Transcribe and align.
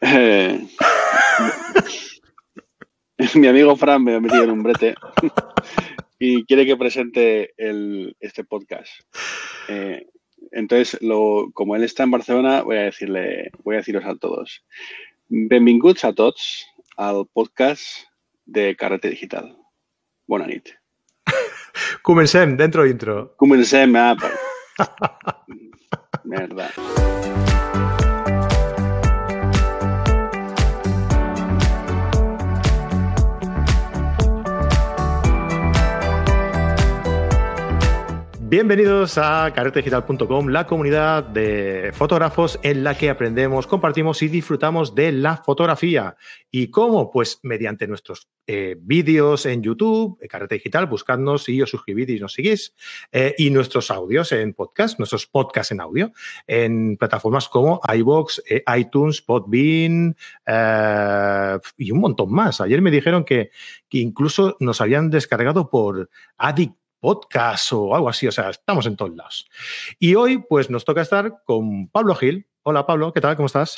Eh, 0.00 0.68
mi 3.34 3.46
amigo 3.48 3.76
Fran 3.76 4.04
me 4.04 4.14
ha 4.14 4.20
metido 4.20 4.44
en 4.44 4.50
un 4.50 4.62
brete 4.62 4.94
y 6.18 6.44
quiere 6.44 6.66
que 6.66 6.76
presente 6.76 7.52
el, 7.56 8.16
este 8.20 8.44
podcast. 8.44 8.92
Eh, 9.68 10.06
entonces, 10.52 11.00
lo, 11.02 11.50
como 11.52 11.76
él 11.76 11.84
está 11.84 12.04
en 12.04 12.10
Barcelona, 12.10 12.62
voy 12.62 12.76
a 12.76 12.82
decirle, 12.82 13.50
voy 13.64 13.74
a 13.74 13.78
deciros 13.78 14.04
a 14.04 14.16
todos. 14.16 14.64
Benvinguts 15.28 16.04
a 16.04 16.12
tots 16.12 16.66
al 16.96 17.26
podcast 17.32 17.84
de 18.46 18.74
Carrete 18.76 19.10
Digital. 19.10 19.56
Bona 20.26 20.46
nit. 20.46 20.70
Comencem, 22.02 22.56
dentro 22.56 22.86
intro. 22.86 23.34
Comencem, 23.36 23.94
ah, 23.96 24.16
Merda. 26.24 26.70
Bienvenidos 38.50 39.18
a 39.18 39.52
carretedigital.com, 39.54 40.48
la 40.48 40.66
comunidad 40.66 41.22
de 41.22 41.90
fotógrafos 41.92 42.58
en 42.62 42.82
la 42.82 42.96
que 42.96 43.10
aprendemos, 43.10 43.66
compartimos 43.66 44.22
y 44.22 44.28
disfrutamos 44.28 44.94
de 44.94 45.12
la 45.12 45.36
fotografía. 45.36 46.16
¿Y 46.50 46.68
cómo? 46.68 47.10
Pues 47.10 47.40
mediante 47.42 47.86
nuestros 47.86 48.30
eh, 48.46 48.74
vídeos 48.80 49.44
en 49.44 49.62
YouTube, 49.62 50.18
Carrete 50.30 50.54
Digital, 50.54 50.86
buscadnos 50.86 51.46
y 51.50 51.60
os 51.60 51.68
suscribís 51.68 52.08
y 52.08 52.20
nos 52.20 52.32
seguís, 52.32 52.74
eh, 53.12 53.34
y 53.36 53.50
nuestros 53.50 53.90
audios 53.90 54.32
en 54.32 54.54
podcast, 54.54 54.98
nuestros 54.98 55.26
podcasts 55.26 55.72
en 55.72 55.82
audio, 55.82 56.12
en 56.46 56.96
plataformas 56.96 57.50
como 57.50 57.82
eh, 57.86 58.64
iTunes, 58.78 59.20
Podbean 59.20 60.16
y 61.76 61.90
un 61.90 62.00
montón 62.00 62.32
más. 62.32 62.62
Ayer 62.62 62.80
me 62.80 62.90
dijeron 62.90 63.26
que, 63.26 63.50
que 63.90 63.98
incluso 63.98 64.56
nos 64.58 64.80
habían 64.80 65.10
descargado 65.10 65.68
por 65.68 66.08
Addict 66.38 66.78
podcast 67.00 67.72
o 67.72 67.94
algo 67.94 68.08
así. 68.08 68.26
O 68.26 68.32
sea, 68.32 68.50
estamos 68.50 68.86
en 68.86 68.96
todos 68.96 69.14
lados. 69.14 69.48
Y 69.98 70.14
hoy, 70.14 70.38
pues 70.48 70.70
nos 70.70 70.84
toca 70.84 71.02
estar 71.02 71.42
con 71.44 71.88
Pablo 71.88 72.14
Gil. 72.14 72.46
Hola, 72.62 72.86
Pablo, 72.86 73.12
¿qué 73.12 73.20
tal? 73.20 73.36
¿Cómo 73.36 73.46
estás? 73.46 73.76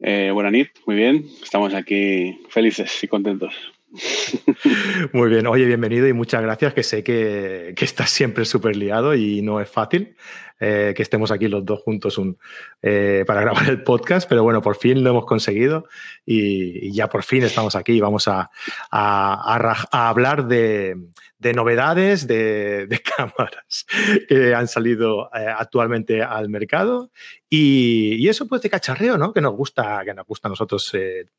Eh, 0.00 0.30
buena 0.32 0.50
nit, 0.50 0.68
muy 0.86 0.96
bien. 0.96 1.26
Estamos 1.42 1.74
aquí 1.74 2.38
felices 2.50 3.02
y 3.02 3.08
contentos. 3.08 3.54
Muy 5.12 5.30
bien, 5.30 5.46
oye, 5.46 5.64
bienvenido 5.64 6.06
y 6.06 6.12
muchas 6.12 6.42
gracias, 6.42 6.74
que 6.74 6.82
sé 6.82 7.02
que, 7.02 7.72
que 7.76 7.84
estás 7.84 8.10
siempre 8.10 8.44
súper 8.44 8.76
liado 8.76 9.14
y 9.14 9.40
no 9.42 9.60
es 9.60 9.70
fácil 9.70 10.16
eh, 10.58 10.94
que 10.96 11.02
estemos 11.02 11.30
aquí 11.30 11.48
los 11.48 11.64
dos 11.66 11.80
juntos 11.82 12.16
un, 12.16 12.38
eh, 12.80 13.24
para 13.26 13.40
grabar 13.42 13.68
el 13.68 13.82
podcast, 13.82 14.26
pero 14.28 14.42
bueno, 14.42 14.62
por 14.62 14.76
fin 14.76 15.04
lo 15.04 15.10
hemos 15.10 15.26
conseguido 15.26 15.86
y, 16.24 16.88
y 16.88 16.92
ya 16.92 17.08
por 17.08 17.24
fin 17.24 17.42
estamos 17.42 17.76
aquí 17.76 17.92
y 17.92 18.00
vamos 18.00 18.26
a, 18.26 18.50
a, 18.90 19.86
a 19.90 20.08
hablar 20.08 20.46
de, 20.46 20.96
de 21.38 21.52
novedades 21.52 22.26
de, 22.26 22.86
de, 22.88 23.00
cámaras 23.00 23.84
que 24.28 24.54
han 24.54 24.66
salido 24.66 25.28
eh, 25.34 25.46
actualmente 25.46 26.22
al 26.22 26.48
mercado 26.48 27.10
y, 27.50 28.14
y, 28.14 28.28
eso 28.28 28.46
pues 28.46 28.62
de 28.62 28.70
cacharreo, 28.70 29.18
¿no? 29.18 29.34
Que 29.34 29.42
nos 29.42 29.54
gusta, 29.54 30.02
que 30.06 30.14
nos 30.14 30.26
gusta 30.26 30.48
a 30.48 30.50
nosotros 30.50 30.90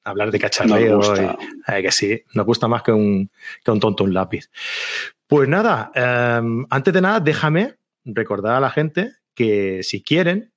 hablar 0.04 0.30
de 0.30 0.40
cacharreo, 0.40 1.00
y, 1.02 1.82
que 1.82 1.92
sí, 1.92 2.24
nos 2.34 2.46
gusta 2.46 2.68
más 2.68 2.84
que 2.84 2.92
un, 2.92 3.30
que 3.64 3.72
un 3.72 3.80
tonto 3.80 4.04
un 4.04 4.14
lápiz. 4.14 4.50
Pues 5.28 5.50
nada, 5.50 5.92
um, 6.42 6.66
antes 6.70 6.94
de 6.94 7.02
nada, 7.02 7.20
déjame 7.20 7.77
recordar 8.14 8.56
a 8.56 8.60
la 8.60 8.70
gente 8.70 9.14
que 9.34 9.84
si 9.84 10.02
quieren, 10.02 10.54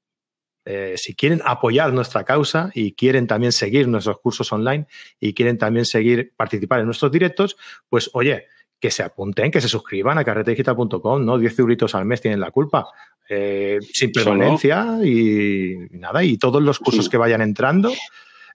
eh, 0.64 0.94
si 0.96 1.14
quieren 1.14 1.42
apoyar 1.44 1.92
nuestra 1.92 2.24
causa 2.24 2.70
y 2.74 2.92
quieren 2.92 3.26
también 3.26 3.52
seguir 3.52 3.88
nuestros 3.88 4.18
cursos 4.20 4.52
online 4.52 4.86
y 5.18 5.34
quieren 5.34 5.58
también 5.58 5.84
seguir 5.84 6.32
participar 6.36 6.80
en 6.80 6.86
nuestros 6.86 7.12
directos, 7.12 7.56
pues 7.88 8.10
oye, 8.14 8.46
que 8.80 8.90
se 8.90 9.02
apunten, 9.02 9.50
que 9.50 9.60
se 9.60 9.68
suscriban 9.68 10.16
a 10.18 10.24
carretedigital.com, 10.24 11.24
¿no? 11.24 11.38
10 11.38 11.58
euritos 11.58 11.94
al 11.94 12.06
mes 12.06 12.20
tienen 12.20 12.40
la 12.40 12.50
culpa. 12.50 12.86
Eh, 13.28 13.78
sin 13.92 14.10
permanencia 14.10 14.98
y, 15.04 15.76
nada, 15.90 16.24
y 16.24 16.36
todos 16.36 16.60
los 16.62 16.80
cursos 16.80 17.04
sí. 17.04 17.10
que 17.10 17.16
vayan 17.16 17.42
entrando, 17.42 17.92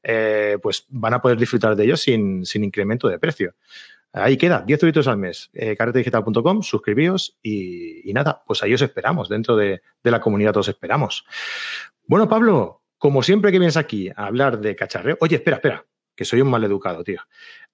eh, 0.04 0.58
pues 0.62 0.86
van 0.90 1.14
a 1.14 1.22
poder 1.22 1.38
disfrutar 1.38 1.76
de 1.76 1.86
ellos 1.86 2.02
sin, 2.02 2.46
sin 2.46 2.64
incremento 2.64 3.08
de 3.08 3.20
precio. 3.20 3.54
Ahí 4.18 4.38
queda, 4.38 4.64
10 4.66 4.84
euritos 4.84 5.08
al 5.10 5.18
mes. 5.18 5.50
Eh, 5.54 5.76
carretedigital.com, 5.76 6.64
suscribíos 6.64 7.38
y, 7.44 8.10
nada, 8.14 8.44
pues 8.48 8.64
ahí 8.64 8.74
os 8.74 8.82
esperamos. 8.82 9.28
Dentro 9.28 9.58
de, 9.58 9.82
la 10.04 10.22
comunidad 10.22 10.56
os 10.56 10.70
esperamos. 10.70 11.26
Bueno, 12.08 12.30
Pablo, 12.30 12.82
como 12.98 13.22
siempre 13.24 13.52
que 13.52 13.60
vienes 13.60 13.76
aquí 13.76 14.10
a 14.16 14.28
hablar 14.28 14.60
de 14.62 14.74
cacharreo. 14.74 15.18
Oye, 15.20 15.36
espera, 15.36 15.58
espera, 15.58 15.86
que 16.16 16.24
soy 16.24 16.40
un 16.40 16.50
mal 16.50 16.64
educado, 16.64 17.04
tío. 17.04 17.20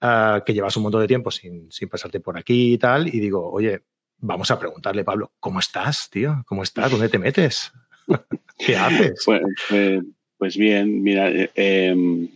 Uh, 0.02 0.44
que 0.44 0.56
llevas 0.56 0.76
un 0.78 0.84
montón 0.84 1.02
de 1.02 1.08
tiempo 1.08 1.30
sin, 1.30 1.72
sin 1.72 1.88
pasarte 1.88 2.20
por 2.20 2.36
aquí 2.36 2.74
y 2.74 2.78
tal. 2.80 3.08
Y 3.08 3.20
digo, 3.20 3.52
oye, 3.52 3.84
vamos 4.18 4.50
a 4.50 4.58
preguntarle, 4.58 5.04
Pablo, 5.04 5.34
¿cómo 5.40 5.60
estás, 5.60 6.10
tío? 6.10 6.44
¿Cómo 6.48 6.64
estás? 6.64 6.90
¿Dónde 6.90 7.10
te 7.10 7.20
metes? 7.20 7.72
¿Qué 8.58 8.76
haces? 8.76 9.22
Pues, 9.24 9.42
pues, 9.70 10.04
pues 10.40 10.58
bien, 10.58 11.04
mira, 11.04 11.30
eh, 11.30 12.30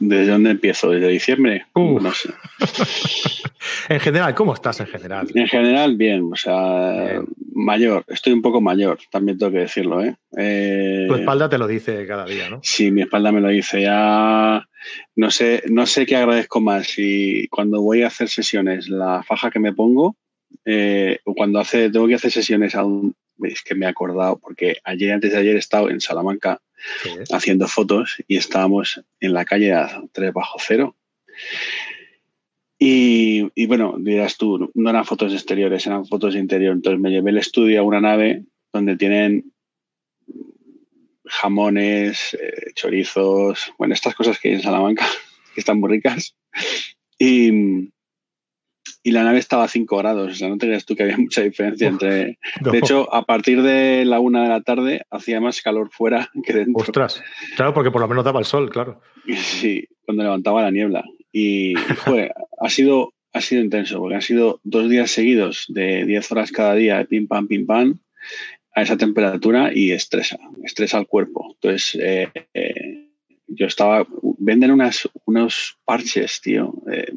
¿desde 0.00 0.32
dónde 0.32 0.50
empiezo? 0.50 0.90
¿Desde 0.90 1.08
diciembre? 1.08 1.66
Uh. 1.74 2.00
No 2.00 2.12
sé. 2.12 2.30
en 3.88 4.00
general, 4.00 4.34
¿cómo 4.34 4.54
estás 4.54 4.80
en 4.80 4.86
general? 4.86 5.28
En 5.34 5.46
general, 5.48 5.96
bien, 5.96 6.30
o 6.32 6.36
sea, 6.36 6.92
bien. 6.92 7.26
mayor, 7.54 8.04
estoy 8.08 8.32
un 8.32 8.42
poco 8.42 8.60
mayor, 8.60 8.98
también 9.10 9.38
tengo 9.38 9.52
que 9.52 9.60
decirlo, 9.60 10.02
¿eh? 10.02 10.16
eh 10.36 11.06
tu 11.08 11.14
espalda 11.14 11.48
te 11.48 11.58
lo 11.58 11.66
dice 11.66 12.06
cada 12.06 12.24
día, 12.24 12.48
¿no? 12.48 12.60
Sí, 12.62 12.90
mi 12.90 13.02
espalda 13.02 13.32
me 13.32 13.40
lo 13.40 13.48
dice, 13.48 13.82
ya 13.82 14.66
no 15.16 15.30
sé, 15.30 15.62
no 15.68 15.86
sé 15.86 16.06
qué 16.06 16.16
agradezco 16.16 16.60
más, 16.60 16.86
si 16.86 17.48
cuando 17.48 17.82
voy 17.82 18.02
a 18.02 18.08
hacer 18.08 18.28
sesiones, 18.28 18.88
la 18.88 19.22
faja 19.22 19.50
que 19.50 19.58
me 19.58 19.72
pongo, 19.72 20.16
eh, 20.64 21.18
o 21.24 21.34
cuando 21.34 21.58
hace, 21.58 21.90
tengo 21.90 22.06
que 22.06 22.14
hacer 22.14 22.30
sesiones 22.30 22.74
es 23.42 23.62
que 23.62 23.74
me 23.74 23.86
he 23.86 23.88
acordado, 23.88 24.38
porque 24.38 24.76
ayer, 24.84 25.12
antes 25.12 25.32
de 25.32 25.38
ayer 25.38 25.56
he 25.56 25.58
estado 25.58 25.90
en 25.90 26.00
Salamanca 26.00 26.60
haciendo 27.32 27.66
fotos 27.68 28.22
y 28.26 28.36
estábamos 28.36 29.02
en 29.20 29.32
la 29.32 29.44
calle 29.44 29.72
a 29.72 30.02
3 30.12 30.32
bajo 30.32 30.58
cero. 30.60 30.96
Y, 32.78 33.50
y, 33.54 33.66
bueno, 33.66 33.96
dirás 33.98 34.36
tú, 34.36 34.70
no 34.74 34.90
eran 34.90 35.04
fotos 35.04 35.32
exteriores, 35.32 35.86
eran 35.86 36.06
fotos 36.06 36.34
de 36.34 36.40
interior. 36.40 36.72
Entonces 36.72 37.00
me 37.00 37.10
llevé 37.10 37.30
el 37.30 37.38
estudio 37.38 37.80
a 37.80 37.84
una 37.84 38.00
nave 38.00 38.44
donde 38.72 38.96
tienen 38.96 39.52
jamones, 41.28 42.34
eh, 42.34 42.72
chorizos, 42.74 43.72
bueno, 43.78 43.94
estas 43.94 44.14
cosas 44.14 44.38
que 44.38 44.48
hay 44.48 44.54
en 44.54 44.62
Salamanca, 44.62 45.06
que 45.54 45.60
están 45.60 45.80
muy 45.80 45.90
ricas. 45.90 46.34
Y, 47.18 47.90
y 49.08 49.10
la 49.10 49.24
nave 49.24 49.38
estaba 49.38 49.64
a 49.64 49.68
5 49.68 49.96
grados, 49.96 50.32
o 50.32 50.34
sea, 50.34 50.50
no 50.50 50.58
te 50.58 50.66
creas 50.66 50.84
tú 50.84 50.94
que 50.94 51.04
había 51.04 51.16
mucha 51.16 51.40
diferencia 51.40 51.88
entre... 51.88 52.38
No. 52.60 52.72
De 52.72 52.78
hecho, 52.78 53.12
a 53.14 53.24
partir 53.24 53.62
de 53.62 54.04
la 54.04 54.20
una 54.20 54.42
de 54.42 54.50
la 54.50 54.60
tarde 54.60 55.06
hacía 55.10 55.40
más 55.40 55.62
calor 55.62 55.88
fuera 55.90 56.30
que 56.44 56.52
dentro. 56.52 56.82
Ostras, 56.82 57.22
claro, 57.56 57.72
porque 57.72 57.90
por 57.90 58.02
lo 58.02 58.08
menos 58.08 58.22
daba 58.22 58.38
el 58.38 58.44
sol, 58.44 58.68
claro. 58.68 59.00
Sí, 59.34 59.88
cuando 60.04 60.24
levantaba 60.24 60.60
la 60.60 60.70
niebla. 60.70 61.04
Y, 61.32 61.72
joder, 62.04 62.34
ha 62.60 62.68
sido, 62.68 63.14
ha 63.32 63.40
sido 63.40 63.62
intenso, 63.62 63.98
porque 63.98 64.16
han 64.16 64.20
sido 64.20 64.60
dos 64.62 64.90
días 64.90 65.10
seguidos 65.10 65.64
de 65.68 66.04
10 66.04 66.30
horas 66.32 66.52
cada 66.52 66.74
día, 66.74 66.98
de 66.98 67.06
pim, 67.06 67.26
pam, 67.26 67.48
pim, 67.48 67.64
pam, 67.64 68.00
a 68.74 68.82
esa 68.82 68.98
temperatura 68.98 69.70
y 69.74 69.92
estresa, 69.92 70.36
estresa 70.64 70.98
al 70.98 71.06
cuerpo. 71.06 71.54
Entonces, 71.54 71.98
eh, 71.98 72.28
eh, 72.52 73.08
yo 73.46 73.64
estaba... 73.64 74.06
Venden 74.36 74.70
unas, 74.70 75.08
unos 75.24 75.78
parches, 75.86 76.42
tío, 76.42 76.74
eh, 76.92 77.14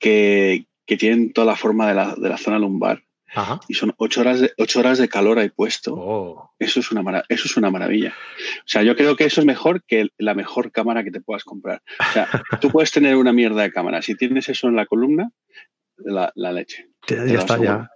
que, 0.00 0.64
que 0.90 0.96
tienen 0.96 1.32
toda 1.32 1.46
la 1.46 1.54
forma 1.54 1.86
de 1.86 1.94
la, 1.94 2.16
de 2.16 2.28
la 2.28 2.36
zona 2.36 2.58
lumbar. 2.58 3.04
Ajá. 3.32 3.60
Y 3.68 3.74
son 3.74 3.94
ocho 3.96 4.22
horas, 4.22 4.40
de, 4.40 4.52
ocho 4.58 4.80
horas 4.80 4.98
de 4.98 5.08
calor 5.08 5.38
ahí 5.38 5.48
puesto. 5.48 5.94
Oh. 5.94 6.52
Eso, 6.58 6.80
es 6.80 6.90
una 6.90 7.22
eso 7.28 7.46
es 7.46 7.56
una 7.56 7.70
maravilla. 7.70 8.12
O 8.58 8.66
sea, 8.66 8.82
yo 8.82 8.96
creo 8.96 9.14
que 9.14 9.22
eso 9.22 9.40
es 9.40 9.46
mejor 9.46 9.84
que 9.84 10.08
la 10.18 10.34
mejor 10.34 10.72
cámara 10.72 11.04
que 11.04 11.12
te 11.12 11.20
puedas 11.20 11.44
comprar. 11.44 11.80
O 12.00 12.12
sea, 12.12 12.28
tú 12.60 12.70
puedes 12.72 12.90
tener 12.90 13.14
una 13.14 13.32
mierda 13.32 13.62
de 13.62 13.70
cámara. 13.70 14.02
Si 14.02 14.16
tienes 14.16 14.48
eso 14.48 14.66
en 14.66 14.74
la 14.74 14.84
columna, 14.84 15.30
la, 15.96 16.32
la 16.34 16.50
leche. 16.50 16.88
Ya, 17.06 17.24
ya 17.24 17.38
está, 17.38 17.56
ya. 17.62 17.88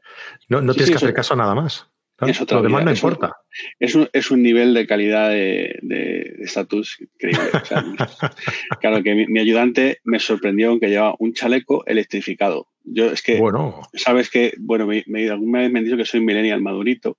No, 0.49 0.61
no 0.61 0.73
sí, 0.73 0.77
tienes 0.79 0.87
sí, 0.87 0.93
que 0.93 0.97
hacer 0.99 1.15
caso 1.15 1.35
a 1.35 1.39
nada 1.39 1.57
más. 1.57 1.91
¿no? 2.21 2.29
Es 2.29 2.49
Lo 2.49 2.63
demás 2.63 2.85
no 2.85 2.93
es 2.93 2.99
importa. 2.99 3.27
Un, 3.27 3.33
es, 3.81 3.95
un, 3.97 4.09
es 4.13 4.31
un 4.31 4.41
nivel 4.41 4.73
de 4.73 4.87
calidad 4.87 5.31
de 5.31 6.37
estatus 6.39 7.01
increíble. 7.01 7.51
O 7.61 7.65
sea, 7.65 7.85
claro 8.81 9.03
que 9.03 9.17
mi, 9.17 9.27
mi, 9.27 9.41
ayudante 9.41 9.99
me 10.05 10.21
sorprendió 10.21 10.79
que 10.79 10.91
llevaba 10.91 11.17
un 11.19 11.33
chaleco 11.35 11.85
electrificado. 11.87 12.69
Yo 12.85 13.11
es 13.11 13.23
que, 13.23 13.39
bueno. 13.39 13.83
sabes 13.95 14.31
que, 14.31 14.55
bueno, 14.59 14.87
me, 14.87 15.03
me, 15.07 15.29
alguna 15.29 15.61
vez 15.61 15.73
me 15.73 15.79
han 15.79 15.85
dicho 15.85 15.97
que 15.97 16.05
soy 16.05 16.21
millennial 16.21 16.61
madurito. 16.61 17.19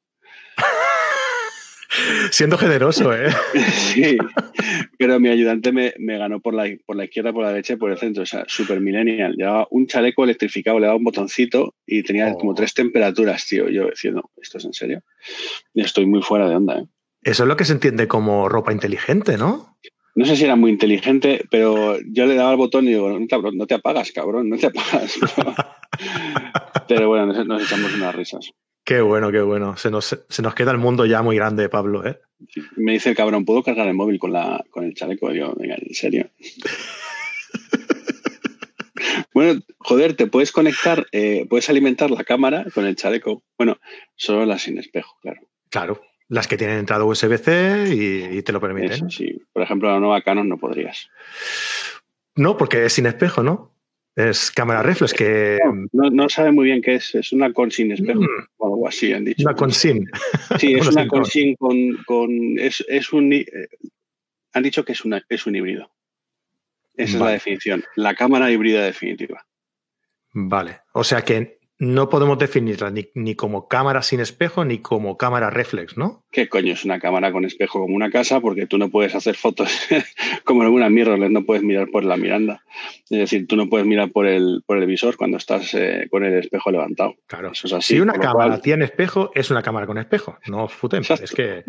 Siendo 2.31 2.57
generoso, 2.57 3.13
¿eh? 3.13 3.29
sí, 3.93 4.17
pero 4.97 5.19
mi 5.19 5.29
ayudante 5.29 5.71
me, 5.71 5.93
me, 5.97 6.17
ganó 6.17 6.39
por 6.39 6.53
la, 6.53 6.65
por 6.85 6.95
la 6.95 7.05
izquierda, 7.05 7.33
por 7.33 7.43
la 7.43 7.49
derecha 7.49 7.73
y 7.73 7.77
por 7.77 7.91
el 7.91 7.97
centro, 7.97 8.23
o 8.23 8.25
sea, 8.25 8.43
super 8.47 8.79
millennial. 8.79 9.35
Llevaba 9.35 9.67
un 9.71 9.87
chaleco 9.87 10.23
electrificado, 10.23 10.79
le 10.79 10.87
daba 10.87 10.97
un 10.97 11.03
botoncito 11.03 11.73
y 11.85 12.03
tenía 12.03 12.27
oh. 12.31 12.37
como 12.37 12.53
tres 12.53 12.73
temperaturas, 12.73 13.45
tío. 13.47 13.69
Yo 13.69 13.89
diciendo, 13.89 14.29
¿esto 14.41 14.57
es 14.57 14.65
en 14.65 14.73
serio? 14.73 15.03
Estoy 15.73 16.05
muy 16.05 16.21
fuera 16.21 16.49
de 16.49 16.55
onda, 16.55 16.79
¿eh? 16.79 16.87
Eso 17.25 17.43
es 17.43 17.49
lo 17.49 17.57
que 17.57 17.65
se 17.65 17.73
entiende 17.73 18.07
como 18.07 18.47
ropa 18.49 18.71
inteligente, 18.71 19.37
¿no? 19.37 19.79
No 20.15 20.25
sé 20.25 20.37
si 20.37 20.45
era 20.45 20.55
muy 20.55 20.71
inteligente, 20.71 21.43
pero 21.51 21.97
yo 22.07 22.25
le 22.25 22.35
daba 22.35 22.51
el 22.51 22.57
botón 22.57 22.85
y 22.85 22.91
digo, 22.91 23.19
no 23.19 23.67
te, 23.67 23.75
apagas, 23.75 24.13
cabrón, 24.13 24.49
no 24.49 24.57
te 24.57 24.67
apagas. 24.67 25.19
pero 26.87 27.09
bueno, 27.09 27.43
nos, 27.43 27.63
echamos 27.63 27.93
unas 27.93 28.15
risas. 28.15 28.51
Qué 28.85 29.01
bueno, 29.01 29.29
qué 29.29 29.41
bueno. 29.41 29.75
Se 29.75 29.91
nos, 29.91 30.15
queda 30.55 30.71
el 30.71 30.77
mundo 30.77 31.05
ya 31.05 31.21
muy 31.21 31.35
grande, 31.35 31.67
Pablo, 31.67 32.07
¿eh? 32.07 32.17
Me 32.77 32.93
dice 32.93 33.09
el 33.09 33.15
cabrón, 33.15 33.43
¿puedo 33.43 33.61
cargar 33.61 33.87
el 33.87 33.93
móvil 33.93 34.17
con, 34.17 34.31
la, 34.31 34.63
con 34.69 34.85
el 34.85 34.93
chaleco? 34.93 35.33
Yo, 35.33 35.53
venga, 35.57 35.75
en 35.75 35.93
serio. 35.93 36.29
bueno, 39.33 39.59
joder, 39.79 40.15
te 40.15 40.27
puedes 40.27 40.53
conectar, 40.53 41.07
eh, 41.11 41.45
puedes 41.49 41.69
alimentar 41.69 42.09
la 42.09 42.23
cámara 42.23 42.65
con 42.73 42.85
el 42.85 42.95
chaleco. 42.95 43.43
Bueno, 43.57 43.79
solo 44.15 44.45
la 44.45 44.59
sin 44.59 44.77
espejo, 44.77 45.17
claro. 45.21 45.41
Claro, 45.69 46.01
las 46.27 46.47
que 46.47 46.57
tienen 46.57 46.79
entrada 46.79 47.03
USB-C 47.03 47.93
y, 48.31 48.41
te 48.41 48.51
lo 48.51 48.59
permiten. 48.59 49.09
sí. 49.09 49.41
Por 49.53 49.63
ejemplo, 49.63 49.91
la 49.91 49.99
nueva 49.99 50.21
Canon 50.21 50.49
no 50.49 50.57
podrías. 50.57 51.09
No, 52.35 52.57
porque 52.57 52.85
es 52.85 52.93
sin 52.93 53.05
espejo, 53.05 53.43
¿no? 53.43 53.71
Es 54.15 54.49
cámara 54.49 54.81
reflex 54.81 55.13
que... 55.13 55.59
No, 55.91 56.29
sabe 56.29 56.51
muy 56.51 56.65
bien 56.65 56.81
qué 56.81 56.95
es. 56.95 57.15
Es 57.15 57.33
una 57.33 57.51
con 57.51 57.69
sin 57.69 57.91
espejo 57.91 58.21
mm. 58.21 58.47
o 58.57 58.67
algo 58.67 58.87
así, 58.87 59.11
han 59.11 59.25
dicho. 59.25 59.43
Una 59.43 59.55
con 59.55 59.71
sin. 59.71 60.09
Sí, 60.59 60.73
es 60.79 60.87
una 60.87 61.07
con 61.07 61.25
sin 61.25 61.55
con... 61.55 62.57
es, 62.57 63.13
un... 63.13 63.33
Eh, 63.33 63.45
han 64.53 64.63
dicho 64.63 64.85
que 64.85 64.93
es, 64.93 65.03
una, 65.03 65.21
es 65.27 65.45
un 65.45 65.55
híbrido. 65.55 65.91
Esa 66.95 67.15
es 67.15 67.21
la 67.21 67.31
definición. 67.31 67.83
La 67.95 68.15
cámara 68.15 68.49
híbrida 68.49 68.83
definitiva. 68.83 69.45
Vale. 70.31 70.79
O 70.93 71.03
sea 71.03 71.21
que 71.23 71.59
no 71.77 72.07
podemos 72.07 72.37
definirla 72.37 72.93
ni, 73.13 73.35
como 73.35 73.67
cámara 73.67 74.01
sin 74.01 74.21
espejo 74.21 74.63
ni 74.63 74.79
como 74.79 75.17
cámara 75.17 75.49
reflex, 75.49 75.97
¿no? 75.97 76.23
¿Qué 76.31 76.47
coño 76.47 76.71
es 76.71 76.85
una 76.85 76.99
cámara 76.99 77.33
con 77.33 77.43
espejo 77.43 77.79
como 77.79 77.95
una 77.95 78.09
casa? 78.09 78.39
Porque 78.39 78.65
tú 78.65 78.77
no 78.77 78.89
puedes 78.89 79.13
hacer 79.13 79.35
fotos 79.35 79.69
como 80.45 80.63
en 80.63 80.69
una 80.69 80.89
mirrorless, 80.89 81.31
no 81.31 81.45
puedes 81.45 81.63
mirar 81.63 81.89
por 81.89 82.05
la 82.05 82.15
miranda. 82.15 82.63
Es 83.09 83.19
decir, 83.19 83.45
tú 83.47 83.57
no 83.57 83.67
puedes 83.67 83.85
mirar 83.85 84.11
por 84.11 84.25
el, 84.25 84.63
por 84.65 84.77
el 84.77 84.85
visor 84.85 85.17
cuando 85.17 85.37
estás 85.37 85.73
eh, 85.73 86.07
con 86.09 86.23
el 86.23 86.35
espejo 86.35 86.71
levantado. 86.71 87.15
Claro. 87.27 87.51
Eso 87.51 87.67
es 87.67 87.73
así, 87.73 87.95
si 87.95 87.99
una 87.99 88.13
cámara 88.13 88.61
tiene 88.61 88.85
espejo, 88.85 89.31
es 89.35 89.51
una 89.51 89.61
cámara 89.61 89.85
con 89.85 89.97
espejo. 89.97 90.37
No 90.47 90.69
futemos. 90.69 91.09
es 91.11 91.31
que 91.31 91.63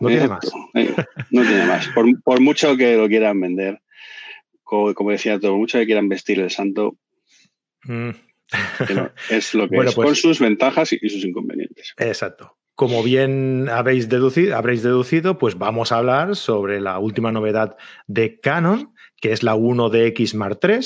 no 0.00 0.08
tiene 0.08 0.28
más. 0.28 0.52
Eh, 0.74 0.94
no 1.30 1.42
tiene 1.42 1.64
más. 1.64 1.88
Por, 2.22 2.40
mucho 2.40 2.76
que 2.76 2.96
lo 2.96 3.08
quieran 3.08 3.40
vender, 3.40 3.80
como, 4.62 5.10
decía, 5.10 5.40
todo 5.40 5.56
mucho 5.56 5.78
que 5.78 5.86
quieran 5.86 6.10
vestir 6.10 6.38
el 6.40 6.50
santo. 6.50 6.96
Mm 7.84 8.27
es 9.30 9.54
lo 9.54 9.68
que 9.68 9.76
es, 9.78 9.94
con 9.94 10.04
pues 10.04 10.20
sus 10.20 10.40
ventajas 10.40 10.92
y 10.92 11.08
sus 11.08 11.24
inconvenientes. 11.24 11.94
Exacto. 11.96 12.56
Como 12.74 13.02
bien 13.02 13.68
habéis 13.68 14.08
deducido, 14.08 14.56
habréis 14.56 14.82
deducido, 14.82 15.36
pues 15.36 15.58
vamos 15.58 15.90
a 15.90 15.98
hablar 15.98 16.36
sobre 16.36 16.80
la 16.80 16.98
última 17.00 17.32
novedad 17.32 17.76
de 18.06 18.38
Canon, 18.38 18.94
que 19.20 19.32
es 19.32 19.42
la 19.42 19.56
1DX 19.56 20.34
Mark 20.34 20.60
III, 20.62 20.78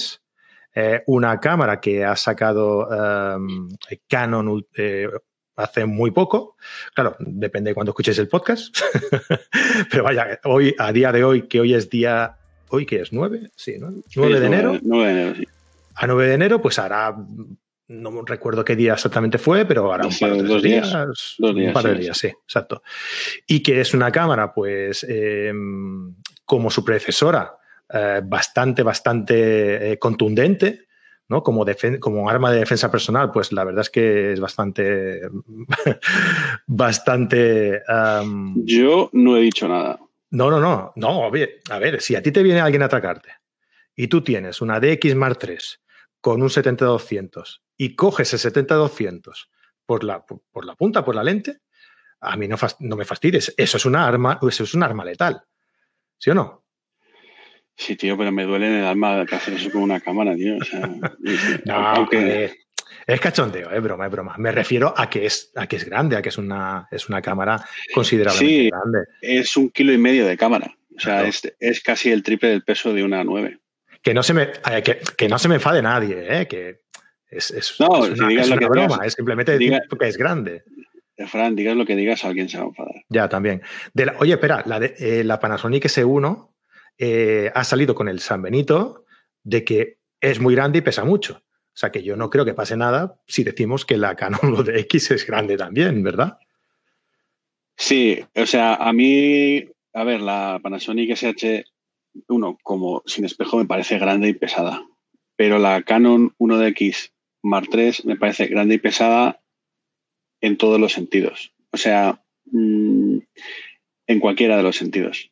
eh, 0.74 1.02
una 1.06 1.38
cámara 1.38 1.80
que 1.80 2.02
ha 2.02 2.16
sacado 2.16 2.88
em, 2.90 3.68
Canon 4.08 4.64
eh, 4.74 5.06
hace 5.54 5.84
muy 5.84 6.12
poco. 6.12 6.56
Claro, 6.94 7.14
depende 7.18 7.70
de 7.70 7.74
cuando 7.74 7.90
escuchéis 7.90 8.18
el 8.18 8.28
podcast. 8.28 8.74
Pero 9.90 10.04
vaya, 10.04 10.40
hoy, 10.44 10.74
a 10.78 10.92
día 10.92 11.12
de 11.12 11.24
hoy, 11.24 11.42
que 11.46 11.60
hoy 11.60 11.74
es 11.74 11.90
día. 11.90 12.38
¿Hoy 12.70 12.86
que 12.86 13.02
es? 13.02 13.12
¿9? 13.12 13.50
Sí, 13.54 13.76
¿no? 13.78 13.92
9 14.16 14.40
de 14.40 14.46
enero. 14.46 14.78
9 14.82 15.04
de 15.04 15.20
enero, 15.20 15.34
sí 15.36 15.44
a 15.94 16.06
9 16.06 16.26
de 16.26 16.34
enero, 16.34 16.60
pues 16.60 16.78
hará, 16.78 17.14
no 17.88 18.22
recuerdo 18.22 18.64
qué 18.64 18.76
día 18.76 18.94
exactamente 18.94 19.38
fue, 19.38 19.64
pero 19.64 19.92
hará 19.92 20.06
un 20.06 20.18
par 20.18 20.32
de 20.32 20.60
días, 20.60 21.36
Un 21.38 21.72
par 21.72 21.84
de 21.84 21.94
días, 21.94 22.16
sí, 22.16 22.28
exacto. 22.28 22.82
Y 23.46 23.62
que 23.62 23.80
es 23.80 23.94
una 23.94 24.10
cámara, 24.10 24.52
pues, 24.52 25.04
em, 25.08 26.14
como 26.44 26.70
su 26.70 26.84
predecesora, 26.84 27.56
eh, 27.92 28.20
bastante, 28.24 28.82
bastante 28.82 29.92
eh, 29.92 29.98
contundente. 29.98 30.86
¿no? 31.28 31.42
Como, 31.42 31.64
como 31.98 32.28
arma 32.28 32.52
de 32.52 32.58
defensa 32.58 32.90
personal, 32.90 33.30
pues 33.30 33.52
la 33.52 33.64
verdad 33.64 33.80
es 33.80 33.88
que 33.88 34.32
es 34.32 34.40
bastante. 34.40 35.22
bastante. 36.66 37.80
Yo 38.56 39.08
no 39.14 39.36
he 39.38 39.40
dicho 39.40 39.66
nada. 39.66 39.98
No, 40.30 40.50
no, 40.50 40.60
no. 40.60 40.92
No, 40.96 41.24
a 41.24 41.30
ver, 41.30 41.60
a 41.70 41.78
ver, 41.78 42.02
si 42.02 42.16
a 42.16 42.22
ti 42.22 42.32
te 42.32 42.42
viene 42.42 42.60
alguien 42.60 42.82
a 42.82 42.86
atacarte 42.86 43.41
y 43.94 44.08
tú 44.08 44.22
tienes 44.22 44.60
una 44.60 44.80
DX 44.80 45.14
Mark 45.14 45.38
III 45.42 45.58
con 46.20 46.42
un 46.42 46.48
70-200 46.48 47.60
y 47.76 47.94
coges 47.94 48.32
el 48.32 48.52
70-200 48.52 49.48
por 49.84 50.04
la, 50.04 50.24
por, 50.24 50.64
la 50.64 50.74
punta, 50.76 51.04
por 51.04 51.14
la 51.14 51.24
lente, 51.24 51.58
a 52.20 52.36
mí 52.36 52.46
no, 52.46 52.56
no 52.80 52.96
me 52.96 53.04
fastidies. 53.04 53.52
Eso 53.56 53.76
es 53.76 53.84
una 53.84 54.06
arma, 54.06 54.38
eso 54.48 54.64
es 54.64 54.74
un 54.74 54.82
arma 54.82 55.04
letal. 55.04 55.42
¿Sí 56.18 56.30
o 56.30 56.34
no? 56.34 56.64
Sí, 57.76 57.96
tío, 57.96 58.16
pero 58.16 58.30
me 58.30 58.44
duele 58.44 58.68
en 58.68 58.74
el 58.74 58.84
alma 58.84 59.22
hacer 59.22 59.54
eso 59.54 59.70
con 59.70 59.82
una 59.82 60.00
cámara, 60.00 60.36
tío. 60.36 60.56
no, 61.64 62.08
es 63.06 63.20
cachondeo, 63.20 63.70
es 63.72 63.82
broma, 63.82 64.06
es 64.06 64.12
broma. 64.12 64.36
Me 64.38 64.52
refiero 64.52 64.94
a 64.96 65.10
que 65.10 65.26
es, 65.26 65.50
a 65.56 65.66
que 65.66 65.76
es 65.76 65.84
grande, 65.84 66.16
a 66.16 66.22
que 66.22 66.28
es 66.28 66.38
una, 66.38 66.86
es 66.90 67.08
una 67.08 67.20
cámara 67.20 67.64
considerablemente 67.92 68.62
sí, 68.62 68.70
grande. 68.70 68.98
Es 69.20 69.56
un 69.56 69.70
kilo 69.70 69.92
y 69.92 69.98
medio 69.98 70.26
de 70.26 70.36
cámara. 70.36 70.76
O 70.94 71.00
sea, 71.00 71.26
es, 71.26 71.42
es, 71.58 71.80
casi 71.80 72.12
el 72.12 72.22
triple 72.22 72.50
del 72.50 72.62
peso 72.62 72.92
de 72.92 73.02
una 73.02 73.24
9 73.24 73.61
que 74.02 74.14
no 74.14 74.22
se 74.22 74.34
me, 74.34 74.42
eh, 74.42 74.82
que, 75.16 75.28
no 75.28 75.38
se 75.38 75.48
me 75.48 75.56
enfade 75.56 75.80
nadie, 75.82 76.40
¿eh? 76.40 76.46
que 76.46 76.82
es, 77.30 77.50
es, 77.50 77.76
no, 77.80 78.04
es 78.04 78.18
una, 78.50 78.68
broma, 78.68 79.06
es 79.06 79.14
simplemente 79.14 79.52
decir 79.52 79.78
que 79.98 80.08
es 80.08 80.16
grande. 80.16 80.64
Eh, 81.16 81.26
Fran, 81.26 81.54
digas 81.54 81.76
lo 81.76 81.86
que 81.86 81.96
digas, 81.96 82.24
alguien 82.24 82.48
se 82.48 82.58
va 82.58 82.64
a 82.64 82.66
enfadar. 82.66 82.94
Ya, 83.08 83.28
también. 83.28 83.62
oye, 84.18 84.34
espera, 84.34 84.62
la, 84.66 84.80
de, 84.80 85.24
la 85.24 85.38
Panasonic 85.40 85.84
S1 85.84 86.48
ha 87.54 87.64
salido 87.64 87.94
con 87.94 88.08
el 88.08 88.20
San 88.20 88.42
Benito 88.42 89.04
de 89.44 89.64
que 89.64 89.98
es 90.20 90.40
muy 90.40 90.54
grande 90.54 90.78
y 90.78 90.82
pesa 90.82 91.04
mucho. 91.04 91.42
O 91.74 91.76
sea 91.76 91.90
que 91.90 92.02
yo 92.02 92.16
no 92.16 92.28
creo 92.28 92.44
que 92.44 92.54
pase 92.54 92.76
nada 92.76 93.20
si 93.26 93.44
decimos 93.44 93.86
que 93.86 93.96
la 93.96 94.14
Canon 94.14 94.40
de 94.64 94.80
X 94.80 95.10
es 95.12 95.26
grande 95.26 95.56
también, 95.56 96.02
¿verdad? 96.02 96.38
Sí, 97.76 98.22
o 98.34 98.46
sea, 98.46 98.74
a 98.74 98.92
mí, 98.92 99.64
a 99.94 100.04
ver, 100.04 100.20
la 100.20 100.60
Panasonic 100.62 101.10
SH 101.12 101.64
uno, 102.28 102.58
como 102.62 103.02
sin 103.06 103.24
espejo 103.24 103.58
me 103.58 103.66
parece 103.66 103.98
grande 103.98 104.28
y 104.28 104.34
pesada, 104.34 104.86
pero 105.36 105.58
la 105.58 105.82
Canon 105.82 106.34
1DX 106.38 107.12
Mark 107.42 107.68
III 107.72 107.92
me 108.04 108.16
parece 108.16 108.46
grande 108.46 108.76
y 108.76 108.78
pesada 108.78 109.42
en 110.40 110.56
todos 110.56 110.78
los 110.78 110.92
sentidos. 110.92 111.54
O 111.70 111.76
sea, 111.76 112.22
mm, 112.46 113.18
en 114.06 114.20
cualquiera 114.20 114.56
de 114.56 114.62
los 114.62 114.76
sentidos. 114.76 115.30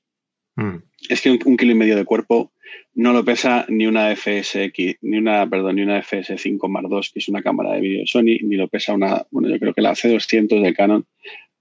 Mm. 0.57 0.77
Es 1.09 1.23
que 1.23 1.31
un, 1.31 1.57
kilo 1.57 1.73
y 1.73 1.75
medio 1.75 1.97
de 1.97 2.05
cuerpo 2.05 2.53
no 2.95 3.13
lo 3.13 3.25
pesa 3.25 3.67
ni 3.69 3.87
una 3.87 4.15
FSX, 4.15 4.99
ni 5.03 5.19
una, 5.19 5.49
perdón, 5.49 5.77
ni 5.77 5.83
una 5.83 6.03
FS5 6.03 6.69
Mark 6.69 6.89
II, 6.91 7.01
que 7.13 7.19
es 7.19 7.29
una 7.29 7.43
cámara 7.43 7.73
de 7.73 7.81
vídeo 7.81 8.07
Sony, 8.07 8.39
ni 8.43 8.57
lo 8.57 8.69
pesa 8.69 8.95
una, 8.95 9.27
bueno, 9.31 9.49
yo 9.49 9.59
creo 9.59 9.75
que 9.75 9.83
la 9.83 9.93
C200 9.93 10.63
de 10.63 10.75
Canon 10.75 11.07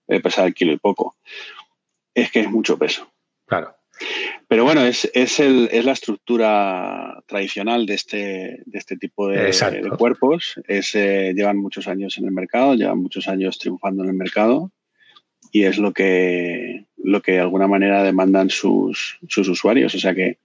debe 0.08 0.22
pesar 0.22 0.48
el 0.48 0.54
kilo 0.54 0.74
y 0.74 0.78
poco. 0.78 1.16
Es 2.14 2.32
que 2.32 2.42
es 2.42 2.50
mucho 2.50 2.78
peso. 2.78 3.12
Claro. 3.46 3.79
Pero 4.50 4.64
bueno, 4.64 4.84
es, 4.84 5.10
es, 5.14 5.40
el, 5.40 5.70
es 5.72 5.86
la 5.86 5.92
estructura 5.92 7.24
tradicional 7.28 7.86
de 7.86 7.94
este, 7.94 8.18
de 8.66 8.80
este 8.80 8.98
tipo 8.98 9.28
de, 9.28 9.54
cuerpos. 9.96 10.60
Es, 10.68 10.96
eh, 10.96 11.34
llevan 11.36 11.58
muchos 11.58 11.88
años 11.88 12.18
en 12.18 12.26
el 12.26 12.32
mercado, 12.32 12.74
llevan 12.74 12.98
muchos 12.98 13.28
años 13.28 13.60
triunfando 13.60 14.04
en 14.04 14.10
el 14.10 14.16
mercado 14.16 14.72
y 15.52 15.66
es 15.66 15.78
lo 15.78 15.94
que, 15.94 16.86
lo 16.98 17.22
que 17.22 17.34
de 17.34 17.42
alguna 17.42 17.68
manera 17.68 18.04
demandan 18.04 18.50
sus, 18.50 19.20
sus 19.28 19.48
usuarios. 19.48 19.94
O 19.94 20.00
sea 20.00 20.16
que 20.16 20.40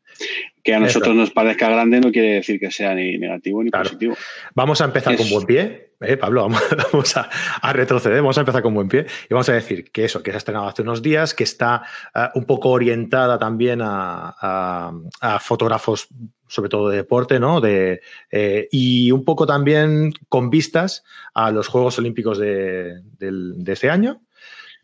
que 0.63 0.75
a 0.75 0.81
nosotros 0.81 1.15
nos 1.15 1.31
parezca 1.31 1.69
grande 1.69 2.01
no 2.01 2.11
quiere 2.11 2.35
decir 2.35 2.59
que 2.59 2.71
sea 2.71 2.95
ni 2.95 3.19
negativo 3.19 3.63
ni 3.63 3.71
positivo. 3.71 4.17
Vamos 4.55 4.81
a 4.81 4.87
empezar 4.87 5.17
con 5.17 5.29
buen 5.29 5.47
pie, 5.47 5.84
¿eh, 6.01 6.17
Pablo, 6.17 6.43
vamos, 6.43 7.17
a, 7.17 7.73
retroceder, 7.73 8.19
vamos 8.19 8.37
a 8.37 8.41
empezar 8.41 8.63
con 8.63 8.75
buen 8.75 8.89
pie 8.89 9.07
y 9.29 9.35
vamos 9.35 9.49
a 9.49 9.55
decir 9.55 9.91
que 9.91 10.05
eso, 10.05 10.23
que 10.23 10.31
se 10.31 10.37
ha 10.37 10.39
estrenado 10.39 10.69
hace 10.69 10.83
unos 10.83 11.03
días, 11.03 11.35
que 11.35 11.45
está 11.45 11.83
eh, 12.15 12.29
un 12.35 12.45
poco 12.45 12.71
orientada 12.71 13.39
también 13.39 13.81
a, 13.83 14.93
fotógrafos, 15.41 16.09
sobre 16.49 16.69
todo 16.69 16.89
de 16.89 16.97
deporte, 16.99 17.41
¿no? 17.41 17.61
De, 17.61 18.01
eh, 18.31 18.69
y 18.71 19.11
un 19.11 19.25
poco 19.25 19.47
también 19.47 20.13
con 20.29 20.51
vistas 20.51 21.05
a 21.35 21.51
los 21.51 21.69
Juegos 21.69 21.99
Olímpicos 21.99 22.39
de, 22.39 23.01
de 23.19 23.73
este 23.73 23.91
año. 23.91 24.21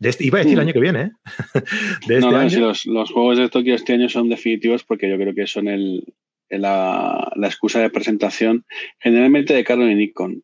Este, 0.01 0.25
iba 0.25 0.39
a 0.39 0.43
decir 0.43 0.57
el 0.57 0.65
mm. 0.65 0.67
año 0.67 0.73
que 0.73 0.79
viene, 0.79 1.01
¿eh? 1.01 1.11
de 2.07 2.17
este 2.17 2.59
no, 2.59 2.73
los, 2.93 3.11
Juegos 3.11 3.37
de 3.37 3.49
Tokio 3.49 3.75
este 3.75 3.93
año 3.93 4.09
son 4.09 4.29
definitivos 4.29 4.83
porque 4.83 5.07
yo 5.07 5.15
creo 5.17 5.35
que 5.35 5.45
son 5.45 5.67
el, 5.67 6.03
la, 6.49 7.31
excusa 7.43 7.79
de 7.79 7.91
presentación 7.91 8.65
generalmente 8.99 9.53
de 9.53 9.63
Canon 9.63 9.91
y 9.91 9.95
Nikon. 9.95 10.43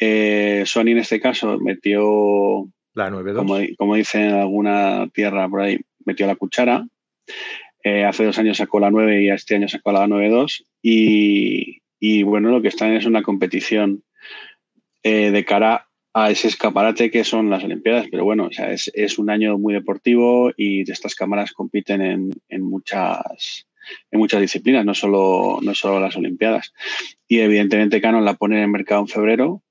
Eh, 0.00 0.62
Sony 0.66 0.88
en 0.88 0.98
este 0.98 1.20
caso 1.20 1.58
metió, 1.58 2.68
la 2.94 3.10
9.2. 3.10 3.36
Como, 3.36 3.56
como 3.76 3.94
dicen 3.96 4.22
en 4.22 4.34
alguna 4.34 5.08
tierra 5.12 5.48
por 5.48 5.62
ahí, 5.62 5.78
metió 6.04 6.26
la 6.26 6.36
cuchara. 6.36 6.86
Eh, 7.82 8.04
hace 8.04 8.24
dos 8.24 8.38
años 8.38 8.56
sacó 8.56 8.80
la 8.80 8.90
9 8.90 9.22
y 9.22 9.30
este 9.30 9.56
año 9.56 9.68
sacó 9.68 9.92
la 9.92 10.06
9.2. 10.06 10.64
Y, 10.82 11.82
y 11.98 12.22
bueno, 12.22 12.50
lo 12.50 12.62
que 12.62 12.68
están 12.68 12.92
es 12.92 13.06
una 13.06 13.22
competición 13.22 14.04
de 15.02 15.44
cara 15.46 15.88
a 16.12 16.30
ese 16.30 16.48
escaparate 16.48 17.10
que 17.10 17.24
son 17.24 17.50
las 17.50 17.64
Olimpiadas, 17.64 18.06
pero 18.10 18.24
bueno, 18.24 18.46
o 18.46 18.52
sea, 18.52 18.72
es, 18.72 18.90
es 18.94 19.18
un 19.18 19.30
año 19.30 19.58
muy 19.58 19.74
deportivo 19.74 20.50
y 20.56 20.90
estas 20.90 21.14
cámaras 21.14 21.52
compiten 21.52 22.02
en, 22.02 22.30
en, 22.48 22.62
muchas 22.62 23.66
en 24.10 24.18
muchas 24.18 24.40
disciplinas, 24.40 24.84
no 24.84 24.94
solo, 24.94 25.60
no 25.62 25.74
solo 25.74 26.00
las 26.00 26.16
Olimpiadas. 26.16 26.72
Y 27.26 27.40
evidentemente 27.40 28.00
Canon 28.00 28.24
la 28.24 28.34
pone 28.34 28.56
en 28.56 28.62
el 28.62 28.68
mercado 28.68 29.02
en 29.02 29.08
febrero, 29.08 29.62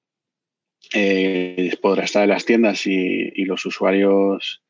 eh, 0.93 1.75
podrá 1.81 2.05
estar 2.05 2.23
en 2.23 2.29
las 2.29 2.45
tiendas 2.45 2.87
y, 2.87 3.31
y 3.35 3.45
los 3.45 3.65
usuarios 3.65 4.61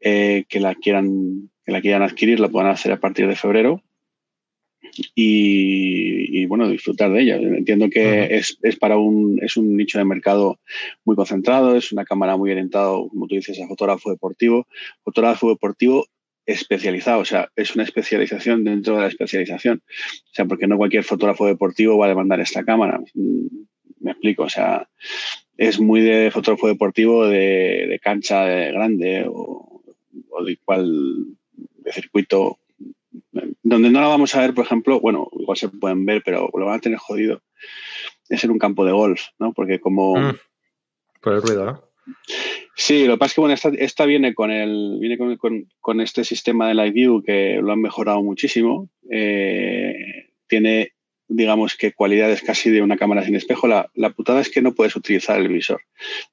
eh, 0.00 0.44
que 0.48 0.60
la 0.60 0.74
quieran 0.74 1.50
que 1.64 1.72
la 1.72 1.80
quieran 1.80 2.02
adquirir 2.02 2.40
lo 2.40 2.50
puedan 2.50 2.70
hacer 2.70 2.92
a 2.92 3.00
partir 3.00 3.28
de 3.28 3.36
febrero 3.36 3.82
y, 5.14 6.46
bueno, 6.46 6.68
disfrutar 6.68 7.12
de 7.12 7.22
ella. 7.22 7.36
Entiendo 7.36 7.88
que 7.90 8.36
es, 8.36 8.58
es, 8.62 8.76
para 8.76 8.96
un, 8.96 9.38
es 9.42 9.56
un 9.56 9.76
nicho 9.76 9.98
de 9.98 10.04
mercado 10.04 10.58
muy 11.04 11.16
concentrado, 11.16 11.76
es 11.76 11.92
una 11.92 12.04
cámara 12.04 12.36
muy 12.36 12.50
orientado, 12.50 13.08
como 13.08 13.26
tú 13.26 13.34
dices, 13.34 13.60
a 13.60 13.68
fotógrafo 13.68 14.10
deportivo, 14.10 14.66
fotógrafo 15.02 15.50
deportivo 15.50 16.06
especializado, 16.46 17.20
o 17.20 17.24
sea, 17.26 17.50
es 17.56 17.74
una 17.74 17.84
especialización 17.84 18.64
dentro 18.64 18.96
de 18.96 19.02
la 19.02 19.08
especialización. 19.08 19.82
O 19.84 20.34
sea, 20.34 20.46
porque 20.46 20.66
no 20.66 20.78
cualquier 20.78 21.04
fotógrafo 21.04 21.46
deportivo 21.46 21.98
va 21.98 22.06
a 22.06 22.10
demandar 22.10 22.40
esta 22.40 22.64
cámara. 22.64 23.00
Me 24.00 24.12
explico, 24.12 24.44
o 24.44 24.48
sea, 24.48 24.88
es 25.56 25.80
muy 25.80 26.00
de 26.00 26.30
fotógrafo 26.30 26.68
deportivo 26.68 27.26
de, 27.26 27.86
de 27.88 27.98
cancha 28.00 28.44
de 28.44 28.72
grande 28.72 29.26
o, 29.28 29.82
o 30.30 30.44
de 30.44 30.52
igual 30.52 31.24
de 31.78 31.92
circuito 31.92 32.58
donde 33.62 33.90
no 33.90 34.00
la 34.00 34.08
vamos 34.08 34.34
a 34.34 34.40
ver, 34.40 34.54
por 34.54 34.64
ejemplo, 34.64 35.00
bueno, 35.00 35.28
igual 35.38 35.56
se 35.56 35.68
pueden 35.68 36.04
ver, 36.06 36.22
pero 36.24 36.50
lo 36.54 36.66
van 36.66 36.76
a 36.76 36.80
tener 36.80 36.98
jodido, 36.98 37.42
es 38.28 38.42
en 38.44 38.50
un 38.50 38.58
campo 38.58 38.84
de 38.84 38.92
golf, 38.92 39.22
¿no? 39.38 39.52
Porque 39.52 39.80
como... 39.80 40.16
Mm, 40.16 40.36
por 41.20 41.34
el 41.34 41.42
ruido, 41.42 41.64
¿no? 41.64 41.82
Sí, 42.74 43.06
lo 43.06 43.14
que 43.14 43.18
pasa 43.18 43.30
es 43.30 43.34
que 43.34 43.40
bueno, 43.40 43.54
esta, 43.54 43.68
esta 43.70 44.06
viene 44.06 44.34
con 44.34 44.50
el 44.50 44.98
viene 45.00 45.18
con, 45.18 45.36
con, 45.36 45.68
con, 45.80 46.00
este 46.00 46.24
sistema 46.24 46.68
de 46.68 46.74
Live 46.74 46.92
View 46.92 47.22
que 47.22 47.60
lo 47.60 47.72
han 47.72 47.82
mejorado 47.82 48.22
muchísimo. 48.22 48.88
Eh, 49.10 50.30
tiene 50.46 50.92
digamos 51.28 51.76
que 51.76 51.92
cualidades 51.92 52.42
casi 52.42 52.70
de 52.70 52.82
una 52.82 52.96
cámara 52.96 53.22
sin 53.22 53.36
espejo. 53.36 53.68
La, 53.68 53.90
la, 53.94 54.10
putada 54.10 54.40
es 54.40 54.50
que 54.50 54.62
no 54.62 54.74
puedes 54.74 54.96
utilizar 54.96 55.38
el 55.38 55.48
visor. 55.48 55.82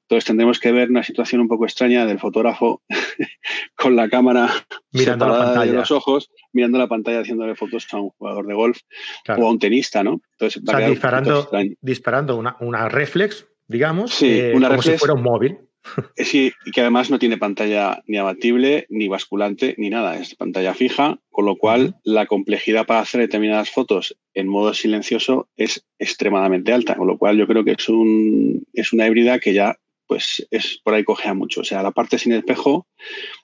Entonces 0.02 0.24
tendremos 0.24 0.58
que 0.58 0.72
ver 0.72 0.90
una 0.90 1.02
situación 1.02 1.42
un 1.42 1.48
poco 1.48 1.66
extraña 1.66 2.06
del 2.06 2.18
fotógrafo 2.18 2.82
con 3.76 3.94
la 3.94 4.08
cámara 4.08 4.48
mirando 4.92 5.28
la 5.28 5.38
pantalla. 5.38 5.70
de 5.70 5.78
los 5.78 5.90
ojos, 5.90 6.30
mirando 6.52 6.78
la 6.78 6.88
pantalla 6.88 7.20
haciéndole 7.20 7.54
fotos 7.54 7.86
a 7.92 7.98
un 7.98 8.10
jugador 8.10 8.46
de 8.46 8.54
golf 8.54 8.78
claro. 9.24 9.44
o 9.44 9.48
a 9.48 9.50
un 9.50 9.58
tenista, 9.58 10.02
¿no? 10.02 10.20
Entonces, 10.32 10.62
o 10.66 10.70
sea, 10.70 10.88
disparando, 10.88 11.50
disparando 11.80 12.36
una, 12.36 12.56
una 12.60 12.88
reflex, 12.88 13.46
digamos, 13.68 14.14
sí, 14.14 14.38
eh, 14.38 14.52
una 14.54 14.68
como 14.68 14.80
reflex, 14.80 14.94
si 14.94 14.98
fuera 14.98 15.14
un 15.14 15.22
móvil. 15.22 15.58
Sí, 16.16 16.52
y 16.64 16.70
que 16.70 16.80
además 16.80 17.10
no 17.10 17.18
tiene 17.18 17.38
pantalla 17.38 18.02
ni 18.06 18.16
abatible, 18.16 18.86
ni 18.88 19.08
basculante, 19.08 19.74
ni 19.78 19.90
nada. 19.90 20.18
Es 20.18 20.34
pantalla 20.34 20.74
fija, 20.74 21.20
con 21.30 21.46
lo 21.46 21.56
cual 21.56 21.96
la 22.04 22.26
complejidad 22.26 22.86
para 22.86 23.00
hacer 23.00 23.20
determinadas 23.20 23.70
fotos 23.70 24.16
en 24.34 24.48
modo 24.48 24.74
silencioso 24.74 25.48
es 25.56 25.86
extremadamente 25.98 26.72
alta. 26.72 26.96
Con 26.96 27.06
lo 27.06 27.18
cual 27.18 27.36
yo 27.36 27.46
creo 27.46 27.64
que 27.64 27.72
es, 27.72 27.88
un, 27.88 28.66
es 28.72 28.92
una 28.92 29.06
híbrida 29.06 29.38
que 29.38 29.54
ya 29.54 29.76
pues 30.06 30.46
es 30.50 30.80
por 30.84 30.94
ahí 30.94 31.04
cojea 31.04 31.34
mucho. 31.34 31.62
O 31.62 31.64
sea, 31.64 31.82
la 31.82 31.90
parte 31.90 32.18
sin 32.18 32.32
espejo 32.32 32.86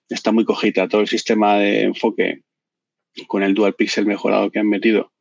está 0.08 0.32
muy 0.32 0.44
cojita. 0.44 0.88
Todo 0.88 1.00
el 1.00 1.08
sistema 1.08 1.56
de 1.56 1.82
enfoque 1.82 2.42
con 3.26 3.42
el 3.42 3.54
dual 3.54 3.74
pixel 3.74 4.06
mejorado 4.06 4.50
que 4.50 4.58
han 4.58 4.68
metido, 4.68 5.12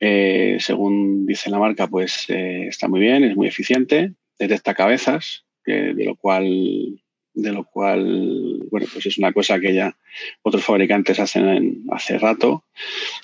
eh, 0.00 0.58
según 0.60 1.26
dice 1.26 1.50
la 1.50 1.58
marca, 1.58 1.86
pues 1.86 2.26
eh, 2.28 2.66
está 2.68 2.88
muy 2.88 3.00
bien, 3.00 3.24
es 3.24 3.36
muy 3.36 3.48
eficiente, 3.48 4.12
detecta 4.38 4.74
cabezas, 4.74 5.45
que, 5.66 5.94
de 5.94 6.04
lo 6.04 6.16
cual 6.16 6.44
de 7.34 7.52
lo 7.52 7.64
cual 7.64 8.60
bueno 8.70 8.86
pues 8.90 9.04
es 9.04 9.18
una 9.18 9.32
cosa 9.32 9.60
que 9.60 9.74
ya 9.74 9.94
otros 10.42 10.64
fabricantes 10.64 11.20
hacen 11.20 11.48
en, 11.48 11.84
hace 11.90 12.18
rato 12.18 12.64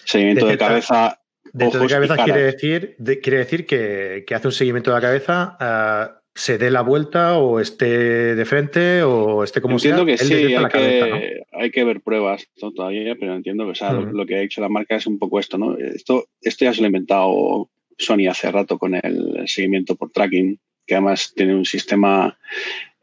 seguimiento 0.05 0.47
de 0.47 0.59
cabeza 0.59 1.19
Dentro 1.53 1.81
de 1.81 1.87
cabeza 1.87 2.17
quiere 2.25 2.43
decir, 2.43 2.95
de, 2.99 3.21
quiere 3.21 3.39
decir 3.39 3.67
que, 3.67 4.25
que, 4.27 4.35
hace 4.35 4.49
un 4.49 4.53
seguimiento 4.53 4.91
de 4.91 4.95
la 4.95 5.01
cabeza, 5.03 5.59
uh, 5.61 6.19
se 6.35 6.57
dé 6.57 6.71
la 6.71 6.81
vuelta 6.81 7.37
o 7.37 7.61
esté 7.61 8.35
de 8.35 8.45
frente 8.47 9.03
o 9.03 9.45
esté 9.45 9.61
como 9.61 9.75
entiendo 9.75 10.07
sea. 10.07 10.17
que 10.17 10.25
sí, 10.25 10.35
hay, 10.35 10.55
cabeza, 10.55 11.05
que, 11.05 11.11
¿no? 11.11 11.61
hay 11.61 11.71
que 11.71 11.85
ver 11.85 12.01
pruebas 12.01 12.49
¿no? 12.63 12.73
todavía, 12.73 13.17
pero 13.21 13.35
entiendo 13.35 13.65
que 13.67 13.73
o 13.73 13.75
sea, 13.75 13.93
uh 13.93 13.99
-huh. 13.99 14.05
lo, 14.07 14.13
lo, 14.13 14.27
que 14.27 14.37
ha 14.37 14.43
hecho 14.43 14.63
la 14.63 14.71
marca 14.71 14.97
es 14.97 15.07
un 15.07 15.19
poco 15.19 15.39
esto, 15.39 15.59
¿no? 15.59 15.77
Esto, 15.77 16.25
esto 16.41 16.65
ya 16.65 16.73
se 16.73 16.81
lo 16.81 16.87
ha 16.87 16.89
inventado 16.89 17.69
Sony 17.99 18.29
hace 18.31 18.51
rato 18.51 18.79
con 18.79 18.95
el 18.95 19.47
seguimiento 19.47 19.95
por 19.95 20.11
tracking 20.11 20.59
que 20.87 20.95
además 20.95 21.33
tiene 21.35 21.55
un 21.55 21.65
sistema 21.65 22.39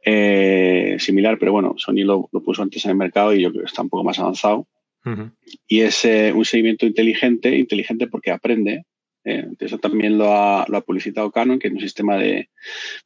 eh, 0.06 0.98
similar, 1.00 1.38
pero 1.38 1.52
bueno, 1.52 1.76
Sony 1.78 2.04
lo, 2.06 2.30
lo, 2.32 2.44
puso 2.44 2.62
antes 2.62 2.84
en 2.86 2.92
el 2.92 2.98
mercado 2.98 3.34
y 3.34 3.42
yo 3.42 3.52
creo 3.52 3.64
que 3.64 3.70
está 3.70 3.82
un 3.82 3.90
poco 3.90 4.04
más 4.04 4.20
avanzado. 4.20 4.68
Uh 5.06 5.10
-huh. 5.10 5.32
Y 5.68 5.82
es 5.82 6.04
eh, 6.06 6.32
un 6.34 6.46
seguimiento 6.46 6.86
inteligente, 6.86 7.56
inteligente 7.58 8.08
porque 8.08 8.32
aprende. 8.32 8.86
Eh, 9.24 9.46
eso 9.60 9.78
también 9.78 10.18
lo 10.18 10.34
ha, 10.34 10.66
lo 10.68 10.78
ha, 10.78 10.82
publicitado 10.82 11.32
Canon, 11.32 11.60
que 11.60 11.68
es 11.68 11.74
un 11.74 11.80
sistema 11.80 12.18
de, 12.18 12.50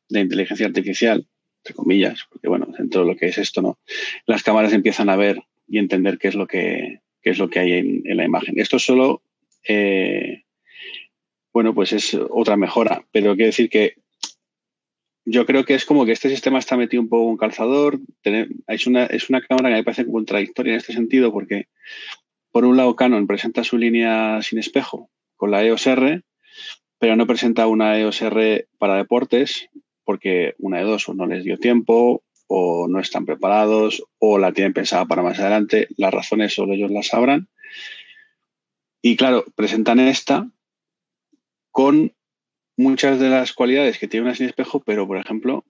de, 0.09 0.19
inteligencia 0.19 0.67
artificial, 0.67 1.27
entre 1.59 1.73
comillas, 1.73 2.25
porque 2.29 2.47
bueno, 2.47 2.67
dentro 2.77 3.01
de 3.01 3.07
lo 3.07 3.15
que 3.15 3.27
es 3.27 3.37
esto, 3.37 3.61
¿no? 3.61 3.79
Las 4.25 4.43
cámaras 4.43 4.73
empiezan 4.73 5.09
a 5.09 5.15
ver 5.15 5.41
y 5.67 5.79
entender 5.79 6.19
qué 6.19 6.27
es 6.27 6.35
lo 6.35 6.45
que, 6.45 6.99
qué 7.21 7.31
es 7.31 7.39
lo 7.39 7.49
que 7.49 7.59
hay 7.59 7.73
en, 7.73 8.01
en 8.05 8.17
la 8.17 8.25
imagen. 8.25 8.59
Esto 8.59 8.77
solo, 8.77 9.23
eh, 9.67 10.43
bueno, 11.51 11.73
pues 11.73 11.93
es 11.93 12.13
otra 12.13 12.57
mejora, 12.57 13.05
pero 13.11 13.35
quiere 13.35 13.47
decir 13.47 13.69
que 13.69 13.95
yo 15.25 15.45
creo 15.45 15.63
que 15.63 15.73
es 15.73 15.85
como 15.85 16.05
que 16.05 16.11
este 16.11 16.29
sistema 16.29 16.59
está 16.59 16.77
metido 16.77 17.01
un 17.01 17.09
poco 17.09 17.29
en 17.31 17.37
calzador. 17.37 17.99
Es 18.67 18.87
una, 18.87 19.05
es 19.05 19.29
una 19.29 19.41
cámara 19.41 19.69
que 19.69 19.75
me 19.75 19.83
parece 19.83 20.05
contradictoria 20.05 20.73
en 20.73 20.77
este 20.79 20.93
sentido 20.93 21.31
porque, 21.31 21.67
por 22.51 22.65
un 22.65 22.77
lado, 22.77 22.95
Canon 22.95 23.27
presenta 23.27 23.63
su 23.63 23.77
línea 23.77 24.41
sin 24.41 24.59
espejo 24.59 25.09
con 25.35 25.51
la 25.51 25.63
EOS 25.63 25.87
R, 25.87 26.21
pero 26.99 27.15
no 27.15 27.27
presenta 27.27 27.67
una 27.67 27.97
EOS 27.97 28.21
R 28.21 28.67
para 28.77 28.97
deportes 28.97 29.69
porque 30.03 30.55
una 30.57 30.79
de 30.79 30.83
dos 30.83 31.07
o 31.07 31.13
no 31.13 31.25
les 31.25 31.43
dio 31.43 31.57
tiempo 31.57 32.23
o 32.47 32.87
no 32.87 32.99
están 32.99 33.25
preparados 33.25 34.03
o 34.19 34.37
la 34.37 34.51
tienen 34.51 34.73
pensada 34.73 35.05
para 35.05 35.23
más 35.23 35.39
adelante. 35.39 35.87
Las 35.97 36.13
razones 36.13 36.53
solo 36.53 36.73
ellos 36.73 36.91
las 36.91 37.07
sabrán. 37.07 37.47
Y 39.01 39.15
claro, 39.15 39.45
presentan 39.55 39.99
esta 39.99 40.49
con 41.71 42.13
muchas 42.77 43.19
de 43.19 43.29
las 43.29 43.53
cualidades 43.53 43.99
que 43.99 44.07
tiene 44.07 44.25
una 44.25 44.35
sin 44.35 44.47
espejo, 44.47 44.81
pero 44.85 45.07
por 45.07 45.17
ejemplo, 45.17 45.65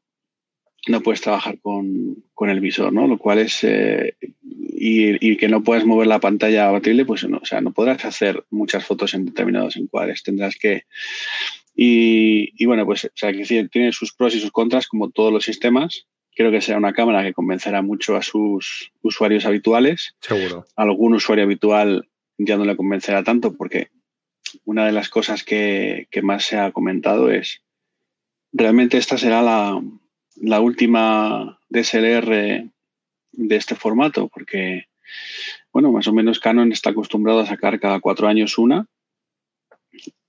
no 0.87 1.01
puedes 1.01 1.21
trabajar 1.21 1.59
con, 1.59 2.23
con 2.33 2.49
el 2.49 2.59
visor, 2.59 2.91
¿no? 2.91 3.07
Lo 3.07 3.17
cual 3.17 3.39
es. 3.39 3.63
Eh, 3.63 4.15
y, 4.41 5.25
y, 5.25 5.37
que 5.37 5.47
no 5.47 5.63
puedes 5.63 5.85
mover 5.85 6.07
la 6.07 6.19
pantalla 6.19 6.67
abatible, 6.67 7.05
pues 7.05 7.23
no, 7.27 7.37
o 7.37 7.45
sea, 7.45 7.61
no 7.61 7.71
podrás 7.71 8.03
hacer 8.03 8.43
muchas 8.49 8.85
fotos 8.85 9.13
en 9.13 9.25
determinados 9.25 9.77
encuadres. 9.77 10.23
Tendrás 10.23 10.55
que. 10.57 10.83
Y, 11.75 12.51
y 12.61 12.65
bueno, 12.65 12.85
pues, 12.85 13.05
o 13.05 13.09
sea, 13.15 13.31
que 13.31 13.67
tiene 13.71 13.91
sus 13.93 14.13
pros 14.13 14.35
y 14.35 14.39
sus 14.39 14.51
contras, 14.51 14.87
como 14.87 15.09
todos 15.09 15.31
los 15.31 15.45
sistemas. 15.45 16.05
Creo 16.35 16.51
que 16.51 16.61
será 16.61 16.79
una 16.79 16.93
cámara 16.93 17.23
que 17.23 17.33
convencerá 17.33 17.83
mucho 17.83 18.15
a 18.15 18.23
sus 18.23 18.91
usuarios 19.03 19.45
habituales. 19.45 20.15
Seguro. 20.19 20.65
Algún 20.75 21.13
usuario 21.13 21.45
habitual 21.45 22.09
ya 22.39 22.57
no 22.57 22.65
le 22.65 22.75
convencerá 22.75 23.23
tanto 23.23 23.55
porque 23.55 23.89
una 24.65 24.85
de 24.85 24.91
las 24.91 25.09
cosas 25.09 25.43
que, 25.43 26.07
que, 26.11 26.21
más 26.21 26.45
se 26.45 26.57
ha 26.57 26.71
comentado 26.71 27.29
es, 27.29 27.61
realmente 28.51 28.97
esta 28.97 29.17
será 29.17 29.41
la, 29.41 29.81
la, 30.35 30.59
última 30.59 31.59
DSLR 31.69 32.69
de 33.31 33.55
este 33.55 33.75
formato, 33.75 34.27
porque, 34.27 34.85
bueno, 35.71 35.91
más 35.91 36.07
o 36.07 36.13
menos 36.13 36.39
Canon 36.39 36.71
está 36.71 36.91
acostumbrado 36.91 37.39
a 37.39 37.47
sacar 37.47 37.79
cada 37.79 37.99
cuatro 37.99 38.27
años 38.27 38.57
una 38.57 38.87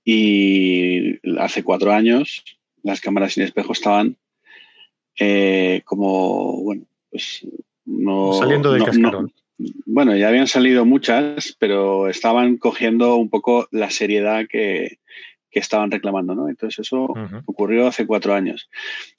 y 0.03 1.19
hace 1.39 1.63
cuatro 1.63 1.91
años 1.91 2.43
las 2.83 3.01
cámaras 3.01 3.33
sin 3.33 3.43
espejo 3.43 3.73
estaban 3.73 4.17
eh, 5.17 5.81
como, 5.85 6.61
bueno, 6.61 6.85
pues 7.09 7.47
no... 7.85 8.33
Saliendo 8.33 8.71
del 8.71 8.79
no, 8.79 8.85
cascarón. 8.85 9.25
No, 9.25 9.44
bueno, 9.85 10.15
ya 10.15 10.27
habían 10.27 10.47
salido 10.47 10.85
muchas, 10.85 11.55
pero 11.59 12.09
estaban 12.09 12.57
cogiendo 12.57 13.15
un 13.15 13.29
poco 13.29 13.67
la 13.71 13.89
seriedad 13.89 14.45
que, 14.49 14.99
que 15.49 15.59
estaban 15.59 15.91
reclamando, 15.91 16.35
¿no? 16.35 16.49
Entonces 16.49 16.79
eso 16.79 17.03
uh 17.03 17.15
-huh. 17.15 17.43
ocurrió 17.45 17.87
hace 17.87 18.05
cuatro 18.05 18.33
años. 18.33 18.69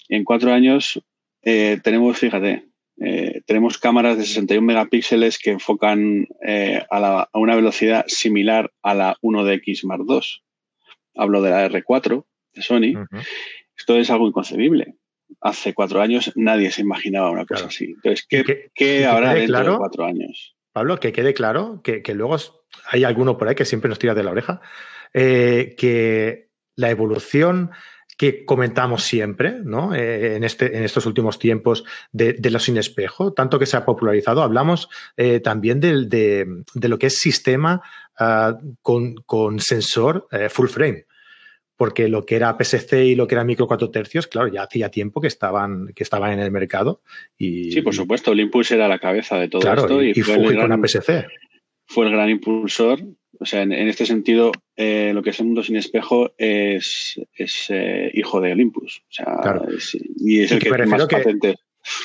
En 0.09 0.25
cuatro 0.25 0.53
años 0.53 1.01
eh, 1.43 1.79
tenemos, 1.83 2.19
fíjate, 2.19 2.67
eh, 3.01 3.43
tenemos 3.47 3.79
cámaras 3.79 4.19
de 4.19 4.25
61 4.25 4.67
megapíxeles 4.67 5.39
que 5.39 5.51
enfocan 5.51 6.27
eh, 6.47 6.83
a, 6.91 7.01
la, 7.01 7.29
a, 7.33 7.39
una 7.39 7.55
velocidad 7.55 8.05
similar 8.07 8.71
a 8.83 8.95
la 8.95 9.17
1DX 9.23 9.85
Mark 9.85 10.05
II. 10.09 10.21
Hablo 11.15 11.43
de 11.43 11.51
la 11.51 11.69
R4 11.69 12.25
de 12.55 12.63
Sony. 12.63 12.93
Uh 12.97 13.07
-huh. 13.11 13.27
Esto 13.77 13.99
es 13.99 14.11
algo 14.11 14.27
inconcebible 14.27 14.95
hace 15.41 15.75
cuatro 15.75 16.01
años 16.01 16.33
nadie 16.37 16.71
se 16.71 16.83
imaginaba 16.83 17.31
una 17.31 17.45
cosa 17.45 17.61
claro. 17.61 17.69
así. 17.69 17.85
Entonces, 17.87 18.27
¿qué, 18.29 18.45
que, 18.45 18.71
¿qué 18.75 19.07
habrá 19.07 19.35
dentro 19.35 19.55
claro, 19.55 19.73
de 19.73 19.79
cuatro 19.79 20.05
años? 20.05 20.57
Pablo, 20.73 21.01
que 21.01 21.13
quede 21.13 21.35
claro 21.35 21.81
que, 21.83 22.03
que, 22.03 22.15
luego 22.15 22.37
hay 22.91 23.05
alguno 23.05 23.39
por 23.39 23.49
ahí 23.49 23.55
que 23.55 23.65
siempre 23.65 23.89
nos 23.89 23.99
tira 23.99 24.15
de 24.15 24.23
la 24.23 24.31
oreja, 24.31 24.61
eh, 25.15 25.75
que 25.79 26.51
la 26.75 26.91
evolución 26.91 27.71
que 28.17 28.45
comentamos 28.45 29.03
siempre, 29.03 29.61
¿no? 29.63 29.95
Eh, 29.95 30.37
en, 30.37 30.45
este, 30.45 30.77
en 30.77 30.85
estos 30.85 31.05
últimos 31.07 31.39
tiempos 31.39 31.85
de, 32.13 32.33
de, 32.33 32.51
lo 32.51 32.59
sin 32.59 32.79
espejo, 32.79 33.33
tanto 33.33 33.59
que 33.59 33.67
se 33.67 33.77
ha 33.77 33.85
popularizado. 33.85 34.43
Hablamos 34.43 34.89
eh, 35.17 35.41
también 35.41 35.81
de, 35.81 36.07
de, 36.07 36.47
de, 36.75 36.89
lo 36.89 36.99
que 36.99 37.09
es 37.09 37.19
sistema 37.19 37.83
uh, 38.19 38.55
con, 38.81 39.17
con, 39.27 39.61
sensor 39.61 40.29
uh, 40.33 40.49
full 40.49 40.69
frame. 40.69 41.07
Porque 41.77 42.09
lo 42.09 42.25
que 42.25 42.37
era 42.37 42.57
PSC 42.59 43.05
y 43.05 43.15
lo 43.15 43.27
que 43.27 43.35
era 43.35 43.45
micro 43.45 43.67
4 43.67 43.91
tercios, 43.91 44.27
claro, 44.27 44.49
ya 44.49 44.63
hacía 44.63 44.91
tiempo 44.91 45.21
que 45.21 45.29
estaban, 45.29 45.93
que 45.95 46.03
estaban 46.03 46.33
en 46.33 46.41
el 46.41 46.51
mercado. 46.51 47.03
Y, 47.37 47.71
sí, 47.71 47.83
por 47.83 47.95
supuesto, 47.95 48.33
el 48.33 48.41
Impulse 48.41 48.75
era 48.75 48.89
la 48.89 48.99
cabeza 48.99 49.39
de 49.39 49.49
todo 49.49 49.61
claro, 49.61 49.83
esto. 49.83 50.03
Y, 50.03 50.11
y 50.11 50.23
fue, 50.23 50.43
fue 50.43 50.57
con 50.57 50.73
APS-C. 50.73 51.27
Fue 51.89 52.07
el 52.07 52.13
gran 52.13 52.31
impulsor 52.31 53.01
o 53.39 53.47
sea, 53.47 53.63
en, 53.63 53.73
en 53.73 53.89
este 53.89 54.07
sentido, 54.07 54.53
eh, 54.77 55.13
lo 55.15 55.23
que 55.23 55.31
es 55.31 55.41
el 55.41 55.47
mundo 55.47 55.63
sin 55.63 55.77
espejo 55.77 56.33
es, 56.39 57.21
es 57.35 57.67
eh, 57.69 58.11
hijo 58.15 58.41
de 58.41 58.53
Olympus. 58.53 59.03
O 59.09 59.13
sea, 59.13 59.27
claro. 59.43 59.69
es, 59.69 59.97
y 60.17 60.41
es 60.41 60.53
el 60.53 60.59
y 60.59 60.61
que, 60.61 60.87
más 60.87 61.07
que, 61.07 61.17
patente. 61.17 61.57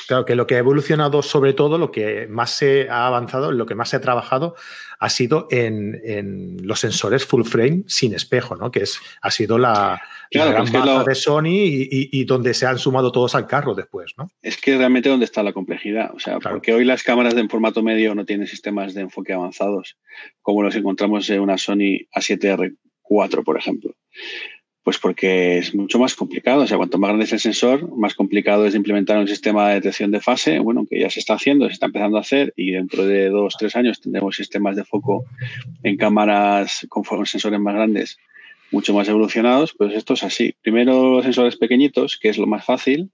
Claro, 0.06 0.24
que 0.24 0.34
lo 0.36 0.46
que 0.46 0.54
ha 0.54 0.58
evolucionado 0.58 1.22
sobre 1.22 1.52
todo, 1.54 1.78
lo 1.78 1.90
que 1.90 2.26
más 2.28 2.50
se 2.52 2.88
ha 2.88 3.06
avanzado, 3.06 3.50
lo 3.52 3.66
que 3.66 3.74
más 3.74 3.88
se 3.90 3.96
ha 3.96 4.00
trabajado, 4.00 4.54
ha 5.00 5.08
sido 5.10 5.48
en, 5.50 6.00
en 6.04 6.56
los 6.66 6.78
sensores 6.78 7.26
full 7.26 7.42
frame 7.42 7.82
sin 7.88 8.14
espejo, 8.14 8.54
¿no? 8.54 8.70
Que 8.70 8.80
es, 8.84 9.00
ha 9.20 9.30
sido 9.32 9.58
la, 9.58 10.00
claro, 10.30 10.50
la 10.50 10.54
gran 10.60 10.70
que 10.70 10.78
baza 10.78 10.98
lo- 10.98 11.04
de 11.04 11.14
Sony 11.16 11.46
y, 11.48 11.82
y- 11.90 12.08
y 12.12 12.24
donde 12.24 12.54
se 12.54 12.66
han 12.66 12.78
sumado 12.78 13.10
todos 13.10 13.34
al 13.34 13.48
carro 13.48 13.74
después, 13.74 14.12
¿no? 14.16 14.28
Es 14.42 14.56
que 14.58 14.76
realmente 14.78 15.08
donde 15.08 15.24
está 15.24 15.42
la 15.42 15.52
complejidad. 15.52 16.12
O 16.14 16.20
sea, 16.20 16.38
Claro. 16.38 16.54
porque 16.56 16.72
hoy 16.72 16.84
las 16.84 17.02
cámaras 17.02 17.34
de 17.34 17.40
en 17.40 17.48
formato 17.50 17.82
medio 17.82 18.14
no 18.14 18.24
tienen 18.24 18.46
sistemas 18.46 18.94
de 18.94 19.00
enfoque 19.00 19.32
avanzados, 19.32 19.96
como 20.40 20.62
los 20.62 20.76
encontramos 20.76 21.28
en 21.30 21.40
una 21.40 21.58
Sony 21.58 22.06
A7R4, 22.14 23.42
por 23.44 23.58
ejemplo. 23.58 23.94
Pues 24.84 24.98
porque 24.98 25.58
es 25.58 25.74
mucho 25.74 25.98
más 25.98 26.14
complicado. 26.16 26.62
O 26.62 26.66
sea, 26.66 26.76
cuanto 26.76 26.98
más 26.98 27.08
grande 27.08 27.24
es 27.24 27.32
el 27.32 27.40
sensor, 27.40 27.88
más 27.96 28.14
complicado 28.14 28.66
es 28.66 28.74
implementar 28.74 29.18
un 29.18 29.28
sistema 29.28 29.68
de 29.68 29.74
detección 29.76 30.10
de 30.10 30.20
fase, 30.20 30.58
bueno, 30.58 30.86
que 30.90 30.98
ya 30.98 31.08
se 31.08 31.20
está 31.20 31.34
haciendo, 31.34 31.66
se 31.66 31.74
está 31.74 31.86
empezando 31.86 32.16
a 32.16 32.22
hacer, 32.22 32.52
y 32.56 32.72
dentro 32.72 33.04
de 33.06 33.28
dos, 33.28 33.56
tres 33.56 33.76
años 33.76 34.00
tendremos 34.00 34.34
sistemas 34.34 34.74
de 34.74 34.84
foco 34.84 35.24
en 35.84 35.96
cámaras 35.96 36.86
con 36.88 37.04
sensores 37.26 37.60
más 37.60 37.74
grandes, 37.74 38.18
mucho 38.72 38.92
más 38.92 39.08
evolucionados. 39.08 39.72
Pues 39.72 39.94
esto 39.94 40.14
es 40.14 40.24
así. 40.24 40.54
Primero 40.62 41.22
sensores 41.22 41.56
pequeñitos, 41.56 42.18
que 42.18 42.30
es 42.30 42.38
lo 42.38 42.48
más 42.48 42.64
fácil, 42.64 43.10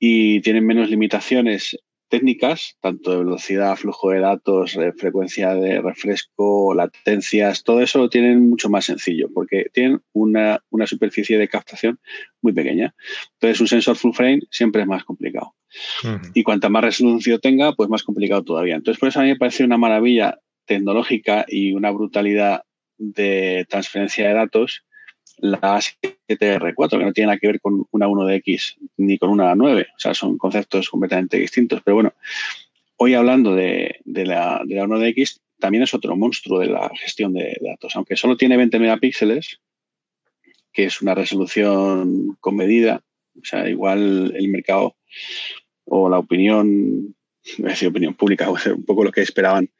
y 0.00 0.40
tienen 0.40 0.66
menos 0.66 0.90
limitaciones 0.90 1.78
técnicas, 2.12 2.76
tanto 2.82 3.10
de 3.10 3.16
velocidad, 3.24 3.74
flujo 3.74 4.10
de 4.10 4.20
datos, 4.20 4.76
eh, 4.76 4.92
frecuencia 4.92 5.54
de 5.54 5.80
refresco, 5.80 6.74
latencias, 6.74 7.64
todo 7.64 7.80
eso 7.80 8.00
lo 8.00 8.10
tienen 8.10 8.50
mucho 8.50 8.68
más 8.68 8.84
sencillo 8.84 9.30
porque 9.32 9.70
tienen 9.72 10.02
una, 10.12 10.62
una 10.68 10.86
superficie 10.86 11.38
de 11.38 11.48
captación 11.48 11.98
muy 12.42 12.52
pequeña. 12.52 12.94
Entonces, 13.32 13.62
un 13.62 13.66
sensor 13.66 13.96
full 13.96 14.12
frame 14.12 14.40
siempre 14.50 14.82
es 14.82 14.88
más 14.88 15.04
complicado. 15.04 15.54
Y 16.34 16.42
cuanta 16.42 16.68
más 16.68 16.84
resolución 16.84 17.40
tenga, 17.40 17.72
pues 17.72 17.88
más 17.88 18.02
complicado 18.02 18.44
todavía. 18.44 18.74
Entonces, 18.74 19.00
por 19.00 19.08
eso 19.08 19.20
a 19.20 19.22
mí 19.22 19.30
me 19.30 19.36
parece 19.36 19.64
una 19.64 19.78
maravilla 19.78 20.38
tecnológica 20.66 21.46
y 21.48 21.72
una 21.72 21.90
brutalidad 21.92 22.64
de 22.98 23.64
transferencia 23.70 24.28
de 24.28 24.34
datos 24.34 24.84
la 25.38 25.58
A7R4, 25.60 26.98
que 26.98 27.04
no 27.04 27.12
tiene 27.12 27.26
nada 27.26 27.38
que 27.38 27.48
ver 27.48 27.60
con 27.60 27.86
una 27.90 28.06
1DX 28.06 28.76
ni 28.98 29.18
con 29.18 29.30
una 29.30 29.54
9. 29.54 29.86
O 29.96 29.98
sea, 29.98 30.14
son 30.14 30.38
conceptos 30.38 30.88
completamente 30.88 31.38
distintos. 31.38 31.82
Pero 31.84 31.96
bueno, 31.96 32.14
hoy 32.96 33.14
hablando 33.14 33.54
de, 33.54 34.00
la, 34.04 34.62
de 34.64 34.74
la 34.74 34.86
1DX, 34.86 35.40
también 35.58 35.82
es 35.84 35.94
otro 35.94 36.16
monstruo 36.16 36.60
de 36.60 36.66
la 36.66 36.90
gestión 36.94 37.32
de, 37.32 37.56
datos. 37.60 37.96
Aunque 37.96 38.16
solo 38.16 38.36
tiene 38.36 38.56
20 38.56 38.78
megapíxeles, 38.78 39.60
que 40.72 40.84
es 40.84 41.02
una 41.02 41.14
resolución 41.14 42.36
con 42.40 42.56
medida, 42.56 43.02
o 43.40 43.44
sea, 43.44 43.68
igual 43.68 44.34
el 44.36 44.48
mercado 44.48 44.96
o 45.84 46.08
la 46.08 46.18
opinión, 46.18 47.16
a 47.64 47.68
decir 47.68 47.88
opinión 47.88 48.14
pública, 48.14 48.48
un 48.76 48.84
poco 48.84 49.04
lo 49.04 49.12
que 49.12 49.22
esperaban 49.22 49.70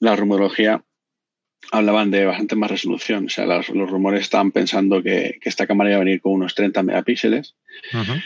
la 0.00 0.16
rumorología, 0.16 0.84
hablaban 1.70 2.10
de 2.10 2.24
bastante 2.24 2.56
más 2.56 2.70
resolución. 2.70 3.26
O 3.26 3.28
sea, 3.28 3.46
los, 3.46 3.68
los 3.70 3.90
rumores 3.90 4.22
estaban 4.22 4.52
pensando 4.52 5.02
que, 5.02 5.38
que, 5.40 5.48
esta 5.48 5.66
cámara 5.66 5.90
iba 5.90 5.96
a 5.96 6.04
venir 6.04 6.20
con 6.20 6.32
unos 6.32 6.54
30 6.54 6.82
megapíxeles. 6.82 7.56
Uh 7.92 7.96
-huh. 7.96 8.22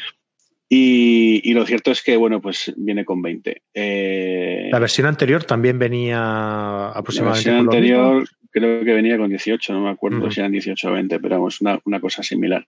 y, 0.68 1.40
y, 1.44 1.54
lo 1.54 1.66
cierto 1.66 1.90
es 1.90 2.02
que, 2.02 2.16
bueno, 2.16 2.40
pues 2.40 2.72
viene 2.76 3.04
con 3.04 3.22
20. 3.22 3.62
Eh, 3.74 4.68
la 4.70 4.78
versión 4.78 5.06
anterior 5.06 5.44
también 5.44 5.78
venía 5.78 6.88
aproximadamente. 6.88 7.50
La 7.50 7.56
versión 7.56 7.58
anterior 7.58 8.28
creo 8.50 8.84
que 8.84 8.92
venía 8.92 9.18
con 9.18 9.28
18, 9.28 9.72
no 9.72 9.82
me 9.82 9.90
acuerdo 9.90 10.18
uh 10.18 10.28
-huh. 10.28 10.32
si 10.32 10.40
eran 10.40 10.52
18 10.52 10.88
o 10.88 10.92
20, 10.92 11.20
pero 11.20 11.36
vamos, 11.36 11.60
una, 11.60 11.80
una 11.84 12.00
cosa 12.00 12.22
similar. 12.22 12.66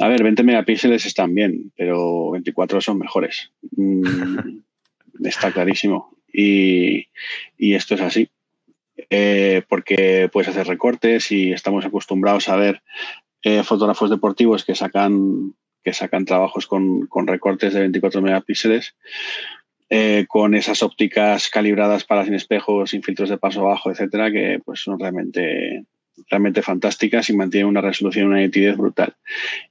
A 0.00 0.08
ver, 0.08 0.22
20 0.22 0.42
megapíxeles 0.42 1.06
están 1.06 1.34
bien, 1.34 1.72
pero 1.76 2.30
24 2.32 2.80
son 2.80 2.98
mejores. 2.98 3.50
Mm, 3.76 4.02
está 5.24 5.52
clarísimo. 5.52 6.16
Y, 6.32 7.08
y, 7.56 7.74
esto 7.74 7.94
es 7.94 8.00
así. 8.00 8.28
Eh, 9.10 9.62
porque 9.68 10.28
puedes 10.32 10.48
hacer 10.48 10.66
recortes 10.66 11.30
y 11.30 11.52
estamos 11.52 11.84
acostumbrados 11.84 12.48
a 12.48 12.56
ver 12.56 12.82
eh, 13.42 13.62
fotógrafos 13.62 14.10
deportivos 14.10 14.64
que 14.64 14.74
sacan, 14.74 15.54
que 15.84 15.92
sacan 15.92 16.24
trabajos 16.24 16.66
con, 16.66 17.06
con 17.06 17.26
recortes 17.26 17.72
de 17.72 17.80
24 17.80 18.20
megapíxeles, 18.20 18.96
eh, 19.90 20.26
con 20.28 20.54
esas 20.54 20.82
ópticas 20.82 21.48
calibradas 21.48 22.04
para 22.04 22.24
sin 22.24 22.34
espejos, 22.34 22.90
sin 22.90 23.02
filtros 23.02 23.30
de 23.30 23.38
paso 23.38 23.62
bajo, 23.62 23.90
etcétera, 23.90 24.30
que 24.30 24.60
pues 24.64 24.80
son 24.80 24.98
realmente, 24.98 25.86
realmente 26.28 26.62
fantásticas 26.62 27.30
y 27.30 27.36
mantienen 27.36 27.68
una 27.68 27.80
resolución 27.80 28.26
una 28.26 28.38
nitidez 28.38 28.76
brutal. 28.76 29.14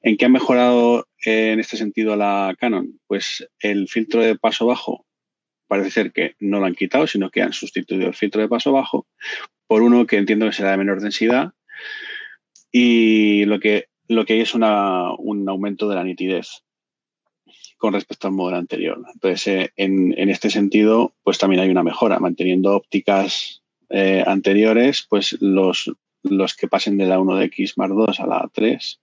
¿En 0.01 0.17
qué 0.17 0.25
ha 0.25 0.29
mejorado 0.29 1.07
eh, 1.25 1.51
en 1.51 1.59
este 1.59 1.77
sentido 1.77 2.15
la 2.15 2.55
Canon? 2.57 2.99
Pues 3.05 3.47
el 3.59 3.87
filtro 3.89 4.21
de 4.21 4.35
paso 4.35 4.65
bajo 4.65 5.05
parece 5.67 5.91
ser 5.91 6.11
que 6.11 6.35
no 6.39 6.59
lo 6.59 6.65
han 6.65 6.75
quitado, 6.75 7.07
sino 7.07 7.29
que 7.29 7.41
han 7.41 7.53
sustituido 7.53 8.07
el 8.07 8.13
filtro 8.13 8.41
de 8.41 8.49
paso 8.49 8.71
bajo 8.71 9.07
por 9.67 9.81
uno 9.81 10.05
que 10.05 10.17
entiendo 10.17 10.45
que 10.45 10.53
será 10.53 10.71
de 10.71 10.77
menor 10.77 11.01
densidad 11.01 11.53
y 12.71 13.45
lo 13.45 13.59
que, 13.59 13.87
lo 14.07 14.25
que 14.25 14.33
hay 14.33 14.41
es 14.41 14.53
una, 14.53 15.13
un 15.13 15.47
aumento 15.47 15.87
de 15.89 15.95
la 15.95 16.03
nitidez 16.03 16.63
con 17.77 17.93
respecto 17.93 18.27
al 18.27 18.33
modelo 18.33 18.57
anterior. 18.57 18.99
Entonces, 19.13 19.47
eh, 19.47 19.71
en, 19.75 20.17
en, 20.17 20.29
este 20.29 20.49
sentido, 20.49 21.13
pues 21.23 21.37
también 21.37 21.61
hay 21.61 21.69
una 21.69 21.83
mejora. 21.83 22.19
Manteniendo 22.19 22.75
ópticas 22.75 23.61
eh, 23.89 24.23
anteriores, 24.25 25.05
pues 25.07 25.37
los, 25.41 25.91
los 26.23 26.55
que 26.55 26.67
pasen 26.67 26.97
de 26.97 27.05
la 27.05 27.19
1DX 27.19 27.73
más 27.77 27.89
2 27.89 28.19
a 28.19 28.27
la 28.27 28.49
3 28.51 28.99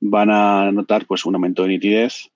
van 0.00 0.30
a 0.30 0.72
notar 0.72 1.06
pues 1.06 1.24
un 1.24 1.36
aumento 1.36 1.62
de 1.62 1.68
nitidez, 1.68 2.28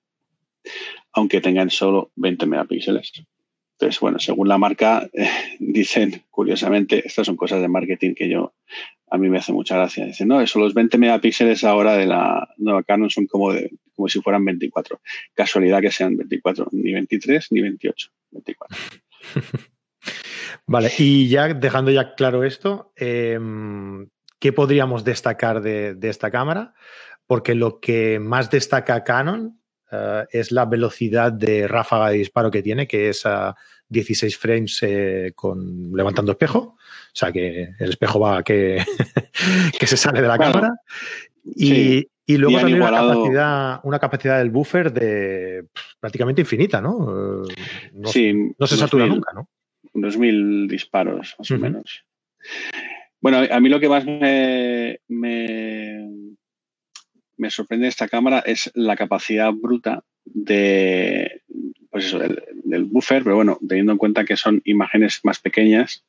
aunque 1.13 1.41
tengan 1.41 1.71
solo 1.71 2.13
20 2.15 2.47
megapíxeles. 2.47 3.13
Entonces, 3.79 4.01
bueno, 4.01 4.19
según 4.19 4.49
la 4.49 4.57
marca, 4.57 5.09
dicen, 5.59 6.23
curiosamente, 6.31 7.07
estas 7.07 7.27
son 7.27 7.37
cosas 7.37 7.61
de 7.61 7.69
marketing 7.69 8.15
que 8.15 8.29
yo, 8.29 8.55
a 9.11 9.19
mí 9.19 9.29
me 9.29 9.39
hace 9.39 9.53
mucha 9.53 9.77
gracia. 9.77 10.07
Dicen, 10.07 10.29
no, 10.29 10.41
eso 10.41 10.59
los 10.59 10.73
20 10.73 10.97
megapíxeles 10.97 11.63
ahora 11.63 11.95
de 11.95 12.07
la 12.07 12.49
nueva 12.57 12.83
Canon 12.83 13.11
son 13.11 13.27
como, 13.27 13.53
de, 13.53 13.71
como 13.95 14.09
si 14.09 14.21
fueran 14.21 14.45
24. 14.45 15.01
Casualidad 15.35 15.83
que 15.83 15.91
sean 15.91 16.17
24, 16.17 16.69
ni 16.73 16.95
23 16.95 17.53
ni 17.53 17.61
28, 17.61 18.11
24. 18.31 18.79
vale, 20.67 20.91
y 20.99 21.29
ya 21.29 21.53
dejando 21.53 21.91
ya 21.91 22.15
claro 22.15 22.45
esto, 22.45 22.93
eh, 22.97 23.39
¿qué 24.39 24.53
podríamos 24.55 25.05
destacar 25.05 25.61
de, 25.61 25.95
de, 25.95 26.09
esta 26.09 26.31
cámara? 26.31 26.73
Porque 27.27 27.55
lo 27.55 27.79
que 27.81 28.21
más 28.21 28.51
destaca 28.51 29.05
Canon 29.05 29.61
Uh, 29.93 30.27
es 30.31 30.51
la 30.51 30.65
velocidad 30.65 31.31
de 31.31 31.69
ráfaga 31.69 32.11
de 32.11 32.19
disparo 32.19 32.51
que 32.51 32.63
tiene, 32.63 32.89
que 32.89 33.09
es 33.11 33.25
a 33.25 33.55
16 33.89 34.37
frames 34.37 34.79
eh, 34.83 35.33
con 35.35 35.93
levantando 35.95 36.33
espejo. 36.33 36.59
O 36.59 36.79
sea 37.13 37.31
que 37.33 37.71
el 37.79 37.91
espejo 37.91 38.19
va 38.19 38.43
que, 38.43 38.83
que 39.79 39.87
se 39.87 39.97
sale 39.97 40.21
de 40.21 40.29
la 40.29 40.37
bueno, 40.37 40.53
cámara. 40.53 40.75
Y, 41.45 41.69
sí. 41.69 42.11
y 42.27 42.37
luego 42.37 42.59
y 42.59 42.61
también 42.61 42.83
una 42.83 42.91
capacidad, 42.91 43.81
una 43.85 43.99
capacidad 43.99 44.39
del 44.39 44.51
buffer 44.51 44.93
de 44.93 45.67
prácticamente 46.01 46.41
infinita, 46.41 46.81
¿no? 46.81 46.97
Uh, 46.97 47.49
no, 47.93 48.09
sí, 48.09 48.35
no 48.59 48.67
se 48.67 48.77
satura 48.77 49.05
2000, 49.05 49.17
nunca, 49.17 49.33
¿no? 49.35 49.49
2000 49.95 50.67
disparos, 50.69 51.37
más 51.39 51.51
uh 51.51 51.55
-huh. 51.55 51.57
o 51.57 51.61
menos. 51.61 52.05
Bueno, 53.21 53.39
a 53.51 53.61
mí 53.61 53.69
lo 53.69 53.81
que 53.81 53.89
más 53.89 54.05
me, 54.05 55.01
me 55.09 56.36
me 57.37 57.51
sorprende 57.51 57.85
de 57.85 57.91
esta 57.91 58.09
cámara 58.09 58.41
es 58.41 58.71
la 58.75 58.97
capacidad 58.97 59.53
bruta 59.53 60.05
de, 60.25 61.43
pues 61.91 62.07
eso, 62.07 62.19
del, 62.19 62.43
del, 62.65 62.85
buffer, 62.85 63.23
pero 63.23 63.37
bueno, 63.37 63.59
teniendo 63.67 63.93
en 63.93 63.99
cuenta 63.99 64.25
que 64.25 64.37
son 64.37 64.63
imágenes 64.65 65.21
más 65.23 65.39
pequeñas, 65.39 66.05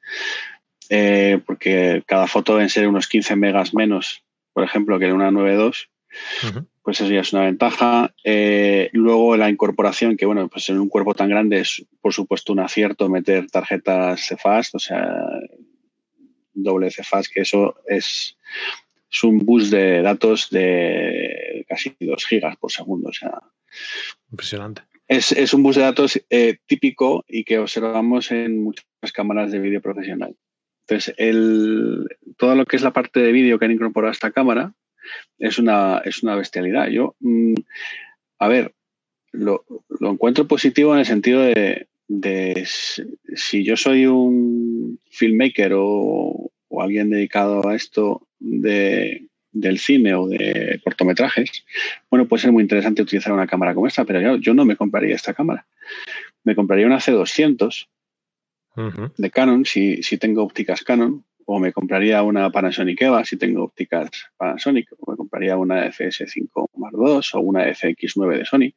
eh, 0.89 1.39
porque 1.45 2.03
cada 2.05 2.27
foto 2.27 2.53
deben 2.53 2.69
ser 2.69 2.87
unos 2.87 3.07
15 3.07 3.35
megas 3.35 3.73
menos, 3.73 4.23
por 4.53 4.63
ejemplo, 4.63 4.99
que 4.99 5.05
en 5.05 5.13
una 5.13 5.31
9.2, 5.31 5.87
uh 6.43 6.47
-huh. 6.47 6.67
pues 6.81 7.01
eso 7.01 7.11
ya 7.11 7.21
es 7.21 7.33
una 7.33 7.43
ventaja. 7.43 8.13
Eh, 8.23 8.89
luego 8.93 9.35
la 9.35 9.49
incorporación, 9.49 10.15
que 10.17 10.25
bueno, 10.25 10.47
pues 10.47 10.69
en 10.69 10.79
un 10.79 10.89
cuerpo 10.89 11.13
tan 11.13 11.29
grande 11.29 11.59
es 11.59 11.85
por 12.01 12.13
supuesto 12.13 12.53
un 12.53 12.59
acierto 12.59 13.09
meter 13.09 13.47
tarjetas 13.51 14.27
CFAST, 14.29 14.75
o 14.75 14.79
sea, 14.79 15.07
doble 16.53 16.89
CFAST, 16.89 17.33
que 17.33 17.41
eso 17.41 17.75
es 17.87 18.37
es 19.11 19.23
un 19.23 19.39
bus 19.39 19.69
de 19.69 20.01
datos 20.01 20.49
de 20.49 21.65
casi 21.67 21.95
2 21.99 22.25
gigas 22.25 22.57
por 22.57 22.71
segundo. 22.71 23.09
O 23.09 23.13
sea, 23.13 23.41
impresionante. 24.31 24.83
Es, 25.07 25.53
un 25.53 25.63
bus 25.63 25.77
de 25.77 25.83
datos 25.83 26.21
eh, 26.29 26.57
típico 26.65 27.23
y 27.27 27.45
que 27.45 27.59
observamos 27.59 28.31
en 28.31 28.61
muchas 28.61 28.85
cámaras 29.13 29.51
de 29.51 29.59
vídeo 29.59 29.81
profesional. 29.81 30.35
Entonces, 30.81 31.15
el, 31.17 32.07
todo 32.37 32.55
lo 32.55 32.65
que 32.65 32.75
es 32.75 32.81
la 32.81 32.91
parte 32.91 33.21
de 33.21 33.31
vídeo 33.31 33.57
que 33.57 33.65
han 33.65 33.71
incorporado 33.71 34.09
a 34.09 34.13
esta 34.13 34.31
cámara 34.31 34.73
es 35.37 35.59
una, 35.59 35.99
es 36.03 36.23
una 36.23 36.35
bestialidad. 36.35 36.87
Yo, 36.87 37.15
mm, 37.19 37.55
a 38.39 38.47
ver, 38.47 38.73
lo, 39.31 39.65
encuentro 40.01 40.47
positivo 40.47 40.93
en 40.93 40.99
el 40.99 41.05
sentido 41.05 41.41
de, 41.41 42.65
si 42.65 43.63
yo 43.63 43.77
soy 43.77 44.05
un 44.05 44.99
filmmaker 45.09 45.73
o, 45.75 46.51
alguien 46.79 47.09
dedicado 47.09 47.67
a 47.67 47.75
esto 47.75 48.26
de, 48.39 49.27
del 49.51 49.79
cine 49.79 50.15
o 50.15 50.27
de 50.27 50.79
cortometrajes, 50.83 51.65
bueno, 52.09 52.27
puede 52.27 52.41
ser 52.41 52.51
muy 52.51 52.63
interesante 52.63 53.01
utilizar 53.01 53.33
una 53.33 53.47
cámara 53.47 53.73
como 53.73 53.87
esta, 53.87 54.05
pero 54.05 54.21
yo, 54.21 54.37
yo 54.37 54.53
no 54.53 54.65
me 54.65 54.75
compraría 54.75 55.15
esta 55.15 55.33
cámara. 55.33 55.67
Me 56.43 56.55
compraría 56.55 56.85
una 56.85 56.99
C200 56.99 57.87
de 59.17 59.31
Canon 59.31 59.65
si, 59.65 60.03
si 60.03 60.17
tengo 60.17 60.43
ópticas 60.43 60.83
Canon, 60.83 61.25
o 61.49 61.59
me 61.59 61.71
compraría 61.71 62.21
una 62.23 62.51
Panasonic 62.51 63.01
EVA 63.01 63.23
si 63.23 63.37
tengo 63.37 63.63
ópticas 63.63 64.09
Panasonic, 64.35 64.91
o 64.99 65.11
me 65.11 65.17
compraría 65.17 65.57
una 65.57 65.87
FS5 65.87 66.69
Mark 66.75 66.95
II 66.97 67.21
o 67.33 67.39
una 67.39 67.65
FX9 67.65 68.37
de 68.37 68.45
Sony. 68.45 68.73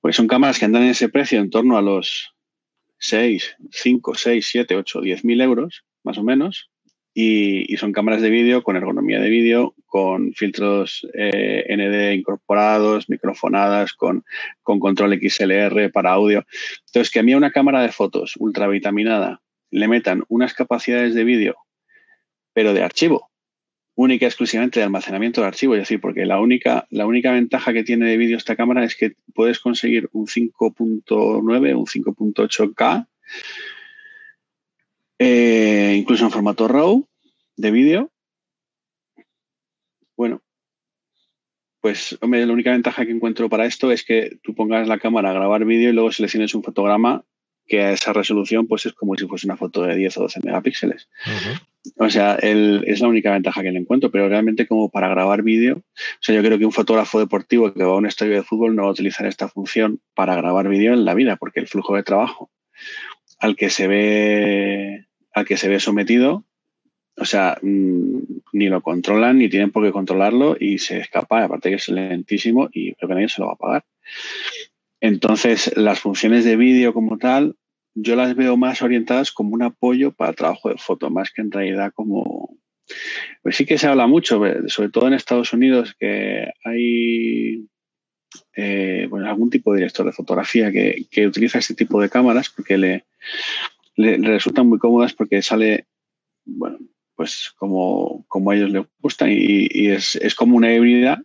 Pues 0.00 0.16
son 0.16 0.28
cámaras 0.28 0.58
que 0.58 0.64
andan 0.64 0.84
en 0.84 0.90
ese 0.90 1.08
precio 1.08 1.40
en 1.40 1.50
torno 1.50 1.76
a 1.76 1.82
los 1.82 2.34
6, 2.98 3.56
5, 3.70 4.14
6, 4.14 4.48
7, 4.50 4.76
8, 4.76 5.00
10 5.00 5.24
mil 5.24 5.40
euros, 5.40 5.84
más 6.04 6.16
o 6.18 6.22
menos, 6.22 6.70
y, 7.14 7.76
son 7.76 7.92
cámaras 7.92 8.22
de 8.22 8.30
vídeo 8.30 8.62
con 8.62 8.76
ergonomía 8.76 9.20
de 9.20 9.28
vídeo, 9.28 9.74
con 9.86 10.32
filtros 10.32 11.06
eh, 11.14 11.64
ND 11.68 12.14
incorporados, 12.14 13.08
microfonadas, 13.08 13.92
con, 13.92 14.24
con, 14.62 14.78
control 14.80 15.18
XLR 15.20 15.90
para 15.92 16.12
audio. 16.12 16.44
Entonces, 16.86 17.10
que 17.10 17.18
a 17.18 17.22
mí 17.22 17.34
una 17.34 17.52
cámara 17.52 17.82
de 17.82 17.92
fotos 17.92 18.34
ultravitaminada 18.38 19.42
le 19.70 19.88
metan 19.88 20.24
unas 20.28 20.54
capacidades 20.54 21.14
de 21.14 21.24
vídeo, 21.24 21.56
pero 22.52 22.72
de 22.74 22.82
archivo, 22.82 23.30
única 23.94 24.24
y 24.24 24.28
exclusivamente 24.28 24.80
de 24.80 24.84
almacenamiento 24.84 25.42
de 25.42 25.48
archivo, 25.48 25.74
es 25.74 25.82
decir, 25.82 26.00
porque 26.00 26.24
la 26.24 26.40
única, 26.40 26.86
la 26.90 27.06
única 27.06 27.32
ventaja 27.32 27.72
que 27.72 27.84
tiene 27.84 28.06
de 28.06 28.16
vídeo 28.16 28.36
esta 28.36 28.56
cámara 28.56 28.84
es 28.84 28.96
que 28.96 29.14
puedes 29.34 29.58
conseguir 29.58 30.08
un 30.12 30.26
5.9, 30.26 31.76
un 31.76 31.86
5.8K 31.86 33.06
eh, 35.24 35.94
incluso 35.96 36.24
en 36.24 36.32
formato 36.32 36.66
RAW 36.66 37.06
de 37.56 37.70
vídeo. 37.70 38.10
Bueno, 40.16 40.42
pues 41.80 42.18
hombre, 42.20 42.44
la 42.44 42.52
única 42.52 42.72
ventaja 42.72 43.04
que 43.04 43.12
encuentro 43.12 43.48
para 43.48 43.66
esto 43.66 43.92
es 43.92 44.04
que 44.04 44.38
tú 44.42 44.54
pongas 44.54 44.88
la 44.88 44.98
cámara 44.98 45.30
a 45.30 45.34
grabar 45.34 45.64
vídeo 45.64 45.90
y 45.90 45.92
luego 45.92 46.10
selecciones 46.10 46.54
un 46.56 46.64
fotograma 46.64 47.24
que 47.68 47.82
a 47.82 47.92
esa 47.92 48.12
resolución 48.12 48.66
pues 48.66 48.84
es 48.86 48.94
como 48.94 49.16
si 49.16 49.26
fuese 49.28 49.46
una 49.46 49.56
foto 49.56 49.82
de 49.82 49.94
10 49.94 50.18
o 50.18 50.22
12 50.22 50.40
megapíxeles. 50.42 51.08
O 51.96 52.10
sea, 52.10 52.34
es 52.34 53.00
la 53.00 53.08
única 53.08 53.30
ventaja 53.32 53.62
que 53.62 53.70
le 53.70 53.78
encuentro, 53.78 54.10
pero 54.10 54.28
realmente 54.28 54.66
como 54.66 54.90
para 54.90 55.08
grabar 55.08 55.42
vídeo, 55.42 55.76
o 55.76 56.18
sea, 56.20 56.34
yo 56.34 56.42
creo 56.42 56.58
que 56.58 56.66
un 56.66 56.72
fotógrafo 56.72 57.20
deportivo 57.20 57.72
que 57.72 57.84
va 57.84 57.92
a 57.92 57.96
un 57.96 58.06
estadio 58.06 58.34
de 58.34 58.42
fútbol 58.42 58.74
no 58.74 58.82
va 58.82 58.88
a 58.88 58.92
utilizar 58.92 59.26
esta 59.26 59.48
función 59.48 60.00
para 60.14 60.34
grabar 60.34 60.68
vídeo 60.68 60.92
en 60.92 61.04
la 61.04 61.14
vida, 61.14 61.36
porque 61.36 61.60
el 61.60 61.68
flujo 61.68 61.94
de 61.94 62.02
trabajo 62.02 62.50
al 63.38 63.56
que 63.56 63.70
se 63.70 63.88
ve 63.88 65.06
al 65.32 65.46
que 65.46 65.56
se 65.56 65.68
ve 65.68 65.80
sometido, 65.80 66.44
o 67.16 67.24
sea, 67.24 67.58
mm, 67.60 68.18
ni 68.52 68.68
lo 68.68 68.82
controlan 68.82 69.38
ni 69.38 69.48
tienen 69.48 69.70
por 69.70 69.84
qué 69.84 69.92
controlarlo 69.92 70.56
y 70.58 70.78
se 70.78 70.98
escapa, 70.98 71.44
aparte 71.44 71.70
que 71.70 71.76
es 71.76 71.88
lentísimo 71.88 72.68
y 72.72 72.94
creo 72.94 73.08
que 73.08 73.14
nadie 73.14 73.28
se 73.28 73.40
lo 73.40 73.48
va 73.48 73.54
a 73.54 73.56
pagar. 73.56 73.84
Entonces, 75.00 75.76
las 75.76 76.00
funciones 76.00 76.44
de 76.44 76.56
vídeo 76.56 76.94
como 76.94 77.18
tal, 77.18 77.56
yo 77.94 78.16
las 78.16 78.34
veo 78.34 78.56
más 78.56 78.82
orientadas 78.82 79.32
como 79.32 79.54
un 79.54 79.62
apoyo 79.62 80.12
para 80.12 80.30
el 80.30 80.36
trabajo 80.36 80.68
de 80.68 80.78
foto, 80.78 81.10
más 81.10 81.30
que 81.30 81.42
en 81.42 81.50
realidad 81.50 81.92
como... 81.94 82.56
Pues 83.42 83.56
sí 83.56 83.64
que 83.64 83.78
se 83.78 83.86
habla 83.86 84.06
mucho, 84.06 84.44
eh, 84.46 84.62
sobre 84.66 84.90
todo 84.90 85.06
en 85.06 85.14
Estados 85.14 85.52
Unidos, 85.52 85.94
que 85.98 86.52
hay 86.64 87.66
eh, 88.54 89.06
bueno, 89.08 89.28
algún 89.28 89.50
tipo 89.50 89.72
de 89.72 89.78
director 89.80 90.06
de 90.06 90.12
fotografía 90.12 90.70
que, 90.70 91.06
que 91.10 91.26
utiliza 91.26 91.58
este 91.58 91.74
tipo 91.74 92.00
de 92.00 92.08
cámaras 92.08 92.50
porque 92.50 92.78
le, 92.78 93.04
le, 93.96 94.16
resultan 94.18 94.68
muy 94.68 94.78
cómodas 94.78 95.12
porque 95.12 95.42
sale, 95.42 95.86
bueno, 96.44 96.78
pues 97.14 97.52
como, 97.56 98.24
como 98.28 98.50
a 98.50 98.56
ellos 98.56 98.70
les 98.70 98.84
gusta 98.98 99.30
y, 99.30 99.88
es, 99.88 100.18
como 100.36 100.56
una 100.56 100.72
híbrida 100.72 101.22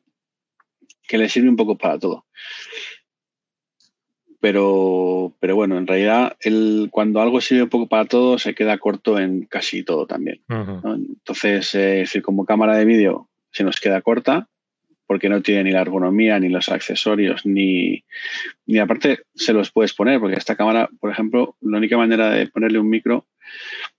que 1.07 1.17
le 1.17 1.29
sirve 1.29 1.49
un 1.49 1.55
poco 1.55 1.77
para 1.77 1.97
todo. 1.97 2.25
Pero, 4.39 5.35
pero 5.39 5.55
bueno, 5.55 5.77
en 5.77 5.87
realidad 5.87 6.37
el, 6.41 6.89
cuando 6.91 7.21
algo 7.21 7.41
sirve 7.41 7.63
un 7.63 7.69
poco 7.69 7.87
para 7.87 8.05
todo 8.05 8.37
se 8.37 8.53
queda 8.53 8.77
corto 8.77 9.17
en 9.17 9.45
casi 9.45 9.83
todo 9.83 10.05
también. 10.05 10.43
Entonces, 10.47 11.73
eh, 11.73 12.01
es 12.01 12.09
decir, 12.09 12.21
como 12.21 12.45
cámara 12.45 12.75
de 12.75 12.85
vídeo 12.85 13.29
se 13.51 13.63
nos 13.63 13.79
queda 13.79 14.01
corta, 14.01 14.47
porque 15.07 15.29
no 15.29 15.41
tiene 15.41 15.63
ni 15.63 15.71
la 15.71 15.81
ergonomía, 15.81 16.39
ni 16.39 16.49
los 16.49 16.69
accesorios, 16.69 17.45
ni, 17.45 18.03
ni 18.65 18.77
aparte 18.77 19.21
se 19.33 19.53
los 19.53 19.71
puedes 19.71 19.93
poner, 19.93 20.19
porque 20.19 20.35
esta 20.35 20.55
cámara, 20.55 20.89
por 20.99 21.11
ejemplo, 21.11 21.55
la 21.61 21.77
única 21.77 21.97
manera 21.97 22.29
de 22.29 22.47
ponerle 22.47 22.79
un 22.79 22.89
micro 22.89 23.25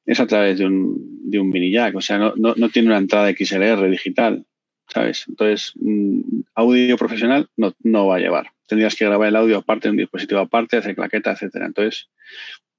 es 0.05 0.21
a 0.21 0.27
través 0.27 0.59
de 0.59 0.67
un, 0.67 1.31
de 1.31 1.41
un 1.41 1.49
mini 1.49 1.71
jack, 1.73 1.97
o 1.97 2.01
sea, 2.01 2.19
no, 2.19 2.35
no, 2.37 2.69
tiene 2.69 2.89
una 2.89 2.99
entrada 2.99 3.33
XLR 3.33 3.91
digital, 3.91 4.45
¿sabes? 4.87 5.25
Entonces, 5.29 5.73
mm, 5.77 6.21
audio 6.55 6.97
profesional 6.99 7.49
no, 7.57 7.75
no 7.83 8.07
va 8.07 8.17
a 8.17 8.21
llevar. 8.21 8.53
Tendrías 8.67 8.95
que 8.95 9.07
grabar 9.07 9.29
el 9.29 9.37
audio 9.37 9.59
aparte, 9.59 9.89
un 9.89 9.97
dispositivo 9.97 10.41
aparte, 10.41 10.77
hacer 10.77 10.95
claqueta, 10.95 11.33
etcétera. 11.33 11.67
Entonces, 11.67 12.11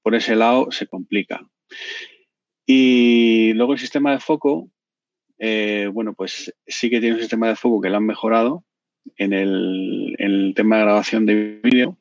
por 0.03 0.13
ese 0.13 0.35
lado 0.35 0.71
se 0.71 0.85
complica. 0.85 1.41
Y 2.65 3.53
luego 3.53 3.73
el 3.73 3.79
sistema 3.79 4.11
de 4.11 4.19
foco, 4.19 4.69
eh, 5.39 5.89
bueno, 5.91 6.13
pues 6.13 6.53
sí 6.67 6.89
que 6.89 6.99
tiene 6.99 7.15
un 7.15 7.21
sistema 7.21 7.47
de 7.47 7.55
foco 7.55 7.81
que 7.81 7.89
lo 7.89 7.97
han 7.97 8.05
mejorado 8.05 8.63
en 9.17 9.33
el, 9.33 10.53
tema 10.55 10.77
de 10.77 10.83
grabación 10.83 11.25
de 11.25 11.59
vídeo. 11.63 11.97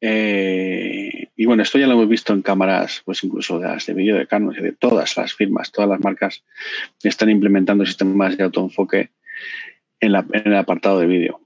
Eh, 0.00 1.28
y 1.36 1.46
bueno, 1.46 1.62
esto 1.62 1.78
ya 1.78 1.86
lo 1.86 1.94
hemos 1.94 2.08
visto 2.08 2.32
en 2.32 2.42
cámaras, 2.42 3.02
pues 3.04 3.22
incluso 3.24 3.58
de 3.58 3.68
las 3.68 3.86
de 3.86 3.94
vídeo 3.94 4.16
de 4.16 4.26
Canon, 4.26 4.54
de 4.54 4.72
todas 4.72 5.16
las 5.16 5.34
firmas, 5.34 5.72
todas 5.72 5.90
las 5.90 6.00
marcas 6.00 6.44
están 7.02 7.30
implementando 7.30 7.84
sistemas 7.84 8.36
de 8.36 8.44
autoenfoque 8.44 9.10
en, 10.00 10.14
en 10.14 10.46
el 10.46 10.56
apartado 10.56 11.00
de 11.00 11.06
vídeo. 11.06 11.40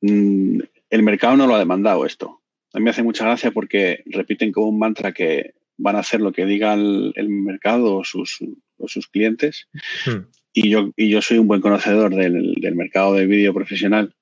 Mm, 0.00 0.60
el 0.90 1.02
mercado 1.02 1.36
no 1.36 1.46
lo 1.46 1.54
ha 1.54 1.58
demandado 1.58 2.04
esto. 2.04 2.40
A 2.72 2.78
mí 2.78 2.84
me 2.84 2.90
hace 2.90 3.02
mucha 3.02 3.24
gracia 3.24 3.52
porque 3.52 4.02
repiten 4.06 4.52
como 4.52 4.68
un 4.68 4.78
mantra 4.78 5.12
que 5.12 5.54
van 5.76 5.96
a 5.96 6.00
hacer 6.00 6.20
lo 6.20 6.32
que 6.32 6.44
diga 6.44 6.74
el, 6.74 7.28
mercado 7.28 7.96
o 7.96 8.04
sus, 8.04 8.38
sus 8.86 9.08
clientes. 9.08 9.68
Hmm. 10.06 10.26
Y, 10.52 10.70
yo, 10.70 10.90
y 10.96 11.10
yo 11.10 11.20
soy 11.20 11.38
un 11.38 11.48
buen 11.48 11.60
conocedor 11.60 12.14
del, 12.14 12.74
mercado 12.74 13.14
de 13.14 13.26
vídeo 13.26 13.52
profesional, 13.52 14.14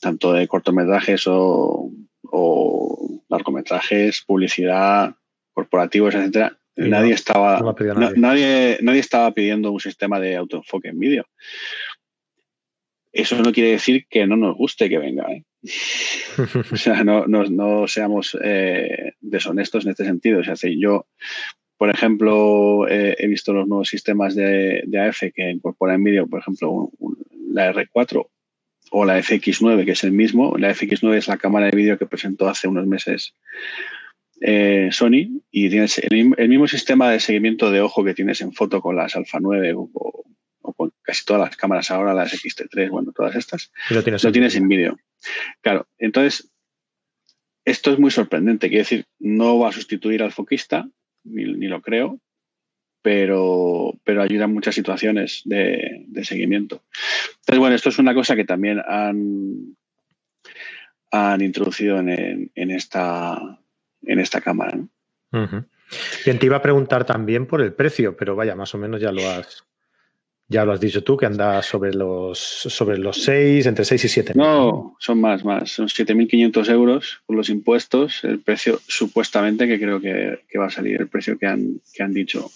tanto 0.00 0.32
de 0.32 0.48
cortometrajes 0.48 1.24
o, 1.26 1.90
largometrajes, 3.28 4.22
publicidad, 4.26 5.14
corporativos, 5.52 6.14
etcétera. 6.14 6.58
nadie 6.76 7.12
estaba 7.12 7.60
nadie. 8.16 8.78
nadie. 8.80 9.00
estaba 9.00 9.32
pidiendo 9.32 9.70
un 9.70 9.80
sistema 9.80 10.18
de 10.18 10.36
autoenfoque 10.36 10.88
en 10.88 10.98
vídeo. 10.98 11.26
Eso 13.12 13.42
no 13.42 13.52
quiere 13.52 13.72
decir 13.72 14.06
que 14.08 14.26
no 14.26 14.36
nos 14.36 14.56
guste 14.56 14.88
que 14.88 14.98
venga. 14.98 15.26
¿eh? 15.32 15.44
o 16.72 16.76
sea, 16.76 17.04
no, 17.04 17.26
no, 17.26 17.88
seamos 17.88 18.36
eh, 18.42 19.14
deshonestos 19.20 19.84
en 19.84 19.90
este 19.90 20.04
sentido. 20.04 20.40
O 20.40 20.44
sea, 20.44 20.54
yo, 20.78 21.06
por 21.78 21.90
ejemplo, 21.90 22.88
eh, 22.88 23.14
he 23.18 23.28
visto 23.28 23.52
los 23.52 23.68
nuevos 23.68 23.88
sistemas 23.88 24.34
de, 24.34 24.82
AF 24.98 25.20
que 25.32 25.48
incorporan 25.48 26.02
vídeo, 26.02 26.26
por 26.26 26.40
ejemplo, 26.40 26.90
la 27.50 27.72
R4 27.72 28.28
o 28.90 29.04
la 29.04 29.18
FX9, 29.18 29.84
que 29.84 29.92
es 29.92 30.02
el 30.02 30.10
mismo. 30.10 30.58
La 30.58 30.74
FX9 30.74 31.14
es 31.14 31.28
la 31.28 31.36
cámara 31.36 31.66
de 31.66 31.76
vídeo 31.76 31.96
que 31.96 32.06
presentó 32.06 32.48
hace 32.48 32.66
unos 32.66 32.86
meses 32.88 33.34
eh, 34.40 34.88
Sony 34.90 35.40
y 35.52 35.70
tienes 35.70 35.98
el, 35.98 36.48
mismo 36.48 36.66
sistema 36.66 37.10
de 37.10 37.20
seguimiento 37.20 37.70
de 37.70 37.80
ojo 37.80 38.02
que 38.04 38.14
tienes 38.14 38.40
en 38.40 38.52
foto 38.52 38.80
con 38.80 38.96
las 38.96 39.14
Alpha 39.14 39.38
9 39.40 39.74
o, 39.76 40.24
con 40.60 40.92
casi 41.02 41.24
todas 41.24 41.42
las 41.42 41.56
cámaras 41.56 41.92
ahora, 41.92 42.12
las 42.12 42.32
XT3, 42.32 42.90
bueno, 42.90 43.12
todas 43.12 43.36
estas. 43.36 43.70
Lo 43.90 44.02
tienes, 44.02 44.24
lo 44.24 44.32
tienes 44.32 44.56
en 44.56 44.66
vídeo. 44.66 44.98
Claro, 45.60 45.86
entonces, 45.96 46.50
esto 47.64 47.92
es 47.92 48.00
muy 48.00 48.10
sorprendente. 48.10 48.68
Quiere 48.68 48.82
decir, 48.82 49.06
no 49.20 49.60
va 49.60 49.68
a 49.68 49.72
sustituir 49.72 50.22
al 50.22 50.32
foquista, 50.32 50.88
ni, 51.24 51.68
lo 51.68 51.80
creo, 51.82 52.18
pero, 53.02 53.94
pero 54.04 54.22
ayuda 54.22 54.44
en 54.44 54.54
muchas 54.54 54.74
situaciones 54.74 55.42
de, 55.44 56.06
seguimiento. 56.22 56.82
Entonces, 57.40 57.58
bueno, 57.58 57.76
esto 57.76 57.88
es 57.88 57.98
una 57.98 58.14
cosa 58.14 58.36
que 58.36 58.44
también 58.44 58.80
han, 58.86 59.76
han 61.10 61.40
introducido 61.40 61.98
en, 61.98 62.50
esta, 62.54 63.60
en 64.02 64.18
esta 64.18 64.40
cámara. 64.40 64.78
Bien, 66.24 66.38
te 66.38 66.46
iba 66.46 66.56
a 66.56 66.62
preguntar 66.62 67.04
también 67.04 67.46
por 67.46 67.62
el 67.62 67.72
precio, 67.72 68.16
pero 68.16 68.36
vaya, 68.36 68.54
más 68.54 68.74
o 68.74 68.78
menos 68.78 69.00
ya 69.00 69.12
lo 69.12 69.26
has, 69.28 69.64
ya 70.50 70.64
lo 70.64 70.72
has 70.72 70.80
dicho 70.80 71.04
tú, 71.04 71.16
que 71.16 71.26
anda 71.26 71.62
sobre 71.62 71.92
los, 71.92 72.38
sobre 72.38 72.96
los 72.96 73.22
6, 73.22 73.66
entre 73.66 73.84
6 73.84 74.04
y 74.04 74.08
7. 74.08 74.32
No, 74.34 74.96
son 74.98 75.20
más, 75.20 75.44
más. 75.44 75.70
Son 75.70 75.88
7.500 75.88 76.70
euros 76.70 77.20
por 77.26 77.36
los 77.36 77.50
impuestos. 77.50 78.24
El 78.24 78.40
precio, 78.40 78.80
supuestamente, 78.86 79.68
que 79.68 79.78
creo 79.78 80.00
que, 80.00 80.58
va 80.58 80.66
a 80.66 80.70
salir, 80.70 81.00
el 81.00 81.08
precio 81.08 81.38
que 81.38 81.46
han, 81.46 81.82
que 81.92 82.02
han 82.02 82.14
dicho. 82.14 82.50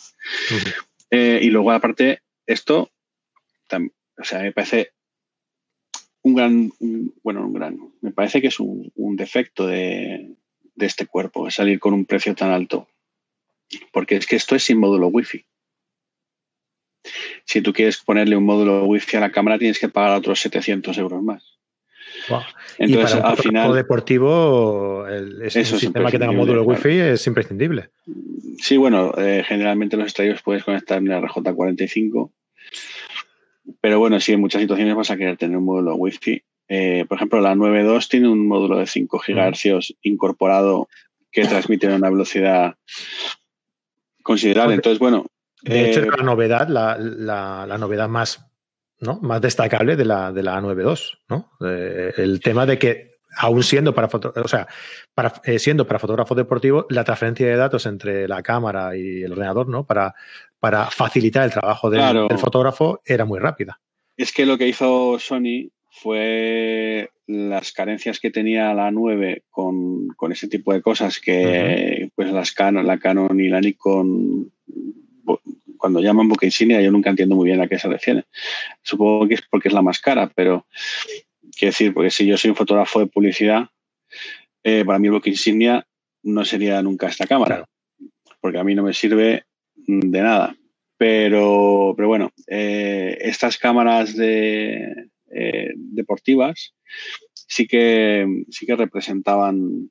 Eh, 1.10 1.40
y 1.42 1.50
luego, 1.50 1.70
aparte, 1.72 2.20
esto, 2.46 2.90
o 3.70 4.24
sea, 4.24 4.40
me 4.40 4.52
parece 4.52 4.92
un 6.22 6.34
gran, 6.34 6.72
bueno, 7.22 7.46
un 7.46 7.52
gran, 7.52 7.78
me 8.00 8.12
parece 8.12 8.40
que 8.40 8.46
es 8.46 8.58
un, 8.58 8.90
defecto 9.16 9.66
de, 9.66 10.34
de 10.74 10.86
este 10.86 11.04
cuerpo, 11.04 11.50
salir 11.50 11.78
con 11.78 11.92
un 11.92 12.06
precio 12.06 12.34
tan 12.34 12.50
alto. 12.50 12.88
Porque 13.92 14.16
es 14.16 14.26
que 14.26 14.36
esto 14.36 14.56
es 14.56 14.62
sin 14.62 14.78
módulo 14.78 15.08
Wi-Fi 15.08 15.44
si 17.44 17.60
tú 17.62 17.72
quieres 17.72 17.98
ponerle 17.98 18.36
un 18.36 18.44
módulo 18.44 18.84
Wi-Fi 18.84 19.16
a 19.16 19.20
la 19.20 19.32
cámara, 19.32 19.58
tienes 19.58 19.78
que 19.78 19.88
pagar 19.88 20.18
otros 20.18 20.40
700 20.40 20.96
euros 20.98 21.22
más. 21.22 21.58
Entonces, 22.78 23.20
al 23.22 23.36
final. 23.36 23.74
deportivo, 23.74 25.06
el, 25.08 25.50
sistema 25.50 26.10
que 26.10 26.18
tenga 26.18 26.32
módulo 26.32 26.62
Wi-Fi 26.62 26.98
es 26.98 27.26
imprescindible. 27.26 27.90
Sí, 28.58 28.76
bueno, 28.76 29.12
eh, 29.16 29.44
generalmente 29.46 29.96
los 29.96 30.06
estadios 30.06 30.42
puedes 30.42 30.64
conectar 30.64 30.98
en 30.98 31.06
RJ45. 31.06 32.30
Pero 33.80 33.98
bueno, 33.98 34.20
sí, 34.20 34.32
en 34.32 34.40
muchas 34.40 34.60
situaciones 34.60 34.94
vas 34.94 35.10
a 35.10 35.16
querer 35.16 35.36
tener 35.36 35.56
un 35.56 35.64
módulo 35.64 35.94
Wi-Fi. 35.96 36.42
Eh, 36.68 37.04
por 37.08 37.16
ejemplo, 37.16 37.40
la 37.40 37.54
9.2 37.54 38.08
tiene 38.08 38.28
un 38.28 38.46
módulo 38.46 38.78
de 38.78 38.86
5 38.86 39.22
GHz 39.26 39.94
incorporado 40.02 40.88
que 41.30 41.46
transmite 41.46 41.88
a 41.88 41.96
una 41.96 42.10
velocidad 42.10 42.76
considerable. 44.22 44.74
Entonces, 44.74 44.98
bueno, 44.98 45.26
de 45.62 45.90
hecho, 45.90 46.00
es 46.00 46.06
eh, 46.06 46.10
la 46.16 46.24
novedad, 46.24 46.68
la, 46.68 46.96
la, 46.98 47.78
novedad 47.78 48.08
más, 48.08 48.44
¿no? 49.00 49.18
más 49.22 49.40
destacable 49.40 49.96
de 49.96 50.04
la, 50.04 50.32
de 50.32 50.42
la 50.42 50.60
A92, 50.60 51.18
¿no? 51.28 51.52
Eh, 51.64 52.12
el 52.16 52.40
tema 52.40 52.66
de 52.66 52.78
que, 52.78 53.12
aún 53.36 53.62
siendo 53.62 53.94
para, 53.94 54.08
o 54.08 54.48
sea, 54.48 54.66
para, 55.14 55.32
eh, 55.44 55.58
siendo 55.58 55.86
para 55.86 55.98
fotógrafo 55.98 56.34
deportivo, 56.34 56.86
la 56.90 57.04
transferencia 57.04 57.46
de 57.46 57.56
datos 57.56 57.86
entre 57.86 58.26
la 58.28 58.42
cámara 58.42 58.96
y 58.96 59.22
el 59.22 59.32
ordenador, 59.32 59.68
¿no? 59.68 59.86
Para, 59.86 60.14
para 60.58 60.90
facilitar 60.90 61.44
el 61.44 61.52
trabajo 61.52 61.90
del, 61.90 62.28
fotógrafo 62.38 63.00
era 63.04 63.24
muy 63.24 63.38
rápida. 63.38 63.80
Es 64.16 64.32
que 64.32 64.46
lo 64.46 64.58
que 64.58 64.68
hizo 64.68 65.18
Sony 65.18 65.70
fue 65.90 67.10
las 67.26 67.72
carencias 67.72 68.18
que 68.18 68.30
tenía 68.30 68.74
la 68.74 68.90
9 68.90 69.44
con, 69.50 70.08
con 70.08 70.32
ese 70.32 70.48
tipo 70.48 70.72
de 70.72 70.82
cosas 70.82 71.20
que 71.20 72.10
pues 72.14 72.32
las 72.32 72.52
Canon, 72.52 72.86
la 72.86 72.98
Canon 72.98 73.38
y 73.40 73.48
la 73.48 73.60
Nikon 73.60 74.52
cuando 75.76 76.00
llaman 76.00 76.28
boca 76.28 76.46
insignia 76.46 76.80
yo 76.80 76.90
nunca 76.92 77.10
entiendo 77.10 77.34
muy 77.34 77.46
bien 77.46 77.60
a 77.60 77.68
qué 77.68 77.78
se 77.78 77.88
refiere. 77.88 78.24
Supongo 78.82 79.26
que 79.28 79.34
es 79.34 79.42
porque 79.42 79.68
es 79.68 79.74
la 79.74 79.82
más 79.82 80.00
cara, 80.00 80.30
pero 80.34 80.66
quiero 81.56 81.72
decir, 81.72 81.92
porque 81.92 82.10
si 82.10 82.26
yo 82.26 82.36
soy 82.36 82.50
un 82.50 82.56
fotógrafo 82.56 83.00
de 83.00 83.06
publicidad, 83.06 83.68
eh, 84.62 84.84
para 84.84 84.98
mí 84.98 85.08
el 85.08 85.14
boca 85.14 85.28
insignia 85.28 85.86
no 86.22 86.44
sería 86.44 86.80
nunca 86.82 87.08
esta 87.08 87.26
cámara, 87.26 87.68
porque 88.40 88.58
a 88.58 88.64
mí 88.64 88.74
no 88.74 88.84
me 88.84 88.94
sirve 88.94 89.44
de 89.74 90.22
nada. 90.22 90.56
Pero, 90.96 91.94
pero 91.96 92.08
bueno, 92.08 92.30
eh, 92.46 93.18
estas 93.20 93.58
cámaras 93.58 94.16
de, 94.16 95.08
eh, 95.32 95.72
deportivas 95.74 96.74
sí 97.34 97.66
que, 97.66 98.44
sí 98.50 98.66
que 98.66 98.76
representaban 98.76 99.90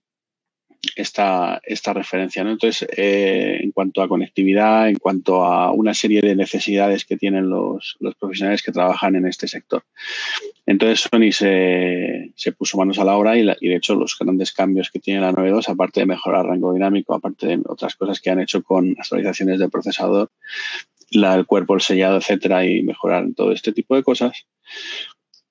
esta, 0.96 1.62
esta 1.63 1.94
referencia. 1.94 2.44
¿no? 2.44 2.52
Entonces, 2.52 2.88
eh, 2.96 3.60
en 3.62 3.72
cuanto 3.72 4.02
a 4.02 4.08
conectividad, 4.08 4.89
en 4.89 4.98
cuanto 4.98 5.44
a 5.44 5.72
una 5.72 5.94
serie 5.94 6.22
de 6.22 6.36
necesidades 6.36 7.06
que 7.06 7.17
tienen 7.17 7.50
los, 7.50 7.98
los 8.00 8.15
profesionales 8.15 8.62
que 8.62 8.72
trabajan 8.72 9.15
en 9.15 9.28
este 9.28 9.48
sector. 9.48 9.84
Entonces, 10.65 11.02
Sony 11.02 11.32
se, 11.32 12.32
se 12.36 12.52
puso 12.52 12.78
manos 12.78 13.00
a 13.00 13.06
la 13.06 13.17
obra 13.17 13.38
y, 13.38 13.41
y, 13.41 13.70
de 13.70 13.76
hecho 13.76 13.96
los 13.96 14.17
grandes 14.17 14.52
cambios 14.52 14.89
que 14.89 15.00
tiene 15.00 15.22
la 15.22 15.32
9.2, 15.32 15.70
aparte 15.70 16.02
de 16.02 16.06
mejorar 16.06 16.46
rango 16.46 16.74
dinámico, 16.74 17.13
aparte 17.13 17.48
de 17.48 17.62
otras 17.65 17.96
cosas 17.96 18.20
que 18.20 18.30
han 18.30 18.39
hecho 18.39 18.63
con 18.63 18.96
actualizaciones 18.98 19.60
del 19.60 19.70
procesador, 19.70 20.32
la, 21.12 21.36
el 21.36 21.46
cuerpo, 21.46 21.76
el 21.76 21.82
sellado, 21.82 22.17
etcétera, 22.17 22.65
y 22.65 22.84
mejorar 22.84 23.28
todo 23.36 23.52
este 23.52 23.74
tipo 23.74 23.96
de 23.96 24.04
cosas, 24.04 24.46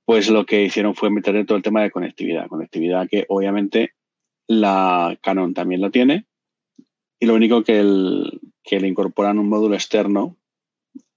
pues 0.04 0.28
lo 0.28 0.46
que 0.46 0.64
hicieron 0.64 0.94
fue 0.94 1.10
meter 1.10 1.44
todo 1.46 1.56
el 1.56 1.62
tema 1.62 1.82
de 1.82 1.90
conectividad. 1.90 2.48
Conectividad 2.48 3.08
que 3.08 3.26
obviamente 3.28 3.92
la 4.50 5.16
Canon 5.22 5.54
también 5.54 5.80
lo 5.80 5.92
tiene. 5.92 6.26
Y 7.20 7.26
lo 7.26 7.34
único 7.34 7.62
que, 7.62 7.84
le 7.84 8.88
incorporan 8.88 9.38
un 9.38 9.48
módulo 9.48 9.76
externo. 9.76 10.36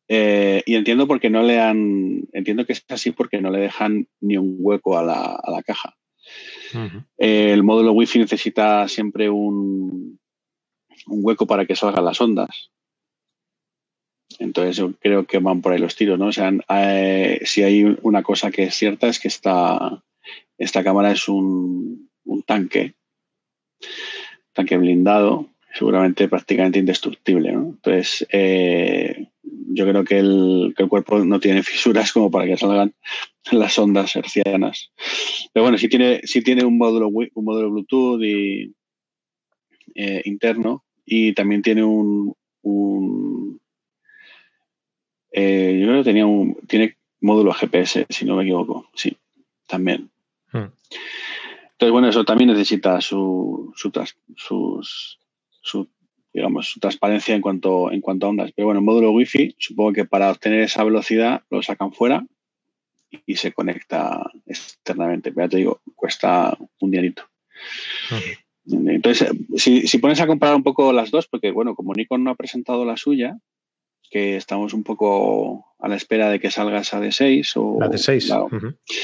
Eh, 0.07 0.61
y 0.67 0.75
entiendo 0.75 1.07
porque 1.07 1.31
no 1.31 1.41
le 1.41 1.59
han. 1.59 2.27
Entiendo 2.31 2.65
que 2.65 2.73
es 2.73 2.85
así 2.89 3.11
porque 3.11 3.41
no 3.41 3.49
le 3.49 3.59
dejan 3.59 4.07
ni 4.21 4.37
un 4.37 4.57
hueco 4.59 4.97
a 4.97 5.03
la, 5.03 5.63
caja. 5.65 5.97
el 7.17 7.63
módulo 7.63 7.93
Wi-Fi 7.93 8.19
necesita 8.19 8.87
siempre 8.87 9.31
un, 9.31 10.19
un 11.07 11.19
hueco 11.23 11.47
para 11.47 11.65
que 11.65 11.75
salgan 11.75 12.05
las 12.05 12.21
ondas. 12.21 12.69
Entonces 14.37 14.75
yo 14.75 14.93
creo 14.99 15.25
que 15.25 15.39
van 15.39 15.61
por 15.61 15.73
ahí 15.73 15.79
los 15.79 15.95
tiros, 15.95 16.19
¿no? 16.19 16.27
O 16.27 16.31
sea, 16.31 16.51
eh, 16.69 17.39
si 17.45 17.63
hay 17.63 17.97
una 18.03 18.21
cosa 18.21 18.51
que 18.51 18.63
es 18.63 18.75
cierta 18.75 19.07
es 19.07 19.19
que 19.19 19.27
esta, 19.27 20.03
esta 20.57 20.83
cámara 20.83 21.11
es 21.11 21.27
un, 21.27 22.11
un 22.25 22.43
tanque 22.43 22.95
tanque 24.53 24.77
blindado, 24.77 25.47
seguramente 25.73 26.27
prácticamente 26.27 26.79
indestructible. 26.79 27.49
Entonces, 27.49 28.25
eh, 28.31 29.27
yo 29.43 29.87
creo 29.87 30.03
que 30.03 30.19
el, 30.19 30.75
cuerpo 30.89 31.19
no 31.19 31.39
tiene 31.39 31.63
fisuras 31.63 32.11
como 32.11 32.29
para 32.29 32.45
que 32.45 32.57
salgan 32.57 32.93
las 33.51 33.77
ondas 33.79 34.15
hercianas. 34.15 34.91
Pero 35.51 35.63
bueno, 35.63 35.77
si 35.77 35.89
tiene, 35.89 36.21
tiene 36.43 36.63
un 36.63 36.77
módulo 36.77 37.07
un 37.09 37.29
módulo 37.35 37.71
Bluetooth 37.71 38.21
eh, 38.23 40.21
interno 40.25 40.83
y 41.05 41.33
también 41.33 41.61
tiene 41.61 41.83
un, 41.83 42.35
eh, 45.33 45.77
yo 45.79 45.87
creo 45.87 45.97
que 45.99 46.09
tenía 46.09 46.25
un 46.27 46.55
tiene 46.67 46.95
módulo 47.19 47.51
GPS, 47.53 48.05
si 48.09 48.25
no 48.25 48.35
me 48.35 48.43
equivoco. 48.43 48.87
Sí, 48.93 49.17
también. 49.67 50.09
Hmm. 50.51 50.67
Entonces, 51.83 51.91
bueno, 51.91 52.07
eso 52.07 52.23
también 52.23 52.49
necesita 52.49 53.01
su, 53.01 53.73
su, 53.75 55.89
digamos, 56.31 56.69
su 56.69 56.79
transparencia 56.79 57.35
en 57.35 57.41
cuanto, 57.41 57.91
en 57.91 57.99
cuanto 57.99 58.25
a 58.25 58.29
ondas. 58.29 58.53
Pero 58.55 58.67
bueno, 58.67 58.79
el 58.79 58.85
módulo 58.85 59.11
Wi-Fi, 59.11 59.57
supongo 59.59 59.91
que 59.91 60.05
para 60.05 60.31
obtener 60.31 60.61
esa 60.61 60.81
velocidad 60.85 61.43
lo 61.49 61.61
sacan 61.61 61.91
fuera 61.91 62.25
y 63.25 63.35
se 63.35 63.51
conecta 63.51 64.31
externamente. 64.45 65.33
Pero 65.33 65.45
ya 65.45 65.49
te 65.49 65.57
digo, 65.57 65.81
cuesta 65.93 66.57
un 66.79 66.89
dinerito. 66.89 67.23
Entonces, 68.65 69.29
si, 69.57 69.85
si, 69.85 69.97
pones 69.97 70.21
a 70.21 70.27
comparar 70.27 70.55
un 70.55 70.63
poco 70.63 70.93
las 70.93 71.11
dos, 71.11 71.27
porque 71.27 71.51
bueno, 71.51 71.75
como 71.75 71.93
Nikon 71.93 72.23
no 72.23 72.31
ha 72.31 72.35
presentado 72.35 72.85
la 72.85 72.95
suya, 72.95 73.37
que 74.13 74.37
estamos 74.37 74.75
un 74.75 74.83
poco 74.83 75.65
a 75.79 75.87
la 75.87 75.95
espera 75.95 76.29
de 76.29 76.39
que 76.39 76.51
salga 76.51 76.81
esa 76.81 76.99
de 76.99 77.11
6 77.11 77.53
o 77.55 77.77
la 77.79 77.87
de 77.87 77.97
6 77.97 78.31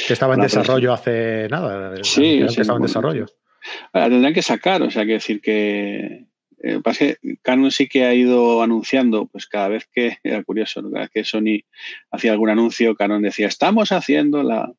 que 0.07 0.13
estaba 0.13 0.35
en 0.35 0.41
desarrollo 0.41 0.93
hace 0.93 1.47
nada 1.49 1.95
sí, 2.03 2.45
que 2.45 2.61
estaba 2.61 2.77
en 2.77 2.83
desarrollo. 2.83 3.25
La 3.91 4.07
tendrán 4.07 4.35
que 4.35 4.43
sacar 4.43 4.83
o 4.83 4.91
sea 4.91 5.07
que 5.07 5.13
decir 5.13 5.41
que 5.41 6.27
eh, 6.61 6.79
pasa 6.83 7.05
Canon 7.41 7.71
sí 7.71 7.89
que 7.89 8.05
ha 8.05 8.13
ido 8.13 8.61
anunciando 8.61 9.25
pues 9.25 9.47
cada 9.47 9.69
vez 9.69 9.89
que 9.91 10.19
era 10.23 10.43
curioso 10.43 10.83
cada 10.83 11.05
vez 11.05 11.09
que 11.09 11.23
Sony 11.23 11.65
hacía 12.11 12.31
algún 12.31 12.51
anuncio 12.51 12.93
Canon 12.93 13.23
decía 13.23 13.47
estamos 13.47 13.91
haciendo 13.91 14.43
la 14.43 14.71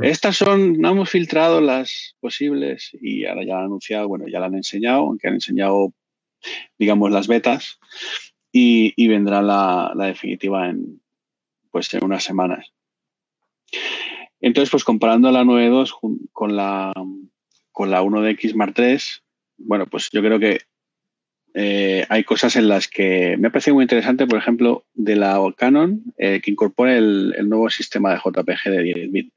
estas 0.00 0.36
son 0.36 0.80
no 0.80 0.90
hemos 0.90 1.10
filtrado 1.10 1.60
las 1.60 2.16
posibles 2.18 2.90
y 3.00 3.24
ahora 3.24 3.44
ya 3.44 3.58
han 3.58 3.66
anunciado 3.66 4.08
bueno 4.08 4.24
ya 4.26 4.40
la 4.40 4.46
han 4.46 4.56
enseñado 4.56 5.02
aunque 5.02 5.28
han 5.28 5.34
enseñado 5.34 5.94
digamos 6.76 7.12
las 7.12 7.28
betas 7.28 7.78
y, 8.56 9.08
vendrá 9.08 9.42
la, 9.42 9.92
definitiva 9.96 10.68
en, 10.68 11.00
pues, 11.72 11.92
en 11.92 12.04
unas 12.04 12.22
semanas. 12.22 12.72
Entonces, 14.40 14.70
pues 14.70 14.84
comparando 14.84 15.32
la 15.32 15.42
9.2 15.42 16.28
con 16.32 16.54
la, 16.54 16.92
con 17.72 17.90
la 17.90 18.02
1DX 18.02 18.54
Mark 18.54 18.74
III, 18.76 18.98
bueno, 19.56 19.86
pues 19.86 20.08
yo 20.12 20.20
creo 20.20 20.38
que 20.38 20.60
eh, 21.54 22.06
hay 22.08 22.22
cosas 22.22 22.54
en 22.54 22.68
las 22.68 22.86
que 22.86 23.36
me 23.38 23.48
ha 23.48 23.50
parecido 23.50 23.74
muy 23.74 23.82
interesante, 23.82 24.26
por 24.26 24.38
ejemplo, 24.38 24.84
de 24.94 25.16
la 25.16 25.40
Canon, 25.56 26.04
eh, 26.16 26.40
que 26.40 26.52
incorpora 26.52 26.96
el, 26.96 27.34
nuevo 27.48 27.68
sistema 27.70 28.12
de 28.12 28.18
JPG 28.18 28.70
de 28.70 28.82
10 28.82 29.10
bit, 29.10 29.32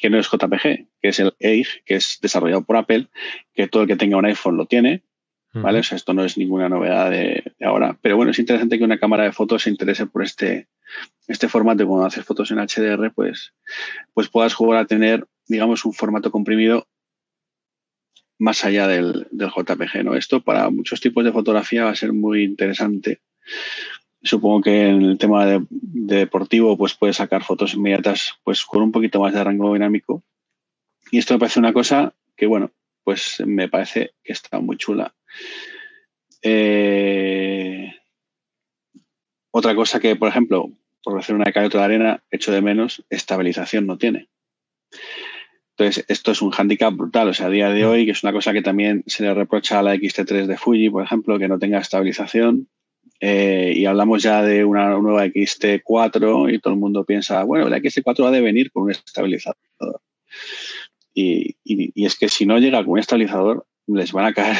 que 0.00 0.10
no 0.10 0.18
es 0.18 0.28
JPG, 0.28 0.86
que 1.00 1.08
es 1.08 1.20
el 1.20 1.34
EIG, 1.38 1.84
que 1.84 1.94
es 1.94 2.18
desarrollado 2.20 2.64
por 2.64 2.76
Apple, 2.76 3.06
que 3.54 3.68
todo 3.68 3.82
el 3.82 3.88
que 3.88 3.96
tenga 3.96 4.16
un 4.16 4.26
iPhone 4.26 4.56
lo 4.56 4.66
tiene, 4.66 5.02
¿vale? 5.62 5.80
O 5.80 5.82
sea, 5.82 5.96
esto 5.96 6.14
no 6.14 6.24
es 6.24 6.36
ninguna 6.36 6.68
novedad 6.68 7.10
de, 7.10 7.52
ahora. 7.60 7.98
Pero 8.00 8.16
bueno, 8.16 8.30
es 8.30 8.38
interesante 8.38 8.78
que 8.78 8.84
una 8.84 8.98
cámara 8.98 9.24
de 9.24 9.32
fotos 9.32 9.62
se 9.62 9.70
interese 9.70 10.06
por 10.06 10.22
este, 10.22 10.68
este 11.26 11.48
formato. 11.48 11.86
Cuando 11.86 12.06
haces 12.06 12.24
fotos 12.24 12.50
en 12.50 12.58
HDR, 12.58 13.12
pues, 13.12 13.52
pues 14.14 14.28
puedas 14.28 14.54
jugar 14.54 14.80
a 14.80 14.86
tener, 14.86 15.26
digamos, 15.46 15.84
un 15.84 15.92
formato 15.92 16.30
comprimido 16.30 16.86
más 18.38 18.64
allá 18.64 18.86
del, 18.86 19.26
JPG, 19.32 20.04
¿no? 20.04 20.14
Esto 20.14 20.42
para 20.42 20.70
muchos 20.70 21.00
tipos 21.00 21.24
de 21.24 21.32
fotografía 21.32 21.84
va 21.84 21.90
a 21.90 21.96
ser 21.96 22.12
muy 22.12 22.44
interesante 22.44 23.20
Supongo 24.22 24.62
que 24.62 24.88
en 24.88 25.02
el 25.02 25.18
tema 25.18 25.46
de, 25.46 25.64
deportivo 25.70 26.76
pues 26.76 26.94
puedes 26.94 27.16
sacar 27.16 27.44
fotos 27.44 27.74
inmediatas 27.74 28.34
pues 28.42 28.64
con 28.64 28.82
un 28.82 28.92
poquito 28.92 29.20
más 29.20 29.32
de 29.32 29.44
rango 29.44 29.72
dinámico. 29.72 30.24
Y 31.10 31.18
esto 31.18 31.34
me 31.34 31.40
parece 31.40 31.60
una 31.60 31.72
cosa 31.72 32.14
que, 32.36 32.46
bueno, 32.46 32.72
pues 33.08 33.42
me 33.46 33.70
parece 33.70 34.12
que 34.22 34.34
está 34.34 34.60
muy 34.60 34.76
chula. 34.76 35.14
Eh, 36.42 37.90
otra 39.50 39.74
cosa 39.74 39.98
que, 39.98 40.14
por 40.14 40.28
ejemplo, 40.28 40.70
por 41.02 41.18
hacer 41.18 41.34
una 41.34 41.46
otra 41.48 41.80
de 41.80 41.84
arena, 41.86 42.22
hecho 42.30 42.52
de 42.52 42.60
menos, 42.60 43.02
estabilización 43.08 43.86
no 43.86 43.96
tiene. 43.96 44.28
Entonces, 45.74 46.04
esto 46.08 46.32
es 46.32 46.42
un 46.42 46.50
hándicap 46.50 46.92
brutal. 46.92 47.28
O 47.28 47.32
sea, 47.32 47.46
a 47.46 47.50
día 47.50 47.70
de 47.70 47.86
hoy, 47.86 48.04
que 48.04 48.10
es 48.10 48.22
una 48.22 48.34
cosa 48.34 48.52
que 48.52 48.60
también 48.60 49.04
se 49.06 49.22
le 49.22 49.32
reprocha 49.32 49.78
a 49.78 49.82
la 49.82 49.94
XT3 49.94 50.44
de 50.44 50.58
Fuji, 50.58 50.90
por 50.90 51.02
ejemplo, 51.02 51.38
que 51.38 51.48
no 51.48 51.58
tenga 51.58 51.78
estabilización. 51.78 52.68
Eh, 53.20 53.72
y 53.74 53.86
hablamos 53.86 54.22
ya 54.22 54.42
de 54.42 54.66
una 54.66 54.90
nueva 54.98 55.24
XT4 55.24 56.52
y 56.52 56.58
todo 56.58 56.74
el 56.74 56.78
mundo 56.78 57.06
piensa, 57.06 57.42
bueno, 57.44 57.70
la 57.70 57.78
XT4 57.78 58.26
ha 58.26 58.30
de 58.30 58.42
venir 58.42 58.70
con 58.70 58.82
un 58.82 58.90
estabilizador. 58.90 59.56
Y, 61.20 62.04
es 62.04 62.16
que 62.16 62.28
si 62.28 62.46
no 62.46 62.58
llega 62.58 62.78
con 62.84 62.92
un 62.92 62.98
estabilizador, 62.98 63.66
les 63.86 64.12
van 64.12 64.26
a 64.26 64.32
caer. 64.32 64.56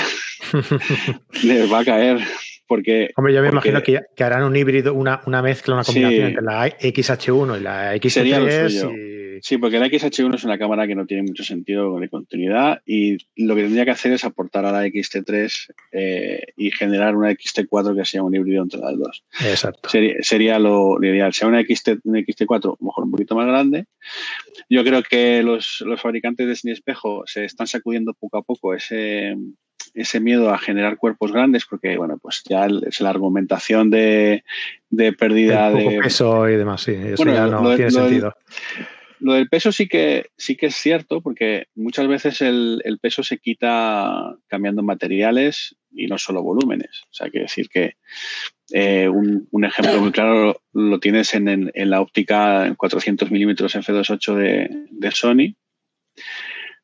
les 1.45 1.73
va 1.73 1.81
a 1.81 1.85
caer. 1.85 2.19
Porque, 2.67 3.11
Hombre, 3.17 3.33
yo 3.33 3.41
me 3.41 3.49
imagino 3.49 3.83
que, 3.83 4.03
harán 4.23 4.45
un 4.45 4.55
híbrido, 4.55 4.93
una, 4.93 5.23
mezcla, 5.43 5.75
una 5.75 5.85
combinación 5.85 6.27
entre 6.27 6.43
la 6.43 6.69
XH1 6.69 7.59
y 7.59 7.63
la 7.63 7.97
XT3. 9.39 9.41
Sí, 9.43 9.59
porque 9.59 9.79
la 9.79 9.87
XH1 9.87 10.35
es 10.35 10.45
una 10.45 10.59
cámara 10.59 10.87
que 10.87 10.95
no 10.95 11.07
tiene 11.07 11.23
mucho 11.23 11.45
sentido 11.45 11.99
de 11.99 12.09
continuidad 12.09 12.83
y 12.87 13.19
lo 13.37 13.55
que 13.55 13.63
tendría 13.63 13.85
que 13.85 13.91
hacer 13.91 14.13
es 14.13 14.25
aportar 14.25 14.65
a 14.65 14.73
la 14.73 14.87
XT3 14.87 15.75
eh, 15.93 16.43
y 16.57 16.71
generar 16.71 17.17
una 17.17 17.31
XT4 17.31 17.97
que 17.97 18.05
sea 18.05 18.23
un 18.23 18.35
híbrido 18.35 18.63
entre 18.63 18.81
las 18.81 18.99
dos. 18.99 19.25
Exacto. 19.41 19.89
Sería, 19.89 20.59
lo, 20.59 21.03
ideal. 21.03 21.33
Sea 21.33 21.49
una, 21.49 21.63
XT, 21.63 22.01
una 22.05 22.21
XT4 22.21 22.77
mejor 22.81 23.05
un 23.05 23.11
poquito 23.11 23.35
más 23.35 23.47
grande. 23.47 23.87
Yo 24.69 24.85
creo 24.85 25.03
que 25.03 25.43
los, 25.43 25.85
fabricantes 25.97 26.47
de 26.47 26.57
cine 26.57 26.73
espejo 26.73 27.23
se 27.27 27.45
están 27.45 27.67
sacudiendo 27.67 28.15
poco 28.15 28.39
a 28.39 28.43
poco 28.43 28.75
ese 28.75 29.37
ese 29.95 30.21
miedo 30.21 30.51
a 30.51 30.59
generar 30.59 30.97
cuerpos 30.97 31.33
grandes, 31.33 31.65
porque 31.65 31.97
bueno, 31.97 32.19
pues 32.19 32.43
ya 32.49 32.67
es 32.67 33.01
la 33.01 33.11
argumentación 33.11 33.91
de, 33.91 34.45
pérdida 35.19 35.71
de 35.71 36.01
peso 36.03 36.49
y 36.49 36.57
demás, 36.57 36.83
sí, 36.83 36.93
eso 36.93 37.25
ya 37.25 37.47
no 37.47 37.75
tiene 37.75 37.91
sentido. 37.91 38.35
Lo 38.79 38.98
del 39.21 39.49
peso 39.49 39.73
sí 39.73 39.89
que, 39.89 40.27
sí 40.37 40.57
que 40.57 40.67
es 40.67 40.77
cierto, 40.77 41.21
porque 41.21 41.67
muchas 41.75 42.07
veces 42.09 42.41
el, 42.43 42.99
peso 43.01 43.23
se 43.23 43.39
quita 43.39 44.37
cambiando 44.47 44.83
materiales 44.83 45.77
y 45.93 46.07
no 46.07 46.19
solo 46.19 46.43
volúmenes. 46.43 47.03
O 47.05 47.15
sea, 47.15 47.31
que 47.31 47.41
decir 47.41 47.69
que 47.69 47.95
eh, 48.73 49.09
un, 49.09 49.65
ejemplo 49.65 50.01
muy 50.01 50.13
claro 50.13 50.61
lo, 50.73 51.01
tienes 51.01 51.35
en, 51.35 51.71
la 51.75 52.01
óptica 52.01 52.67
en 52.67 52.75
400 52.75 53.31
milímetros 53.31 53.75
f2.8 53.75 54.35
de, 54.35 54.69
de, 54.91 55.11
Sony. 55.11 55.55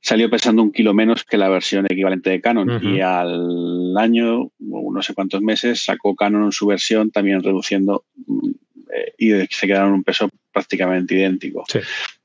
Salió 0.00 0.28
pesando 0.28 0.62
un 0.62 0.72
kilo 0.72 0.92
menos 0.92 1.24
que 1.24 1.38
la 1.38 1.48
versión 1.48 1.86
equivalente 1.86 2.30
de 2.30 2.40
Canon 2.40 2.80
y 2.84 3.00
al 3.00 3.96
año, 3.96 4.50
o 4.70 4.92
no 4.92 5.02
sé 5.02 5.14
cuántos 5.14 5.40
meses, 5.40 5.82
sacó 5.84 6.14
Canon 6.14 6.52
su 6.52 6.66
versión 6.66 7.10
también 7.10 7.42
reduciendo 7.42 8.04
mm, 8.26 8.50
eh, 8.94 9.14
y 9.18 9.30
se 9.48 9.66
quedaron 9.66 9.92
un 9.92 10.04
peso 10.04 10.28
prácticamente 10.52 11.14
idéntico. 11.14 11.64
Sí 11.68 11.78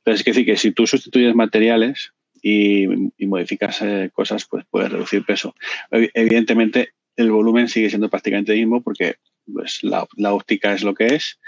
es 0.05 0.23
decir 0.23 0.45
que 0.45 0.57
si 0.57 0.71
tú 0.71 0.87
sustituyes 0.87 1.35
materiales 1.35 2.13
y, 2.41 2.87
modificas 3.25 3.81
eh, 3.81 4.09
cosas, 4.13 4.45
pues 4.49 4.65
puedes 4.69 4.91
reducir 4.91 5.25
peso. 5.25 5.55
Evidentemente, 5.91 6.93
el 7.15 7.31
volumen 7.31 7.67
sigue 7.67 7.89
siendo 7.89 8.09
prácticamente 8.09 8.53
el 8.53 8.59
mismo 8.59 8.81
porque 8.81 9.17
pues, 9.51 9.83
la, 9.83 10.07
óptica 10.33 10.73
es 10.73 10.83
lo 10.83 10.93
que 10.93 11.15
es 11.15 11.39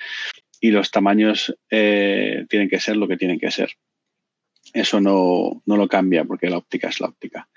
y 0.59 0.71
los 0.71 0.91
tamaños 0.91 1.55
eh, 1.69 2.45
tienen 2.49 2.69
que 2.69 2.79
ser 2.79 2.97
lo 2.97 3.07
que 3.07 3.17
tienen 3.17 3.39
que 3.39 3.51
ser. 3.51 3.71
Eso 4.73 5.01
no, 5.01 5.61
lo 5.65 5.87
cambia 5.87 6.23
porque 6.25 6.49
la 6.49 6.57
óptica 6.57 6.89
es 6.89 6.99
la 6.99 7.07
óptica. 7.07 7.49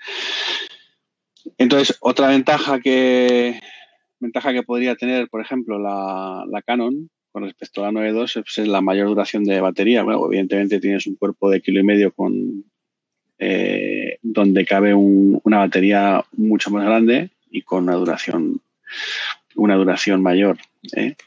Entonces, 1.57 1.97
otra 1.99 2.29
ventaja 2.29 2.79
que, 2.79 3.59
ventaja 4.19 4.53
que 4.53 4.63
podría 4.63 4.95
tener, 4.95 5.29
por 5.29 5.41
ejemplo, 5.41 5.77
la 5.77 6.61
Canon 6.65 7.09
con 7.35 7.43
respecto 7.43 7.83
a 7.83 7.91
la 7.91 7.99
9.2 7.99 8.45
es 8.47 8.65
la 8.65 8.79
mayor 8.79 9.09
duración 9.09 9.43
de 9.43 9.59
batería. 9.59 10.03
Bueno, 10.03 10.25
evidentemente 10.27 10.79
tienes 10.79 11.05
un 11.05 11.15
cuerpo 11.15 11.49
de 11.49 11.59
kilo 11.59 11.81
y 11.81 11.83
medio 11.83 12.13
con 12.13 12.63
eh, 13.39 14.19
donde 14.21 14.65
cabe 14.65 14.93
una 14.93 15.57
batería 15.57 16.23
mucho 16.37 16.71
más 16.71 16.85
grande 16.85 17.31
y 17.51 17.63
con 17.63 17.83
una 17.83 17.95
duración 17.95 18.61
una 19.55 19.75
duración 19.75 20.23
mayor. 20.23 20.59
¿eh? 20.95 21.17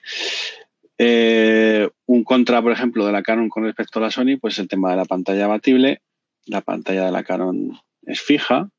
Eh, 0.96 1.90
un 2.06 2.24
contra, 2.24 2.62
por 2.62 2.72
ejemplo, 2.72 3.04
de 3.04 3.12
la 3.12 3.22
Canon 3.22 3.50
con 3.50 3.64
respecto 3.64 3.98
a 3.98 4.02
la 4.04 4.10
Sony, 4.10 4.38
pues 4.40 4.58
el 4.58 4.66
tema 4.66 4.92
de 4.92 4.96
la 4.96 5.04
pantalla 5.04 5.44
abatible. 5.44 6.00
La 6.46 6.62
pantalla 6.62 7.04
de 7.04 7.12
la 7.12 7.22
Canon 7.22 7.78
es 8.06 8.22
fija, 8.22 8.70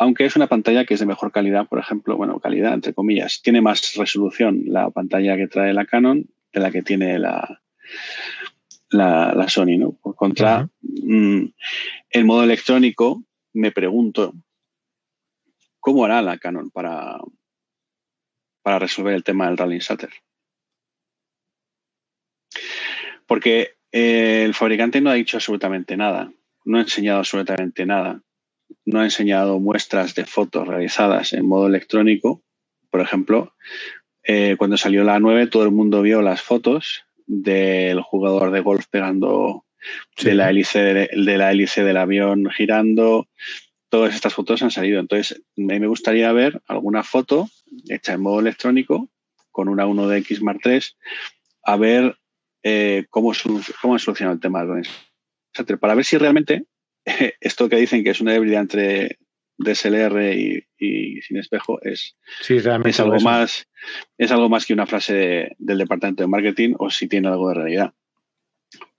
aunque 0.00 0.24
es 0.24 0.34
una 0.34 0.48
pantalla 0.48 0.84
que 0.84 0.94
es 0.94 1.00
de 1.00 1.06
mejor 1.06 1.30
calidad, 1.30 1.68
por 1.68 1.78
ejemplo, 1.78 2.16
bueno, 2.16 2.40
calidad 2.40 2.74
entre 2.74 2.94
comillas, 2.94 3.42
tiene 3.42 3.60
más 3.60 3.94
resolución 3.94 4.64
la 4.66 4.90
pantalla 4.90 5.36
que 5.36 5.46
trae 5.46 5.72
la 5.72 5.86
Canon 5.86 6.26
de 6.54 6.60
la 6.60 6.70
que 6.70 6.82
tiene 6.82 7.18
la, 7.18 7.60
la, 8.90 9.48
Sony, 9.48 9.76
¿no? 9.76 9.92
Por 9.92 10.14
contra, 10.14 10.68
mm, 10.80 11.44
el 12.10 12.24
modo 12.24 12.44
electrónico, 12.44 13.24
me 13.52 13.72
pregunto, 13.72 14.32
¿cómo 15.80 16.04
hará 16.04 16.22
la 16.22 16.38
Canon 16.38 16.70
para, 16.70 17.18
para 18.62 18.78
resolver 18.78 19.14
el 19.14 19.24
tema 19.24 19.46
del 19.46 19.58
Rallying 19.58 19.80
Shutter? 19.80 20.10
Porque 23.26 23.74
eh, 23.90 24.44
el 24.44 24.54
fabricante 24.54 25.00
no 25.00 25.10
ha 25.10 25.14
dicho 25.14 25.36
absolutamente 25.36 25.96
nada, 25.96 26.32
no 26.64 26.78
ha 26.78 26.82
enseñado 26.82 27.18
absolutamente 27.18 27.84
nada, 27.84 28.22
no 28.84 29.00
ha 29.00 29.04
enseñado 29.04 29.58
muestras 29.58 30.14
de 30.14 30.24
fotos 30.24 30.68
realizadas 30.68 31.32
en 31.32 31.46
modo 31.46 31.66
electrónico, 31.66 32.42
por 32.90 33.00
ejemplo, 33.00 33.54
eh, 34.24 34.56
cuando 34.58 34.76
salió 34.76 35.04
la 35.04 35.20
9, 35.20 35.46
todo 35.48 35.64
el 35.64 35.70
mundo 35.70 36.02
vio 36.02 36.22
las 36.22 36.42
fotos 36.42 37.04
del 37.26 38.00
jugador 38.00 38.50
de 38.50 38.60
golf 38.60 38.86
pegando 38.90 39.64
de, 40.22 40.34
la 40.34 40.50
hélice 40.50 40.80
de, 40.80 41.38
la 41.38 41.52
hélice 41.52 41.84
del 41.84 41.98
avión 41.98 42.50
girando. 42.50 43.28
Todas 43.88 44.14
estas 44.14 44.34
fotos 44.34 44.62
han 44.62 44.70
salido. 44.70 44.98
Entonces, 44.98 45.42
me 45.56 45.86
gustaría 45.86 46.32
ver 46.32 46.62
alguna 46.66 47.02
foto 47.02 47.48
hecha 47.88 48.14
en 48.14 48.22
modo 48.22 48.40
electrónico 48.40 49.08
con 49.50 49.68
una 49.68 49.86
1DX 49.86 50.40
Mark 50.40 50.60
III 50.64 50.80
a 51.62 51.76
ver 51.76 52.16
eh, 52.62 53.04
cómo, 53.10 53.32
cómo 53.80 53.94
han 53.94 54.00
solucionado 54.00 54.34
el 54.34 54.40
tema 54.40 54.66
para 55.80 55.94
ver 55.94 56.04
si 56.04 56.18
realmente 56.18 56.64
esto 57.40 57.68
que 57.68 57.76
dicen 57.76 58.02
que 58.02 58.10
es 58.10 58.20
una 58.20 58.34
híbrida 58.34 58.58
entre 58.58 59.18
DSLR 59.56 60.34
y, 60.34 60.66
y 60.78 61.20
sin 61.22 61.36
espejo 61.36 61.80
es, 61.82 62.16
es 62.84 63.00
algo 63.00 63.20
más 63.20 63.68
es 64.18 64.32
algo 64.32 64.48
más 64.48 64.66
que 64.66 64.72
una 64.72 64.86
frase 64.86 65.54
del 65.58 65.78
departamento 65.78 66.22
de 66.22 66.28
marketing 66.28 66.74
o 66.78 66.90
si 66.90 67.08
tiene 67.08 67.28
algo 67.28 67.48
de 67.48 67.54
realidad. 67.54 67.94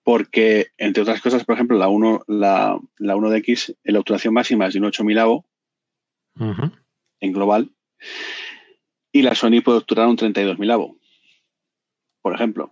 Porque, 0.03 0.67
entre 0.77 1.01
otras 1.01 1.19
cosas, 1.19 1.43
por 1.45 1.55
ejemplo, 1.55 1.79
la 1.79 1.87
1, 1.87 2.25
la, 2.27 2.79
la 2.99 3.15
1DX, 3.15 3.75
la 3.83 3.99
obturación 3.99 4.35
máxima 4.35 4.67
es 4.67 4.73
de 4.73 4.79
un 4.79 4.85
8000 4.85 5.17
AVO 5.19 5.45
en 7.21 7.31
global 7.31 7.71
y 9.11 9.21
la 9.21 9.33
Sony 9.33 9.61
puede 9.63 9.79
obturar 9.79 10.07
un 10.07 10.17
32.000 10.17 10.73
AVO, 10.73 10.97
por 12.21 12.35
ejemplo. 12.35 12.69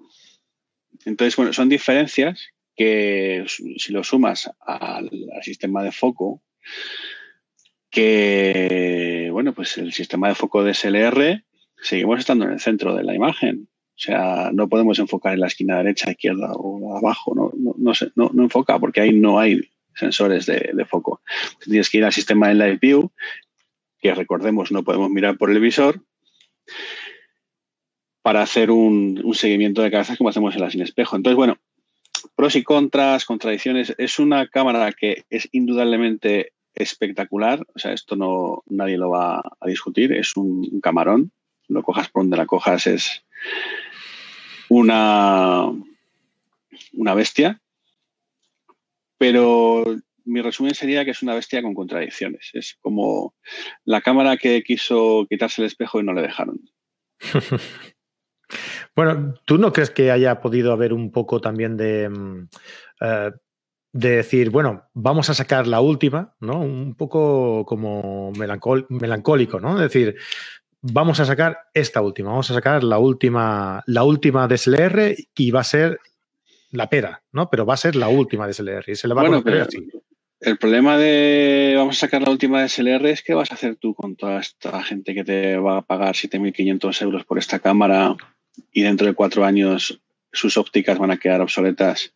Entonces, 1.05 1.35
bueno, 1.35 1.53
son 1.53 1.69
diferencias 1.69 2.49
que 2.75 3.45
si 3.47 3.93
lo 3.93 4.03
sumas 4.03 4.51
al 4.59 5.09
sistema 5.41 5.81
de 5.83 5.91
foco, 5.91 6.43
que, 7.93 9.29
bueno, 9.31 9.53
pues 9.53 9.77
el 9.77 9.93
sistema 9.93 10.27
de 10.27 10.33
foco 10.33 10.63
de 10.63 10.73
SLR 10.73 11.43
seguimos 11.79 12.19
estando 12.19 12.45
en 12.45 12.53
el 12.53 12.59
centro 12.59 12.95
de 12.95 13.03
la 13.03 13.13
imagen. 13.13 13.69
O 13.89 13.99
sea, 13.99 14.49
no 14.51 14.67
podemos 14.67 14.97
enfocar 14.97 15.33
en 15.33 15.41
la 15.41 15.47
esquina 15.47 15.77
derecha, 15.77 16.09
izquierda 16.09 16.53
o 16.55 16.97
abajo, 16.97 17.35
no, 17.35 17.51
no, 17.55 17.93
no, 18.15 18.31
no 18.33 18.43
enfoca 18.43 18.79
porque 18.79 19.01
ahí 19.01 19.13
no 19.13 19.37
hay 19.37 19.61
sensores 19.95 20.47
de, 20.47 20.85
foco. 20.89 21.21
Tienes 21.63 21.91
que 21.91 21.99
ir 21.99 22.05
al 22.05 22.11
sistema 22.11 22.47
de 22.47 22.55
Live 22.55 22.79
View, 22.81 23.11
que 23.99 24.15
recordemos 24.15 24.71
no 24.71 24.83
podemos 24.83 25.11
mirar 25.11 25.37
por 25.37 25.51
el 25.51 25.59
visor, 25.59 26.01
para 28.23 28.41
hacer 28.41 28.71
un, 28.71 29.21
un 29.23 29.35
seguimiento 29.35 29.83
de 29.83 29.91
cabezas 29.91 30.17
como 30.17 30.31
hacemos 30.31 30.55
en 30.55 30.61
la 30.61 30.71
sin 30.71 30.81
espejo. 30.81 31.15
Entonces, 31.15 31.37
bueno, 31.37 31.59
pros 32.35 32.55
y 32.55 32.63
contras, 32.63 33.25
contradicciones. 33.25 33.93
Es 33.99 34.17
una 34.17 34.47
cámara 34.47 34.91
que 34.93 35.25
es 35.29 35.47
indudablemente 35.51 36.53
espectacular. 36.73 37.65
O 37.75 37.79
sea, 37.79 37.93
esto 37.93 38.15
no 38.15 38.63
nadie 38.67 38.97
lo 38.97 39.09
va 39.09 39.39
a 39.39 39.67
discutir. 39.67 40.13
Es 40.13 40.35
un, 40.35 40.79
camarón. 40.81 41.31
Lo 41.67 41.83
cojas 41.83 42.09
por 42.09 42.23
donde 42.23 42.37
la 42.37 42.45
cojas 42.45 42.87
es 42.87 43.25
una, 44.69 45.71
una 46.93 47.13
bestia. 47.13 47.61
Pero 49.17 49.83
mi 50.25 50.41
resumen 50.41 50.75
sería 50.75 51.05
que 51.05 51.11
es 51.11 51.21
una 51.21 51.35
bestia 51.35 51.61
con 51.61 51.73
contradicciones. 51.73 52.49
Es 52.53 52.77
como 52.81 53.35
la 53.85 54.01
cámara 54.01 54.37
que 54.37 54.63
quiso 54.63 55.25
quitarse 55.29 55.61
el 55.61 55.67
espejo 55.67 55.99
y 55.99 56.03
no 56.03 56.13
le 56.13 56.21
dejaron. 56.21 56.59
Bueno, 58.95 59.33
¿tú 59.45 59.57
no 59.57 59.73
crees 59.73 59.89
que 59.89 60.11
haya 60.11 60.39
podido 60.39 60.71
haber 60.71 60.93
un 60.93 61.11
poco 61.11 61.41
también 61.41 61.77
de, 61.77 62.09
mm, 62.09 62.47
eh, 63.01 63.31
de 63.93 64.09
decir, 64.17 64.49
bueno, 64.49 64.89
vamos 64.93 65.29
a 65.29 65.35
sacar 65.35 65.67
la 65.67 65.79
última, 65.79 66.35
¿no? 66.39 66.59
Un 66.59 66.95
poco 66.95 67.63
como 67.65 68.31
melancólico, 68.31 69.59
¿no? 69.59 69.75
Es 69.75 69.81
decir, 69.81 70.15
vamos 70.81 71.19
a 71.19 71.25
sacar 71.25 71.59
esta 71.75 72.01
última, 72.01 72.31
vamos 72.31 72.49
a 72.49 72.55
sacar 72.55 72.83
la 72.83 72.97
última, 72.97 73.83
la 73.85 74.03
última 74.03 74.47
DSLR 74.47 75.15
y 75.35 75.51
va 75.51 75.61
a 75.61 75.63
ser 75.63 75.99
la 76.71 76.89
pera, 76.89 77.21
¿no? 77.31 77.51
Pero 77.51 77.67
va 77.67 77.75
a 77.75 77.77
ser 77.77 77.95
la 77.95 78.09
última 78.09 78.47
DSLR 78.47 78.83
y 78.87 78.95
se 78.95 79.07
le 79.07 79.13
va 79.13 79.21
a 79.21 79.41
pero 79.43 79.67
El 80.41 80.57
problema 80.57 80.97
de 80.97 81.75
vamos 81.77 81.97
a 81.97 81.99
sacar 81.99 82.23
la 82.23 82.31
última 82.31 82.63
DSLR 82.63 83.05
es 83.05 83.21
que 83.21 83.35
vas 83.35 83.51
a 83.51 83.53
hacer 83.53 83.75
tú 83.75 83.93
con 83.93 84.15
toda 84.15 84.39
esta 84.39 84.83
gente 84.83 85.13
que 85.13 85.23
te 85.23 85.57
va 85.57 85.77
a 85.77 85.81
pagar 85.83 86.15
7.500 86.15 86.99
euros 87.03 87.25
por 87.25 87.37
esta 87.37 87.59
cámara 87.59 88.17
y 88.71 88.81
dentro 88.81 89.05
de 89.05 89.13
cuatro 89.13 89.45
años 89.45 90.01
sus 90.31 90.57
ópticas 90.57 90.97
van 90.97 91.11
a 91.11 91.17
quedar 91.17 91.41
obsoletas 91.41 92.15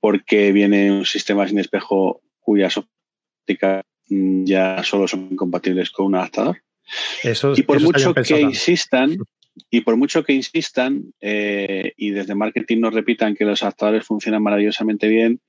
porque 0.00 0.52
viene 0.52 0.92
un 0.92 1.04
sistema 1.04 1.46
sin 1.46 1.58
espejo 1.58 2.22
cuyas 2.38 2.76
ópticas 2.76 3.84
ya 4.08 4.82
solo 4.84 5.06
son 5.06 5.36
compatibles 5.36 5.90
con 5.90 6.06
un 6.06 6.14
adaptador. 6.16 6.62
Eso, 7.22 7.52
y 7.54 7.62
por 7.62 7.80
mucho 7.80 8.14
que 8.14 8.40
insistan, 8.40 9.18
y 9.70 9.82
por 9.82 9.96
mucho 9.96 10.24
que 10.24 10.32
insistan 10.32 11.12
eh, 11.20 11.92
y 11.96 12.10
desde 12.10 12.34
marketing 12.34 12.80
nos 12.80 12.94
repitan 12.94 13.34
que 13.34 13.44
los 13.44 13.62
adaptadores 13.62 14.06
funcionan 14.06 14.42
maravillosamente 14.42 15.08
bien, 15.08 15.40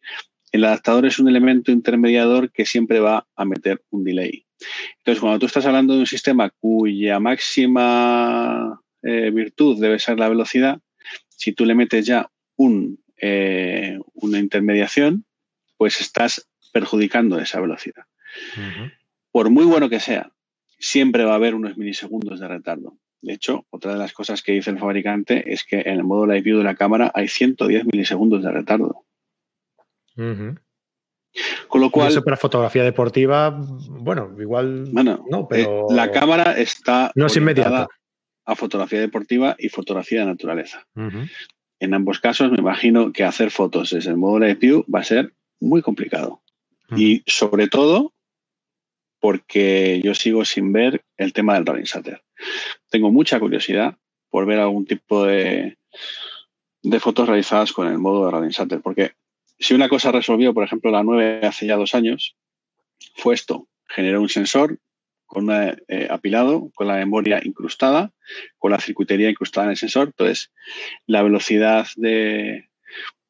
el 0.52 0.66
adaptador 0.66 1.06
es 1.06 1.20
un 1.20 1.28
elemento 1.28 1.72
intermediador 1.72 2.52
que 2.52 2.66
siempre 2.66 3.00
va 3.00 3.28
a 3.36 3.45
meter 3.45 3.82
un 3.91 4.04
delay. 4.04 4.45
Entonces, 4.97 5.22
cuando 5.22 5.39
tú 5.39 5.45
estás 5.45 5.66
hablando 5.66 5.93
de 5.93 6.02
un 6.02 6.08
sistema 6.08 6.50
cuya 6.50 7.20
máxima 7.20 8.82
eh, 9.04 9.32
virtud 9.32 9.80
debe 9.80 10.00
ser 10.00 10.20
la 10.20 10.28
velocidad, 10.28 10.80
si 11.30 11.54
tú 11.54 11.66
le 11.66 11.76
metes 11.76 12.06
ya 12.06 12.30
un, 12.58 13.00
eh, 13.22 13.99
una 14.13 14.39
intermediación, 14.39 15.26
pues 15.78 16.01
estás 16.01 16.49
perjudicando 16.72 17.39
esa 17.39 17.59
velocidad. 17.59 18.03
Por 19.32 19.49
muy 19.49 19.65
bueno 19.65 19.89
que 19.89 19.99
sea, 19.99 20.32
siempre 20.78 21.24
va 21.26 21.34
a 21.34 21.36
haber 21.36 21.55
unos 21.55 21.78
milisegundos 21.78 22.39
de 22.39 22.47
retardo. 22.47 22.97
De 23.22 23.34
hecho, 23.34 23.65
otra 23.70 23.93
de 23.93 23.99
las 23.99 24.13
cosas 24.13 24.41
que 24.41 24.53
dice 24.53 24.70
el 24.70 24.80
fabricante 24.80 25.51
es 25.51 25.65
que 25.65 25.82
en 25.82 25.93
el 25.93 26.03
modo 26.03 26.26
live 26.26 26.41
view 26.41 26.57
de 26.57 26.63
la 26.63 26.76
cámara 26.76 27.11
hay 27.13 27.28
110 27.28 27.86
milisegundos 27.86 28.43
de 28.43 28.51
retardo. 28.51 29.05
Con 31.67 31.82
lo 31.82 31.89
cual. 31.91 32.09
Eso 32.09 32.24
para 32.24 32.38
fotografía 32.38 32.84
deportiva, 32.84 33.49
bueno, 33.59 34.36
igual. 34.39 34.86
Bueno, 34.91 35.26
no, 35.30 35.47
pero. 35.47 35.89
Eh, 35.89 35.93
la 35.93 36.11
cámara 36.11 36.57
está. 36.57 37.11
No 37.15 37.28
es 37.28 37.36
inmediata. 37.36 37.88
A 38.45 38.55
fotografía 38.55 38.99
deportiva 38.99 39.55
y 39.59 39.70
fotografía 39.70 40.22
de 40.22 40.26
naturaleza. 40.26 40.88
En 41.80 41.94
ambos 41.94 42.20
casos, 42.20 42.52
me 42.52 42.58
imagino 42.58 43.14
que 43.14 43.24
hacer 43.24 43.52
fotos 43.52 43.92
desde 43.92 44.12
el 44.12 44.18
modo 44.18 44.40
live 44.40 44.56
view 44.56 44.86
va 44.94 45.00
a 45.00 45.04
ser 45.04 45.34
muy 45.60 45.82
complicado. 45.82 46.42
Y 46.96 47.22
sobre 47.28 47.68
todo, 47.68 48.14
porque 49.20 50.02
yo 50.04 50.16
sigo 50.16 50.44
sin 50.44 50.74
ver 50.74 51.04
el 51.18 51.34
tema 51.34 51.54
del 51.54 51.66
rolling 51.66 51.84
shutter. 51.84 52.24
Tengo 52.90 53.12
mucha 53.12 53.40
curiosidad 53.40 53.98
por 54.30 54.46
ver 54.48 54.60
algún 54.60 54.86
tipo 54.86 55.26
de, 55.26 55.78
de 56.82 57.00
fotos 57.00 57.28
realizadas 57.28 57.74
con 57.74 57.88
el 57.88 58.00
modo 58.00 58.26
de 58.26 58.32
rolling 58.32 58.50
shutter, 58.50 58.82
porque 58.82 59.12
si 59.60 59.74
una 59.74 59.90
cosa 59.90 60.12
resolvió, 60.12 60.54
por 60.54 60.64
ejemplo, 60.64 60.90
la 60.90 61.04
9 61.04 61.46
hace 61.46 61.68
ya 61.68 61.76
dos 61.76 61.94
años, 61.94 62.36
fue 63.16 63.36
esto, 63.36 63.68
generó 63.88 64.22
un 64.22 64.30
sensor 64.30 64.80
con 65.30 65.50
un 65.50 65.78
eh, 65.88 66.08
apilado, 66.10 66.72
con 66.74 66.88
la 66.88 66.96
memoria 66.96 67.40
incrustada, 67.44 68.12
con 68.58 68.72
la 68.72 68.82
circuitería 68.82 69.30
incrustada 69.30 69.68
en 69.68 69.72
el 69.72 69.78
sensor. 69.78 70.08
Entonces, 70.08 70.52
la 71.06 71.22
velocidad 71.22 71.88
de, 71.96 72.70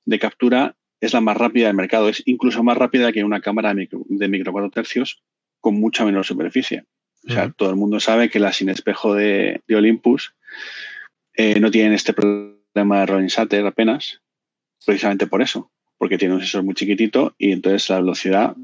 de 0.06 0.20
captura 0.20 0.78
es 1.02 1.14
la 1.14 1.22
más 1.22 1.36
rápida 1.36 1.68
del 1.68 1.76
mercado, 1.76 2.08
es 2.08 2.24
incluso 2.26 2.64
más 2.64 2.78
rápida 2.78 3.12
que 3.12 3.24
una 3.24 3.41
cámara 3.41 3.70
de 3.70 3.76
micro, 3.76 4.06
de 4.08 4.28
micro 4.30 4.52
4 4.54 4.72
tercios 4.72 5.22
con 5.60 5.76
mucha 5.76 6.06
menor 6.06 6.26
superficie. 6.26 6.86
O 7.28 7.34
sea, 7.34 7.52
todo 7.52 7.70
el 7.70 7.76
mundo 7.76 8.00
sabe 8.00 8.30
que 8.30 8.39
la 8.39 8.54
sin 8.54 8.70
espejo 8.70 9.14
de, 9.14 9.62
Olympus 9.70 10.34
eh, 11.34 11.60
no 11.60 11.70
tienen 11.70 11.91
este 11.91 12.14
problema 12.14 13.02
de 13.02 13.06
rolling 13.06 13.28
shutter 13.28 13.66
apenas, 13.66 14.22
precisamente 14.86 15.28
por 15.28 15.41
eso, 15.41 15.70
porque 15.97 16.18
tiene 16.18 16.36
un 16.36 16.39
sensor 16.39 16.64
muy 16.64 16.76
chiquitito 16.76 17.36
y 17.38 17.52
entonces 17.52 17.89
la 17.89 18.00
velocidad 18.00 18.56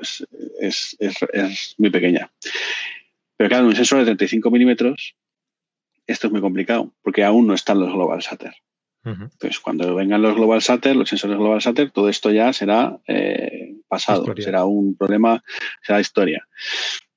pues, 0.00 0.26
es, 0.60 1.74
muy 1.78 1.90
pequeña. 1.90 2.30
Pero 3.36 3.48
claro, 3.48 3.66
un 3.66 3.76
sensor 3.76 3.98
de 3.98 4.06
35 4.06 4.50
milímetros, 4.50 5.14
esto 6.06 6.26
es 6.26 6.32
muy 6.32 6.40
complicado, 6.40 6.92
porque 7.02 7.24
aún 7.24 7.46
no 7.46 7.54
están 7.54 7.80
los 7.80 7.92
global 7.92 8.20
shutter. 8.20 8.54
Entonces, 9.02 9.58
cuando 9.60 9.94
vengan 9.94 10.20
los 10.20 10.34
global 10.34 10.60
shutter, 10.60 10.94
los 10.94 11.08
sensores 11.08 11.38
global 11.38 11.60
shutter, 11.60 11.90
todo 11.90 12.10
esto 12.10 12.30
ya 12.30 12.52
será 12.52 12.98
eh, 13.06 13.76
pasado, 13.88 14.26
será 14.36 14.64
un 14.66 14.94
problema, 14.94 15.42
será 15.82 16.00
historia. 16.00 16.46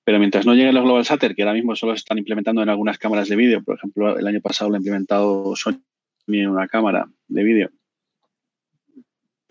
Pero 0.05 0.17
mientras 0.19 0.45
no 0.45 0.53
lleguen 0.53 0.75
los 0.75 0.83
global 0.83 1.03
shutter, 1.03 1.35
que 1.35 1.43
ahora 1.43 1.53
mismo 1.53 1.75
solo 1.75 1.93
se 1.93 1.99
están 1.99 2.17
implementando 2.17 2.63
en 2.63 2.69
algunas 2.69 2.97
cámaras 2.97 3.27
de 3.27 3.35
vídeo, 3.35 3.63
por 3.63 3.75
ejemplo, 3.75 4.17
el 4.17 4.27
año 4.27 4.39
pasado 4.39 4.69
lo 4.69 4.75
ha 4.75 4.79
implementado 4.79 5.55
Sony 5.55 5.81
en 6.27 6.49
una 6.49 6.69
cámara 6.69 7.09
de 7.27 7.43
vídeo, 7.43 7.69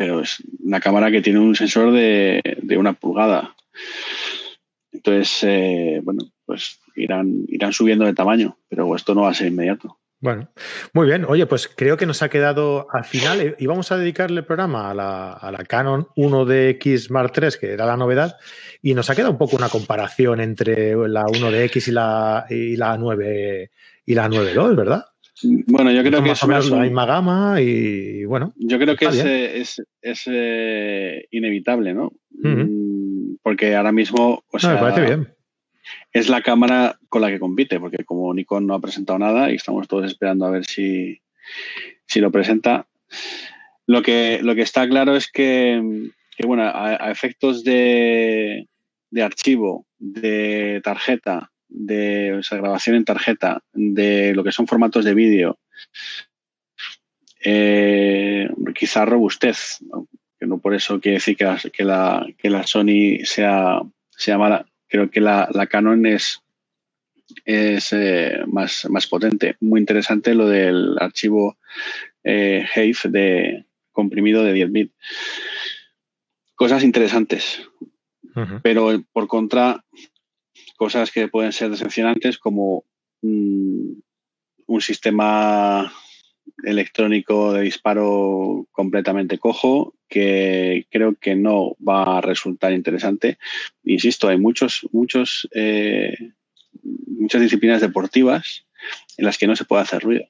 pero 0.02 0.18
es 0.18 0.42
una 0.58 0.80
cámara 0.80 1.12
que 1.12 1.22
tiene 1.22 1.38
un 1.38 1.54
sensor 1.54 1.92
de, 1.92 2.42
una 2.76 2.92
pulgada. 2.92 3.54
Entonces, 4.90 5.44
eh, 5.44 6.00
bueno, 6.02 6.24
pues 6.44 6.80
irán, 6.96 7.44
irán 7.46 7.72
subiendo 7.72 8.04
de 8.04 8.12
tamaño, 8.12 8.58
pero 8.68 8.96
esto 8.96 9.14
no 9.14 9.22
va 9.22 9.30
a 9.30 9.34
ser 9.34 9.46
inmediato. 9.46 10.00
Bueno, 10.18 10.48
muy 10.92 11.06
bien. 11.06 11.24
Oye, 11.28 11.46
pues 11.46 11.68
creo 11.68 11.96
que 11.96 12.06
nos 12.06 12.20
ha 12.20 12.30
quedado 12.30 12.88
al 12.92 13.04
final 13.04 13.40
eh, 13.42 13.54
y 13.60 13.66
vamos 13.66 13.92
a 13.92 13.96
dedicarle 13.96 14.40
el 14.40 14.44
programa 14.44 14.90
a 14.90 14.94
la, 15.52 15.64
Canon 15.68 16.08
1DX 16.16 17.10
Mark 17.10 17.32
III, 17.40 17.50
que 17.60 17.70
era 17.70 17.86
la 17.86 17.96
novedad, 17.96 18.36
y 18.82 18.94
nos 18.94 19.08
ha 19.08 19.14
quedado 19.14 19.30
un 19.30 19.38
poco 19.38 19.54
una 19.54 19.68
comparación 19.68 20.40
entre 20.40 20.96
la 21.08 21.22
1DX 21.22 21.86
y 21.86 21.90
la, 21.92 22.46
y 22.50 22.74
la 22.74 22.98
9 22.98 23.70
y 24.04 24.14
la 24.16 24.28
9.2, 24.28 24.74
¿verdad? 24.74 25.04
Bueno, 25.44 25.92
yo 25.92 26.02
creo 26.02 26.22
que 26.22 26.30
es 26.30 26.46
más 26.46 26.68
la 26.68 26.80
misma 26.80 27.06
gama 27.06 27.60
y 27.60 28.24
bueno. 28.24 28.52
Yo 28.56 28.78
creo 28.78 28.96
que 28.96 29.06
es, 29.06 29.82
es, 30.00 30.22
eh, 30.26 31.26
inevitable, 31.30 31.94
¿no? 31.94 32.12
Mm, 32.30 33.36
porque 33.42 33.74
ahora 33.74 33.92
mismo. 33.92 34.44
O 34.50 34.68
me 34.68 34.76
parece 34.76 35.00
bien 35.02 35.28
es 36.12 36.28
la 36.28 36.42
cámara 36.42 36.98
con 37.08 37.22
la 37.22 37.28
que 37.28 37.40
compite, 37.40 37.80
porque 37.80 38.04
como 38.04 38.32
Nikon 38.34 38.66
no 38.66 38.74
ha 38.74 38.80
presentado 38.80 39.18
nada 39.18 39.50
y 39.50 39.56
estamos 39.56 39.88
todos 39.88 40.06
esperando 40.06 40.46
a 40.46 40.50
ver 40.50 40.64
si, 40.64 41.20
lo 42.16 42.30
presenta, 42.30 42.86
lo 43.86 44.02
que, 44.02 44.40
lo 44.42 44.54
que 44.54 44.62
está 44.62 44.88
claro 44.88 45.16
es 45.16 45.30
que, 45.30 46.10
bueno, 46.44 46.64
a, 46.64 47.10
efectos 47.10 47.64
de, 47.64 48.68
de, 49.10 49.22
archivo, 49.22 49.86
de 49.98 50.80
tarjeta, 50.84 51.51
de 51.72 52.40
grabación 52.50 52.96
en 52.96 53.04
tarjeta, 53.04 53.62
de 53.72 54.34
lo 54.34 54.44
que 54.44 54.52
son 54.52 54.66
formatos 54.66 55.04
de 55.04 55.14
vídeo, 55.14 55.58
eh, 57.44 58.48
quizá 58.74 59.04
robustez, 59.04 59.78
que 60.38 60.46
no 60.46 60.58
por 60.58 60.74
eso 60.74 61.00
quiere 61.00 61.16
decir 61.16 61.36
que 61.36 61.44
la, 61.44 61.58
que 61.72 61.84
la, 61.84 62.26
que 62.38 62.50
la 62.50 62.66
Sony 62.66 63.24
sea, 63.24 63.80
sea 64.10 64.38
mala, 64.38 64.66
creo 64.88 65.10
que 65.10 65.20
la, 65.20 65.48
Canon 65.68 66.06
es, 66.06 66.42
es 67.44 67.92
eh, 67.92 68.42
más, 68.46 68.86
más 68.90 69.06
potente. 69.06 69.56
Muy 69.60 69.80
interesante 69.80 70.34
lo 70.34 70.48
del 70.48 70.96
archivo 70.98 71.56
eh, 72.22 72.64
de 73.04 73.64
comprimido 73.90 74.44
de 74.44 74.52
10 74.52 74.72
bits. 74.72 74.94
Cosas 76.54 76.84
interesantes, 76.84 77.62
pero 78.62 79.02
por 79.12 79.26
contra, 79.26 79.84
cosas 80.82 81.12
que 81.12 81.28
pueden 81.28 81.52
ser 81.52 81.70
decepcionantes 81.70 82.38
como 82.38 82.84
mm, 83.22 83.92
un 84.66 84.80
sistema 84.80 85.92
electrónico 86.64 87.52
de 87.52 87.62
disparo 87.62 88.66
completamente 88.72 89.38
cojo 89.38 89.94
que 90.08 90.88
creo 90.90 91.14
que 91.14 91.36
no 91.36 91.76
va 91.88 92.18
a 92.18 92.20
resultar 92.20 92.72
interesante. 92.72 93.38
Insisto, 93.84 94.26
hay 94.26 94.38
muchos, 94.38 94.88
muchos, 94.90 95.48
eh, 95.54 96.16
muchas 97.06 97.42
disciplinas 97.42 97.80
deportivas 97.80 98.66
en 99.16 99.24
las 99.24 99.38
que 99.38 99.46
no 99.46 99.54
se 99.54 99.64
puede 99.64 99.82
hacer 99.82 100.02
ruido. 100.02 100.24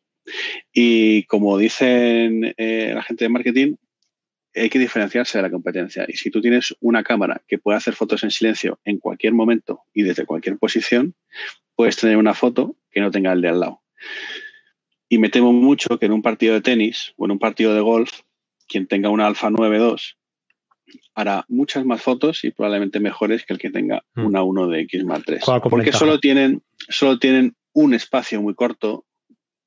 Y 0.70 1.22
como 1.22 1.56
dicen 1.56 2.52
eh, 2.58 2.92
la 2.94 3.02
gente 3.02 3.24
de 3.24 3.30
marketing, 3.30 3.76
hay 4.54 4.68
que 4.68 4.78
diferenciarse 4.78 5.38
de 5.38 5.42
la 5.42 5.50
competencia. 5.50 6.04
Y 6.08 6.14
si 6.14 6.30
tú 6.30 6.40
tienes 6.40 6.74
una 6.80 7.02
cámara 7.02 7.42
que 7.46 7.58
puede 7.58 7.78
hacer 7.78 7.94
fotos 7.94 8.22
en 8.24 8.30
silencio 8.30 8.78
en 8.84 8.98
cualquier 8.98 9.32
momento 9.32 9.82
y 9.92 10.02
desde 10.02 10.26
cualquier 10.26 10.58
posición, 10.58 11.14
puedes 11.74 11.96
tener 11.96 12.16
una 12.16 12.34
foto 12.34 12.76
que 12.90 13.00
no 13.00 13.10
tenga 13.10 13.32
el 13.32 13.40
de 13.40 13.48
al 13.48 13.60
lado. 13.60 13.82
Y 15.08 15.18
me 15.18 15.28
temo 15.28 15.52
mucho 15.52 15.98
que 15.98 16.06
en 16.06 16.12
un 16.12 16.22
partido 16.22 16.54
de 16.54 16.60
tenis 16.60 17.12
o 17.16 17.24
en 17.26 17.32
un 17.32 17.38
partido 17.38 17.74
de 17.74 17.80
golf, 17.80 18.20
quien 18.66 18.86
tenga 18.86 19.10
una 19.10 19.26
Alfa 19.26 19.50
9.2 19.50 20.16
hará 21.14 21.44
muchas 21.48 21.84
más 21.84 22.02
fotos 22.02 22.44
y 22.44 22.50
probablemente 22.50 23.00
mejores 23.00 23.44
que 23.44 23.52
el 23.52 23.58
que 23.58 23.70
tenga 23.70 24.04
hmm. 24.14 24.26
una 24.26 24.42
1 24.42 24.68
de 24.68 24.80
X 24.80 25.04
3. 25.24 25.44
Porque 25.68 25.92
solo 25.92 26.18
tienen, 26.18 26.62
solo 26.88 27.18
tienen 27.18 27.54
un 27.72 27.94
espacio 27.94 28.40
muy 28.42 28.54
corto, 28.54 29.04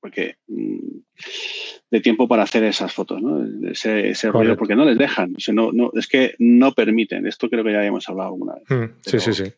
porque 0.05 0.35
mm, 0.47 0.99
de 1.89 1.99
tiempo 1.99 2.27
para 2.27 2.43
hacer 2.43 2.63
esas 2.63 2.93
fotos, 2.93 3.19
¿no? 3.23 3.43
Ese, 3.71 4.13
ruido, 4.29 4.55
porque 4.55 4.75
no 4.75 4.85
les 4.85 4.99
dejan. 4.99 5.35
no, 5.51 5.71
no, 5.71 5.89
es 5.95 6.05
que 6.05 6.35
no 6.37 6.73
permiten. 6.73 7.25
Esto 7.25 7.49
creo 7.49 7.63
que 7.63 7.71
ya 7.71 7.79
habíamos 7.79 8.07
hablado 8.07 8.29
alguna 8.29 8.53
vez. 8.53 8.65
Mm, 8.69 8.93
sí, 9.01 9.19
sí, 9.19 9.33
sí. 9.33 9.51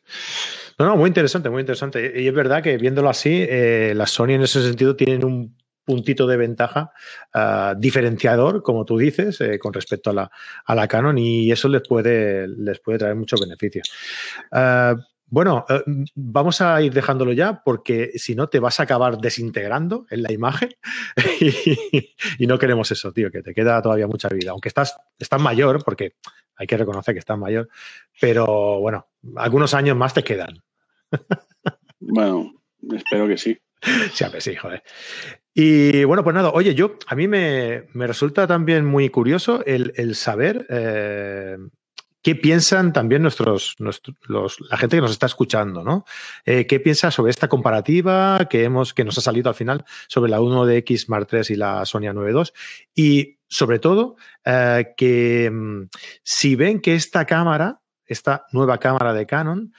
No, 0.79 0.85
no, 0.85 0.95
muy 0.95 1.09
interesante, 1.09 1.49
muy 1.49 1.59
interesante. 1.59 2.13
Y 2.15 2.29
es 2.29 2.33
verdad 2.33 2.63
que 2.63 2.77
viéndolo 2.77 3.09
así, 3.09 3.45
eh, 3.49 3.91
las 3.93 4.11
Sony 4.11 4.35
en 4.35 4.43
ese 4.43 4.63
sentido 4.63 4.95
tienen 4.95 5.25
un 5.25 5.57
puntito 5.83 6.25
de 6.25 6.37
ventaja 6.37 6.91
ah, 7.33 7.75
diferenciador, 7.77 8.63
como 8.63 8.85
tú 8.85 8.97
dices, 8.97 9.41
eh, 9.41 9.59
con 9.59 9.73
respecto 9.73 10.11
a 10.11 10.13
la, 10.13 10.31
a 10.65 10.75
la, 10.75 10.87
Canon 10.87 11.17
y 11.17 11.51
eso 11.51 11.67
les 11.67 11.85
puede, 11.85 12.47
les 12.47 12.79
puede 12.79 12.99
traer 12.99 13.15
muchos 13.15 13.41
beneficios. 13.41 13.91
Ah, 14.49 14.95
bueno, 15.29 15.65
eh, 15.67 15.83
vamos 16.15 16.61
a 16.61 16.81
ir 16.81 16.93
dejándolo 16.93 17.33
ya 17.33 17.61
porque 17.63 18.11
si 18.15 18.35
no 18.35 18.47
te 18.47 18.59
vas 18.59 18.79
a 18.79 18.83
acabar 18.83 19.17
desintegrando 19.17 20.05
en 20.09 20.23
la 20.23 20.31
imagen 20.31 20.69
y, 22.39 22.47
no 22.47 22.57
queremos 22.57 22.91
eso, 22.91 23.11
tío, 23.11 23.29
que 23.29 23.41
te 23.41 23.53
queda 23.53 23.81
todavía 23.81 24.07
mucha 24.07 24.29
vida. 24.29 24.51
Aunque 24.51 24.69
estás, 24.69 24.97
estás 25.19 25.41
mayor, 25.41 25.83
porque 25.83 26.15
hay 26.55 26.65
que 26.65 26.77
reconocer 26.77 27.13
que 27.13 27.19
estás 27.19 27.37
mayor, 27.37 27.69
pero 28.19 28.79
bueno, 28.79 29.07
algunos 29.35 29.73
años 29.73 29.97
más 29.97 30.13
te 30.13 30.23
quedan. 30.23 30.63
Bueno, 31.99 32.53
espero 32.93 33.27
que 33.27 33.37
sí. 33.37 33.57
Sí, 34.13 34.23
a 34.23 34.29
ver, 34.29 34.41
sí, 34.41 34.55
joder. 34.55 34.83
Y 35.53 36.03
bueno, 36.03 36.23
pues 36.23 36.35
nada, 36.35 36.51
oye, 36.51 36.75
yo 36.75 36.97
a 37.07 37.15
mí 37.15 37.27
me, 37.27 37.87
resulta 37.95 38.45
también 38.45 38.85
muy 38.85 39.09
curioso 39.09 39.63
el, 39.65 40.15
saber 40.15 40.67
eh, 40.69 41.57
qué 42.21 42.35
piensan 42.35 42.93
también 42.93 43.21
nuestros, 43.21 43.75
la 43.79 44.77
gente 44.77 44.97
que 44.97 45.01
nos 45.01 45.11
está 45.11 45.25
escuchando, 45.25 45.83
¿no? 45.83 46.05
Eh, 46.45 46.67
¿Qué 46.67 46.79
piensa 46.79 47.11
sobre 47.11 47.31
esta 47.31 47.47
comparativa 47.47 48.47
que 48.49 48.63
hemos, 48.63 48.93
que 48.93 49.03
nos 49.03 49.17
ha 49.17 49.21
salido 49.21 49.49
al 49.49 49.55
final 49.55 49.85
sobre 50.07 50.31
la 50.31 50.39
1DX 50.39 51.05
Mark 51.07 51.27
III 51.31 51.41
y 51.49 51.55
la 51.55 51.85
Sony 51.85 52.13
92? 52.13 52.53
Y 52.93 53.39
sobre 53.47 53.79
todo, 53.79 54.15
eh, 54.45 54.93
que 54.97 55.49
mm, 55.51 55.89
si 56.23 56.55
ven 56.55 56.81
que 56.81 56.95
esta 56.95 57.25
cámara, 57.25 57.81
esta 58.05 58.45
nueva 58.51 58.77
cámara 58.77 59.13
de 59.13 59.25
Canon, 59.25 59.73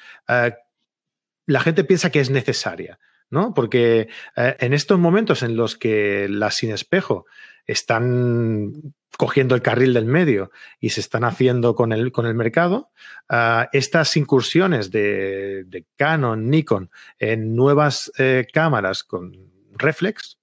la 1.47 1.61
gente 1.61 1.85
piensa 1.85 2.11
que 2.11 2.21
es 2.21 2.31
necesaria. 2.31 2.99
¿no? 3.31 3.55
Porque 3.55 4.09
eh, 4.37 4.57
en 4.61 4.73
estos 4.73 4.99
momentos 4.99 5.43
en 5.43 5.57
los 5.57 5.77
que 5.77 6.29
las 6.29 6.57
sin 6.57 6.71
espejo 6.71 7.27
están 7.69 8.73
cogiendo 9.17 9.55
el 9.55 9.63
carril 9.63 9.95
del 9.95 10.07
medio 10.07 10.51
y 10.81 10.91
se 10.91 11.01
están 11.01 11.25
haciendo 11.25 11.75
con 11.75 11.93
el, 11.93 12.13
con 12.13 12.27
el 12.27 12.35
mercado, 12.35 12.91
ah, 13.29 13.69
estas 13.73 14.17
incursiones 14.17 14.91
de, 14.91 15.85
Canon, 15.97 16.51
Nikon 16.51 16.91
en 17.19 17.55
nuevas 17.55 18.11
eh, 18.19 18.47
cámaras 18.53 19.05
con 19.05 19.51
reflex, 19.73 20.39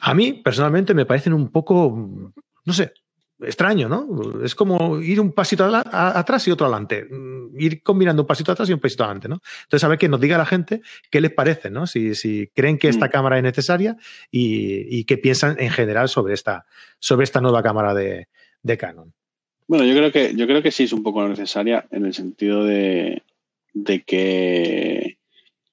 a 0.00 0.14
mí 0.14 0.32
personalmente 0.32 0.94
me 0.94 1.04
parecen 1.06 1.34
un 1.34 1.50
poco, 1.50 2.32
no 2.64 2.72
sé, 2.72 2.92
extraño, 3.44 3.88
¿no? 3.88 4.44
Es 4.44 4.54
como 4.54 5.00
ir 5.00 5.20
un 5.20 5.32
pasito 5.32 5.64
atrás 5.64 6.46
y 6.46 6.50
otro 6.50 6.66
adelante. 6.66 7.04
Mm, 7.04 7.58
ir 7.58 7.82
combinando 7.82 8.22
un 8.22 8.26
pasito 8.26 8.52
atrás 8.52 8.68
y 8.68 8.72
un 8.72 8.80
pasito 8.80 9.04
adelante, 9.04 9.28
¿no? 9.28 9.40
Entonces, 9.64 9.84
a 9.84 9.88
ver 9.88 9.98
que 9.98 10.08
nos 10.08 10.20
diga 10.20 10.38
la 10.38 10.46
gente 10.46 10.82
qué 11.10 11.20
les 11.20 11.32
parece, 11.32 11.70
¿no? 11.70 11.86
Si, 11.86 12.48
creen 12.54 12.78
que 12.78 12.88
esta 12.88 13.06
mm. 13.06 13.10
cámara 13.10 13.36
es 13.36 13.42
necesaria 13.42 13.96
y, 14.30 15.04
qué 15.04 15.18
piensan 15.18 15.56
en 15.58 15.70
general 15.70 16.08
sobre 16.08 16.34
esta, 16.34 16.66
sobre 16.98 17.24
esta 17.24 17.40
nueva 17.40 17.62
cámara 17.62 17.94
de, 17.94 18.28
Canon. 18.78 19.12
Bueno, 19.66 19.84
yo 19.84 19.94
creo 19.94 20.12
que, 20.12 20.34
yo 20.34 20.46
creo 20.46 20.62
que 20.62 20.70
sí 20.70 20.84
es 20.84 20.92
un 20.92 21.02
poco 21.02 21.26
necesaria 21.26 21.86
en 21.90 22.06
el 22.06 22.14
sentido 22.14 22.64
de, 22.64 23.22
de 23.74 24.02
que 24.02 25.18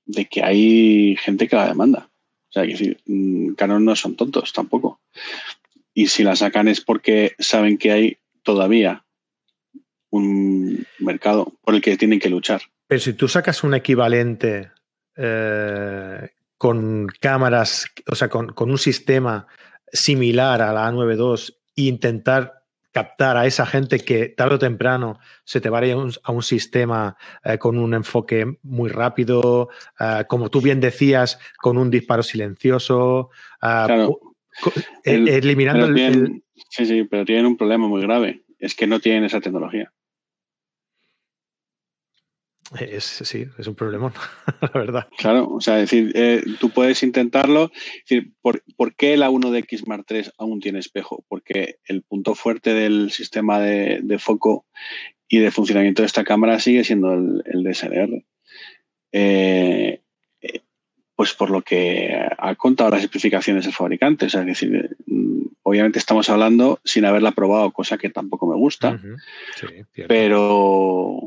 de 0.05 0.25
que 0.25 0.43
hay 0.43 1.15
gente 1.17 1.47
que 1.47 1.55
la 1.55 1.67
demanda. 1.67 2.09
O 2.49 2.51
sea, 2.51 2.63
que 2.63 2.69
decir, 2.69 2.97
mm, 3.05 3.53
Canon 3.53 3.85
no 3.85 3.95
son 3.95 4.15
tontos 4.15 4.51
tampoco 4.53 4.99
y 5.99 6.07
si 6.07 6.23
la 6.23 6.37
sacan 6.37 6.69
es 6.69 6.79
porque 6.79 7.33
saben 7.39 7.77
que 7.77 7.91
hay 7.91 8.17
todavía 8.41 9.03
un 10.11 10.85
mercado 10.99 11.51
por 11.61 11.75
el 11.75 11.81
que 11.81 11.97
tienen 11.97 12.21
que 12.21 12.29
luchar. 12.29 12.61
Pero 12.87 13.01
si 13.01 13.11
tú 13.11 13.27
sacas 13.27 13.65
un 13.65 13.73
equivalente 13.73 14.71
eh, 15.17 16.29
con 16.57 17.07
cámaras, 17.19 17.85
o 18.07 18.15
sea, 18.15 18.29
con, 18.29 18.53
un 18.57 18.77
sistema 18.77 19.45
similar 19.91 20.61
a 20.61 20.71
la 20.71 20.89
A92 20.89 21.55
e 21.75 21.81
intentar 21.81 22.63
captar 22.93 23.35
a 23.35 23.45
esa 23.45 23.65
gente 23.65 23.99
que 23.99 24.29
tarde 24.29 24.55
o 24.55 24.59
temprano 24.59 25.19
se 25.43 25.59
te 25.59 25.69
va 25.69 25.79
a 25.79 25.85
ir 25.85 25.97
a 26.23 26.31
un, 26.31 26.43
sistema 26.43 27.17
eh, 27.43 27.57
con 27.57 27.77
un 27.77 27.93
enfoque 27.93 28.57
muy 28.63 28.89
rápido, 28.89 29.67
eh, 29.99 30.23
como 30.29 30.49
tú 30.49 30.61
bien 30.61 30.79
decías, 30.79 31.39
con 31.57 31.77
un 31.77 31.89
disparo 31.91 32.23
silencioso. 32.23 33.31
Eh, 35.05 35.25
eliminando 35.27 35.85
el, 35.85 36.43
Sí, 36.69 36.85
sí, 36.85 37.03
pero 37.03 37.25
tienen 37.25 37.45
un 37.45 37.57
problema 37.57 37.87
muy 37.87 38.01
grave. 38.01 38.43
Es 38.59 38.75
que 38.75 38.87
no 38.87 38.99
tienen 38.99 39.23
esa 39.23 39.41
tecnología. 39.41 39.91
Es, 42.79 43.03
sí, 43.03 43.47
es 43.57 43.65
un 43.65 43.73
problema, 43.73 44.13
la 44.61 44.71
verdad. 44.79 45.07
Claro, 45.17 45.47
o 45.49 45.59
sea, 45.59 45.75
decir, 45.75 46.11
eh, 46.13 46.43
tú 46.59 46.69
puedes 46.69 47.01
intentarlo. 47.01 47.71
decir, 48.07 48.33
¿por, 48.41 48.61
qué 48.95 49.17
la 49.17 49.31
1DX 49.31 49.87
Mark 49.87 50.05
III 50.07 50.29
aún 50.37 50.59
tiene 50.59 50.77
espejo? 50.77 51.25
Porque 51.27 51.79
el 51.85 52.03
punto 52.03 52.35
fuerte 52.35 52.75
del 52.75 53.11
sistema 53.11 53.59
de, 53.59 54.19
foco 54.19 54.67
y 55.27 55.39
de 55.39 55.49
funcionamiento 55.49 56.03
de 56.03 56.07
esta 56.07 56.23
cámara 56.23 56.59
sigue 56.59 56.83
siendo 56.83 57.13
el, 57.13 57.41
el 57.45 57.63
DSLR. 57.63 58.23
Eh, 59.13 59.98
pues 61.19 61.33
por 61.33 61.49
lo 61.49 61.61
que 61.61 62.17
ha 62.37 62.55
contado 62.55 62.91
las 62.91 63.03
especificaciones 63.03 63.65
del 63.65 63.73
fabricante. 63.73 64.27
es 64.27 64.45
decir, 64.45 64.95
mm, 65.05 65.47
obviamente 65.63 65.99
estamos 65.99 66.29
hablando 66.29 66.79
sin 66.85 67.03
haberla 67.03 67.33
probado, 67.33 67.71
cosa 67.71 67.97
que 67.97 68.09
tampoco 68.09 68.47
me 68.47 68.55
gusta. 68.55 69.01
pero, 70.07 71.19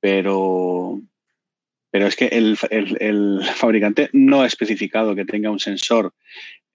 pero, 0.00 1.02
pero 1.90 2.06
es 2.06 2.16
que 2.16 2.28
el, 2.28 2.56
fabricante 3.54 4.08
no 4.14 4.40
ha 4.40 4.46
especificado 4.46 5.14
que 5.14 5.26
tenga 5.26 5.50
un 5.50 5.60
sensor 5.60 6.14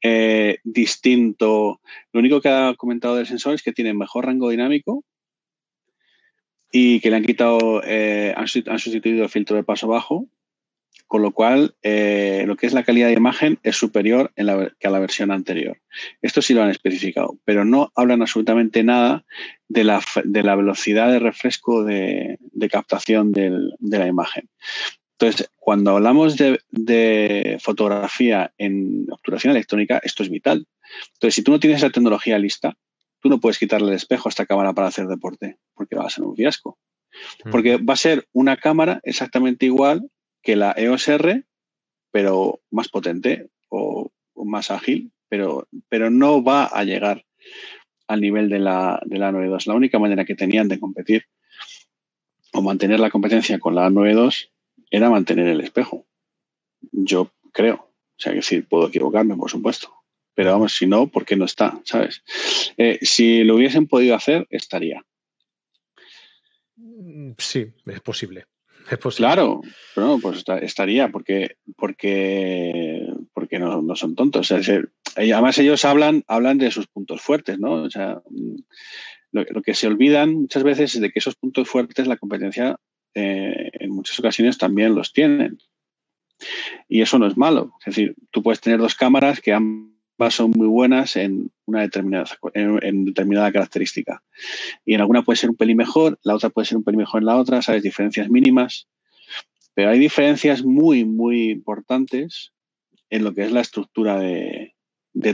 eh, 0.04 0.60
distinto. 0.64 1.82
Lo 2.12 2.20
único 2.20 2.40
que 2.40 2.50
ha 2.50 2.76
comentado 2.78 3.16
del 3.16 3.26
sensor 3.26 3.56
es 3.56 3.64
que 3.64 3.74
tiene 3.74 3.96
mejor 3.96 4.28
rango 4.28 4.52
dinámico 4.52 5.04
y 6.72 7.00
que 7.00 7.10
le 7.10 7.16
han 7.16 7.26
quitado, 7.26 7.82
eh, 7.84 8.32
han, 8.38 8.48
sustituido 8.48 9.24
el 9.24 9.30
filtro 9.30 9.56
de 9.56 9.64
paso 9.64 9.88
bajo 9.88 10.28
con 11.08 11.22
lo 11.22 11.32
cual 11.32 11.76
eh, 11.84 12.44
lo 12.48 12.56
que 12.56 12.66
es 12.66 12.74
la 12.74 12.84
calidad 12.84 13.08
de 13.08 13.14
imagen 13.14 13.60
es 13.64 13.76
superior 13.76 14.32
que 14.36 14.88
a 14.88 14.90
la 14.90 15.00
versión 15.00 15.32
anterior. 15.32 15.78
Esto 16.22 16.42
sí 16.42 16.54
lo 16.54 16.64
han 16.64 16.70
especificado, 16.70 17.38
pero 17.46 17.66
no 17.66 17.92
hablan 17.96 18.22
absolutamente 18.22 18.84
nada 18.84 19.24
de 19.68 19.84
la, 19.84 20.02
velocidad 20.56 21.12
de 21.12 21.20
refresco 21.20 21.84
de, 21.84 22.40
captación 22.72 23.32
de 23.32 23.98
la 24.00 24.08
imagen. 24.08 24.50
Entonces, 25.24 25.52
cuando 25.56 25.92
hablamos 25.92 26.36
de, 26.36 27.58
fotografía 27.62 28.54
en 28.58 29.06
obturación 29.10 29.52
electrónica, 29.52 30.02
esto 30.04 30.24
es 30.24 30.30
vital. 30.30 30.68
Entonces, 31.14 31.36
si 31.36 31.44
tú 31.44 31.52
no 31.52 31.60
tienes 31.60 31.78
esa 31.78 31.92
tecnología 31.92 32.38
lista, 32.38 32.78
tú 33.22 33.30
no 33.30 33.40
puedes 33.40 33.58
quitarle 33.58 33.90
el 33.90 33.96
espejo 33.96 34.28
a 34.28 34.32
esta 34.32 34.46
cámara 34.46 34.74
para 34.74 34.88
hacer 34.88 35.08
deporte, 35.08 35.58
porque 35.76 35.96
va 35.96 36.06
a 36.06 36.10
ser 36.10 36.26
un 36.26 36.36
fiasco. 36.36 36.78
Mm. 37.46 37.52
Porque 37.52 37.78
va 37.78 37.94
a 37.94 37.98
ser 37.98 38.28
una 38.34 38.58
cámara 38.58 39.00
exactamente 39.04 39.66
igual 39.66 40.10
que 40.44 40.56
la 40.56 40.74
EOS 40.78 41.08
R, 41.08 41.44
pero 42.12 42.62
más 42.70 42.90
potente 42.90 43.50
o, 43.70 44.12
más 44.36 44.70
ágil, 44.70 45.12
pero, 45.30 45.68
pero 45.90 46.10
no 46.10 46.44
va 46.44 46.66
a 46.66 46.84
llegar 46.84 47.26
al 48.08 48.22
nivel 48.22 48.50
de 48.50 48.60
la, 48.60 49.02
de 49.06 49.18
la 49.18 49.32
92. 49.32 49.68
La 49.68 49.74
única 49.74 49.98
manera 49.98 50.26
que 50.26 50.36
tenían 50.36 50.68
de 50.68 50.80
competir 50.80 51.26
o 52.52 52.62
mantener 52.62 53.00
la 53.00 53.10
competencia 53.10 53.58
con 53.58 53.74
la 53.74 53.90
92 53.90 54.52
era 54.92 55.10
mantener 55.10 55.48
el 55.48 55.62
espejo. 55.62 56.06
Yo 56.92 57.32
creo. 57.52 57.76
O 57.76 58.20
sea, 58.20 58.34
que 58.34 58.42
sí, 58.42 58.62
puedo 58.62 58.90
equivocarme, 58.90 59.36
por 59.36 59.50
supuesto. 59.50 59.92
Pero 60.36 60.52
vamos, 60.52 60.74
si 60.74 60.86
no, 60.86 61.08
¿por 61.08 61.26
qué 61.26 61.36
no 61.36 61.46
está? 61.46 61.80
¿Sabes? 61.84 62.24
Eh, 62.78 63.00
si 63.02 63.44
lo 63.44 63.56
hubiesen 63.56 63.88
podido 63.88 64.16
hacer, 64.16 64.46
estaría. 64.50 65.04
Sí, 67.38 67.72
es 67.86 68.02
posible. 68.02 68.46
Claro, 69.16 69.62
pero 69.96 70.20
pues 70.20 70.44
estaría, 70.62 71.10
porque, 71.10 71.58
porque, 71.76 73.08
porque 73.34 73.60
no, 73.60 73.96
son 73.96 74.16
tontos. 74.16 74.52
además 75.16 75.58
ellos 75.58 75.86
hablan, 75.86 76.24
hablan 76.28 76.58
de 76.58 76.72
sus 76.72 76.88
puntos 76.88 77.22
fuertes, 77.22 77.60
¿no? 77.60 77.84
O 77.84 77.90
sea, 77.90 78.22
lo, 79.32 79.62
que 79.62 79.74
se 79.74 79.88
olvidan 79.88 80.34
muchas 80.34 80.64
veces 80.64 80.96
es 80.96 81.02
de 81.02 81.12
que 81.12 81.20
esos 81.20 81.36
puntos 81.36 81.68
fuertes 81.68 82.08
la 82.08 82.18
competencia 82.18 82.78
eh, 83.16 83.70
en 83.74 83.90
muchas 83.92 84.20
ocasiones 84.20 84.58
también 84.58 84.96
los 84.96 85.14
tienen. 85.14 85.58
Y 86.90 87.02
eso 87.02 87.20
no 87.20 87.28
es 87.28 87.38
malo. 87.38 87.74
Es 87.80 87.96
decir, 87.96 88.16
tú 88.32 88.44
puedes 88.44 88.62
tener 88.62 88.80
dos 88.80 88.96
cámaras 88.96 89.40
que 89.40 89.54
ambas 89.54 89.93
son 90.30 90.52
muy 90.52 90.68
buenas 90.68 91.16
en 91.16 91.52
una 91.66 91.82
determinada, 91.82 92.26
en, 92.54 93.06
determinada 93.06 93.52
característica. 93.52 94.24
Y 94.86 94.94
en 94.94 95.02
alguna 95.02 95.24
puede 95.24 95.38
ser 95.38 95.50
un 95.50 95.56
pelín 95.56 95.78
mejor, 95.78 96.20
la 96.24 96.36
otra 96.36 96.50
puede 96.50 96.66
ser 96.66 96.78
un 96.78 96.84
pelín 96.84 97.00
mejor 97.00 97.22
en 97.22 97.26
la 97.26 97.38
otra, 97.38 97.62
sabes, 97.62 97.84
diferencias 97.84 98.30
mínimas. 98.30 98.88
Pero 99.74 99.90
hay 99.90 100.00
diferencias 100.00 100.64
muy, 100.64 101.04
muy 101.04 101.50
importantes 101.50 102.54
en 103.10 103.24
lo 103.24 103.34
que 103.34 103.44
es 103.44 103.52
la 103.52 103.62
estructura 103.62 104.20
de, 104.20 104.74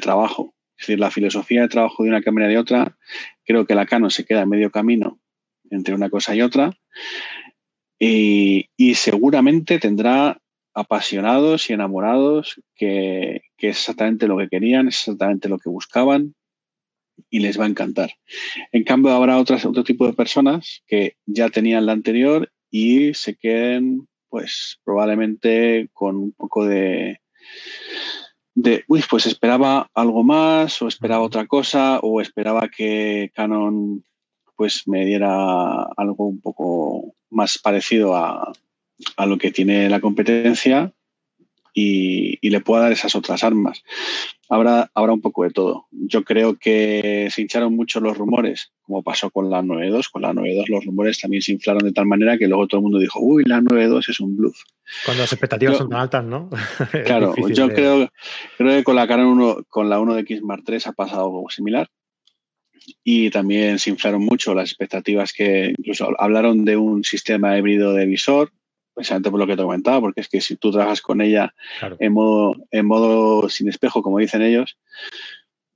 trabajo. 0.01 0.53
Es 0.77 0.87
decir, 0.87 0.99
la 0.99 1.11
filosofía 1.11 1.61
de 1.61 1.67
trabajo 1.67 2.03
de 2.03 2.09
una 2.09 2.21
cámara 2.21 2.47
y 2.47 2.51
de 2.51 2.57
otra, 2.57 2.97
creo 3.45 3.65
que 3.65 3.75
la 3.75 3.85
Canon 3.85 4.11
se 4.11 4.25
queda 4.25 4.41
en 4.41 4.49
medio 4.49 4.71
camino 4.71 5.19
entre 5.69 5.93
una 5.93 6.09
cosa 6.09 6.35
y 6.35 6.41
otra. 6.41 6.71
Y, 7.99 8.69
seguramente 8.95 9.77
tendrá 9.77 10.41
apasionados 10.73 11.69
y 11.69 11.73
enamorados 11.73 12.61
que, 12.75 13.41
que, 13.57 13.69
es 13.69 13.77
exactamente 13.77 14.27
lo 14.27 14.37
que 14.37 14.49
querían, 14.49 14.87
es 14.87 14.99
exactamente 14.99 15.49
lo 15.49 15.57
que 15.59 15.69
buscaban 15.69 16.35
y 17.29 17.39
les 17.39 17.59
va 17.59 17.65
a 17.65 17.69
encantar. 17.69 18.11
En 18.71 18.83
cambio, 18.83 19.11
habrá 19.11 19.37
otras, 19.37 19.65
otro 19.65 19.83
tipo 19.83 20.07
de 20.07 20.13
personas 20.13 20.83
que 20.87 21.15
ya 21.25 21.49
tenían 21.49 21.85
la 21.85 21.91
anterior 21.93 22.51
y 22.69 23.13
se 23.13 23.35
queden, 23.35 24.07
pues, 24.29 24.79
probablemente 24.83 25.89
con 25.93 26.15
un 26.15 26.31
poco 26.31 26.65
de, 26.65 27.19
de, 28.55 28.83
uy, 28.87 29.03
pues 29.09 29.25
esperaba 29.25 29.89
algo 29.93 30.23
más 30.23 30.81
o 30.81 30.87
esperaba 30.87 31.23
otra 31.23 31.47
cosa 31.47 31.99
o 31.99 32.21
esperaba 32.21 32.69
que 32.69 33.31
Canon 33.33 34.03
pues 34.55 34.87
me 34.87 35.05
diera 35.05 35.83
algo 35.95 36.27
un 36.27 36.41
poco 36.41 37.15
más 37.29 37.57
parecido 37.57 38.15
a, 38.17 38.51
a 39.17 39.25
lo 39.25 39.37
que 39.37 39.51
tiene 39.51 39.89
la 39.89 39.99
competencia 39.99 40.93
y, 41.73 42.49
le 42.49 42.61
pueda 42.61 42.83
dar 42.83 42.91
esas 42.91 43.15
otras 43.15 43.43
armas. 43.43 43.83
Habrá, 44.49 44.89
habrá 44.95 45.13
un 45.13 45.21
poco 45.21 45.43
de 45.43 45.51
todo. 45.51 45.85
Yo 45.91 46.23
creo 46.23 46.57
que 46.57 47.29
se 47.31 47.41
hincharon 47.41 47.75
mucho 47.75 47.99
los 47.99 48.17
rumores, 48.17 48.71
como 48.81 49.03
pasó 49.03 49.29
con 49.29 49.49
la 49.49 49.61
9.2. 49.61 50.09
Con 50.11 50.23
la 50.23 50.33
9.2 50.33 50.67
los 50.67 50.85
rumores 50.85 51.19
también 51.19 51.41
se 51.41 51.51
inflaron 51.51 51.83
de 51.83 51.91
tal 51.91 52.07
manera 52.07 52.37
que 52.37 52.47
luego 52.47 52.67
todo 52.67 52.79
el 52.79 52.83
mundo 52.83 52.99
dijo, 52.99 53.19
uy, 53.19 53.43
la 53.45 53.61
9.2 53.61 54.09
es 54.09 54.19
un 54.19 54.35
bluff. 54.35 54.59
Cuando 55.05 55.21
las 55.21 55.31
expectativas 55.31 55.77
son 55.77 55.89
tan 55.89 55.99
altas, 55.99 56.25
¿no? 56.25 56.49
claro, 57.05 57.35
yo 57.49 57.69
creo, 57.69 58.09
creo 58.57 58.77
que 58.77 58.83
con 58.83 58.95
la 58.95 59.07
Canon 59.07 59.27
1, 59.27 59.65
con 59.69 59.89
la 59.89 59.99
1 59.99 60.15
de 60.15 60.21
X 60.21 60.41
Mark 60.41 60.63
III 60.67 60.79
ha 60.85 60.91
pasado 60.93 61.25
algo 61.25 61.49
similar. 61.49 61.87
Y 63.03 63.29
también 63.29 63.77
se 63.77 63.91
inflaron 63.91 64.25
mucho 64.25 64.55
las 64.55 64.69
expectativas 64.69 65.31
que 65.31 65.75
incluso 65.77 66.09
hablaron 66.17 66.65
de 66.65 66.75
un 66.75 67.03
sistema 67.03 67.55
híbrido 67.55 67.93
de 67.93 68.07
visor, 68.07 68.51
precisamente 68.99 69.31
por 69.31 69.39
lo 69.39 69.47
que 69.47 69.55
te 69.55 69.63
comentaba, 69.63 70.01
porque 70.01 70.19
es 70.19 70.27
que 70.27 70.41
si 70.41 70.57
tú 70.57 70.71
trabajas 70.71 71.01
con 71.01 71.21
ella 71.21 71.53
en, 71.99 72.11
modo, 72.11 72.57
en 72.69 72.85
modo 72.85 73.47
sin 73.47 73.69
espejo, 73.69 74.01
como 74.01 74.19
dicen 74.19 74.41
ellos, 74.41 74.77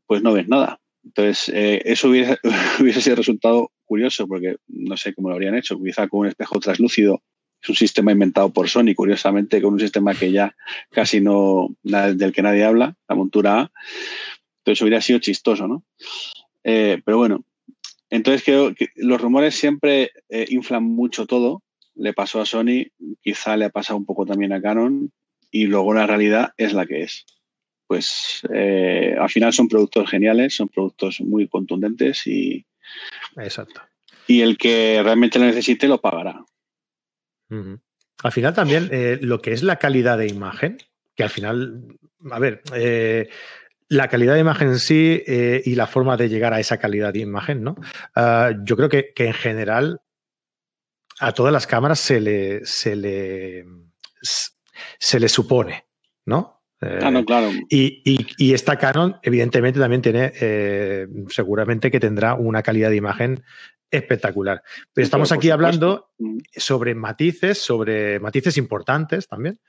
pues 0.05 0.21
no 0.21 0.33
ves 0.33 0.49
nada. 0.49 0.81
Entonces, 1.05 1.47
eh, 1.55 1.81
eso 1.85 2.09
hubiese, 2.09 2.37
hubiese 2.81 2.99
sido 2.99 3.15
resultado 3.15 3.71
curioso, 3.85 4.27
porque 4.27 4.57
no 4.67 4.97
sé 4.97 5.13
cómo 5.13 5.29
lo 5.29 5.35
habrían 5.35 5.55
hecho, 5.55 5.79
quizá 5.81 6.09
con 6.09 6.19
un 6.21 6.27
espejo 6.27 6.59
translúcido. 6.59 7.23
Es 7.61 7.69
un 7.69 7.75
sistema 7.75 8.11
inventado 8.11 8.51
por 8.51 8.67
Sony, 8.67 8.93
curiosamente, 8.93 9.61
con 9.61 9.75
un 9.75 9.79
sistema 9.79 10.13
que 10.13 10.33
ya 10.33 10.53
casi 10.91 11.21
no, 11.21 11.69
del 11.81 12.33
que 12.33 12.41
nadie 12.41 12.65
habla, 12.65 12.97
la 13.07 13.15
montura 13.15 13.61
A. 13.61 13.71
Entonces 14.57 14.81
hubiera 14.81 14.99
sido 14.99 15.19
chistoso, 15.19 15.65
¿no? 15.65 15.85
Eh, 16.65 17.01
pero 17.05 17.19
bueno, 17.19 17.45
entonces 18.09 18.43
creo 18.43 18.75
que 18.75 18.89
los 18.97 19.21
rumores 19.21 19.55
siempre 19.55 20.11
eh, 20.27 20.45
inflan 20.49 20.83
mucho 20.83 21.25
todo 21.25 21.63
le 21.95 22.13
pasó 22.13 22.41
a 22.41 22.45
Sony, 22.45 22.87
quizá 23.21 23.57
le 23.57 23.65
ha 23.65 23.69
pasado 23.69 23.97
un 23.97 24.05
poco 24.05 24.25
también 24.25 24.53
a 24.53 24.61
Canon 24.61 25.11
y 25.51 25.67
luego 25.67 25.93
la 25.93 26.07
realidad 26.07 26.53
es 26.57 26.73
la 26.73 26.85
que 26.85 27.03
es. 27.03 27.25
Pues 27.87 28.41
eh, 28.51 29.15
al 29.19 29.29
final 29.29 29.53
son 29.53 29.67
productos 29.67 30.09
geniales, 30.09 30.55
son 30.55 30.67
productos 30.67 31.21
muy 31.21 31.47
contundentes 31.47 32.25
y, 32.25 32.65
Exacto. 33.37 33.81
y 34.27 34.41
el 34.41 34.57
que 34.57 35.01
realmente 35.03 35.37
lo 35.37 35.45
necesite 35.45 35.87
lo 35.87 36.01
pagará. 36.01 36.43
Al 38.23 38.31
final 38.31 38.53
también 38.55 38.89
eh, 38.91 39.19
lo 39.21 39.41
que 39.41 39.51
es 39.51 39.61
la 39.61 39.77
calidad 39.77 40.17
de 40.17 40.27
imagen, 40.27 40.77
que 41.15 41.23
al 41.23 41.29
final, 41.29 41.83
a 42.31 42.39
ver, 42.39 42.63
eh, 42.73 43.29
la 43.89 44.07
calidad 44.07 44.33
de 44.33 44.39
imagen 44.39 44.69
en 44.69 44.79
sí 44.79 45.21
y 45.27 45.75
la 45.75 45.85
forma 45.85 46.17
de 46.17 46.29
llegar 46.29 46.51
a 46.51 46.59
esa 46.59 46.79
calidad 46.79 47.13
de 47.13 47.19
imagen, 47.19 47.61
¿no? 47.61 47.75
Ah, 48.15 48.51
yo 48.63 48.75
creo 48.75 48.89
que, 48.89 49.13
que, 49.13 49.27
en 49.27 49.33
general 49.33 50.01
a 51.19 51.31
todas 51.31 51.53
las 51.53 51.67
cámaras 51.67 51.99
se 51.99 52.19
le, 52.19 52.65
se 52.65 52.95
le, 52.95 53.65
se 54.99 55.19
le 55.19 55.29
supone, 55.29 55.85
¿no? 56.25 56.63
Ah, 57.01 57.11
no, 57.11 57.23
claro. 57.23 57.49
Y, 57.69 58.53
esta 58.53 58.77
Canon, 58.77 59.17
evidentemente, 59.21 59.79
también 59.79 60.01
tiene, 60.01 60.33
eh, 60.39 61.07
seguramente 61.29 61.89
que 61.89 61.99
tendrá 61.99 62.33
una 62.35 62.61
calidad 62.61 62.89
de 62.89 62.97
imagen 62.97 63.43
espectacular. 63.89 64.63
Pero 64.91 65.05
estamos 65.05 65.31
aquí 65.31 65.49
hablando 65.49 66.11
mm. 66.17 66.39
sobre 66.55 66.95
matices, 66.95 67.59
sobre 67.59 68.19
matices 68.19 68.57
importantes 68.57 69.27
también, 69.27 69.59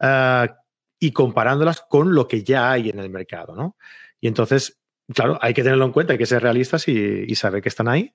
ah, 0.00 0.56
y 0.98 1.12
comparándolas 1.12 1.82
con 1.88 2.14
lo 2.14 2.26
que 2.26 2.42
ya 2.42 2.72
hay 2.72 2.90
en 2.90 2.98
el 2.98 3.10
mercado, 3.10 3.54
¿no? 3.54 3.76
Y 4.20 4.28
entonces, 4.28 4.80
claro, 5.12 5.38
hay 5.40 5.54
que 5.54 5.62
tenerlo 5.62 5.84
en 5.84 5.92
cuenta, 5.92 6.12
hay 6.12 6.18
que 6.18 6.26
ser 6.26 6.42
realistas 6.42 6.86
y, 6.88 7.34
saber 7.34 7.62
que 7.62 7.68
están 7.68 7.88
ahí. 7.88 8.14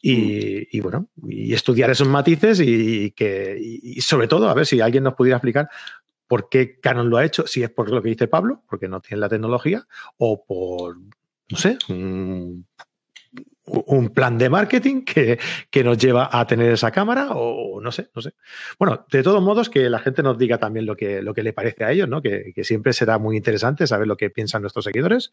Y, 0.00 0.80
bueno, 0.80 1.08
y 1.26 1.54
estudiar 1.54 1.90
esos 1.90 2.08
matices 2.08 2.60
y, 2.60 3.12
que, 3.12 3.56
y 3.58 4.00
sobre 4.00 4.28
todo, 4.28 4.48
a 4.48 4.54
ver 4.54 4.66
si 4.66 4.80
alguien 4.80 5.04
nos 5.04 5.14
pudiera 5.14 5.38
explicar 5.38 5.68
por 6.26 6.48
qué 6.48 6.78
Canon 6.80 7.10
lo 7.10 7.16
ha 7.16 7.24
hecho, 7.24 7.46
si 7.46 7.62
es 7.62 7.70
por 7.70 7.90
lo 7.90 8.02
que 8.02 8.10
dice 8.10 8.28
Pablo, 8.28 8.62
porque 8.68 8.88
no 8.88 9.00
tiene 9.00 9.20
la 9.20 9.28
tecnología, 9.28 9.86
o 10.16 10.44
por, 10.44 10.98
no 10.98 11.58
sé, 11.58 11.78
un 13.66 14.10
plan 14.10 14.36
de 14.36 14.50
marketing 14.50 15.04
que, 15.04 15.38
nos 15.82 15.98
lleva 15.98 16.28
a 16.30 16.46
tener 16.46 16.72
esa 16.72 16.90
cámara 16.90 17.28
o 17.30 17.80
no 17.80 17.90
sé, 17.90 18.08
no 18.14 18.22
sé. 18.22 18.34
Bueno, 18.78 19.06
de 19.10 19.22
todos 19.22 19.42
modos, 19.42 19.70
que 19.70 19.88
la 19.88 19.98
gente 19.98 20.22
nos 20.22 20.38
diga 20.38 20.58
también 20.58 20.86
lo 20.86 20.96
que, 20.96 21.22
lo 21.22 21.34
que 21.34 21.42
le 21.42 21.52
parece 21.52 21.84
a 21.84 21.92
ellos, 21.92 22.08
¿no? 22.08 22.20
Que, 22.20 22.52
siempre 22.62 22.92
será 22.92 23.18
muy 23.18 23.36
interesante 23.36 23.86
saber 23.86 24.06
lo 24.06 24.16
que 24.16 24.30
piensan 24.30 24.62
nuestros 24.62 24.84
seguidores. 24.84 25.32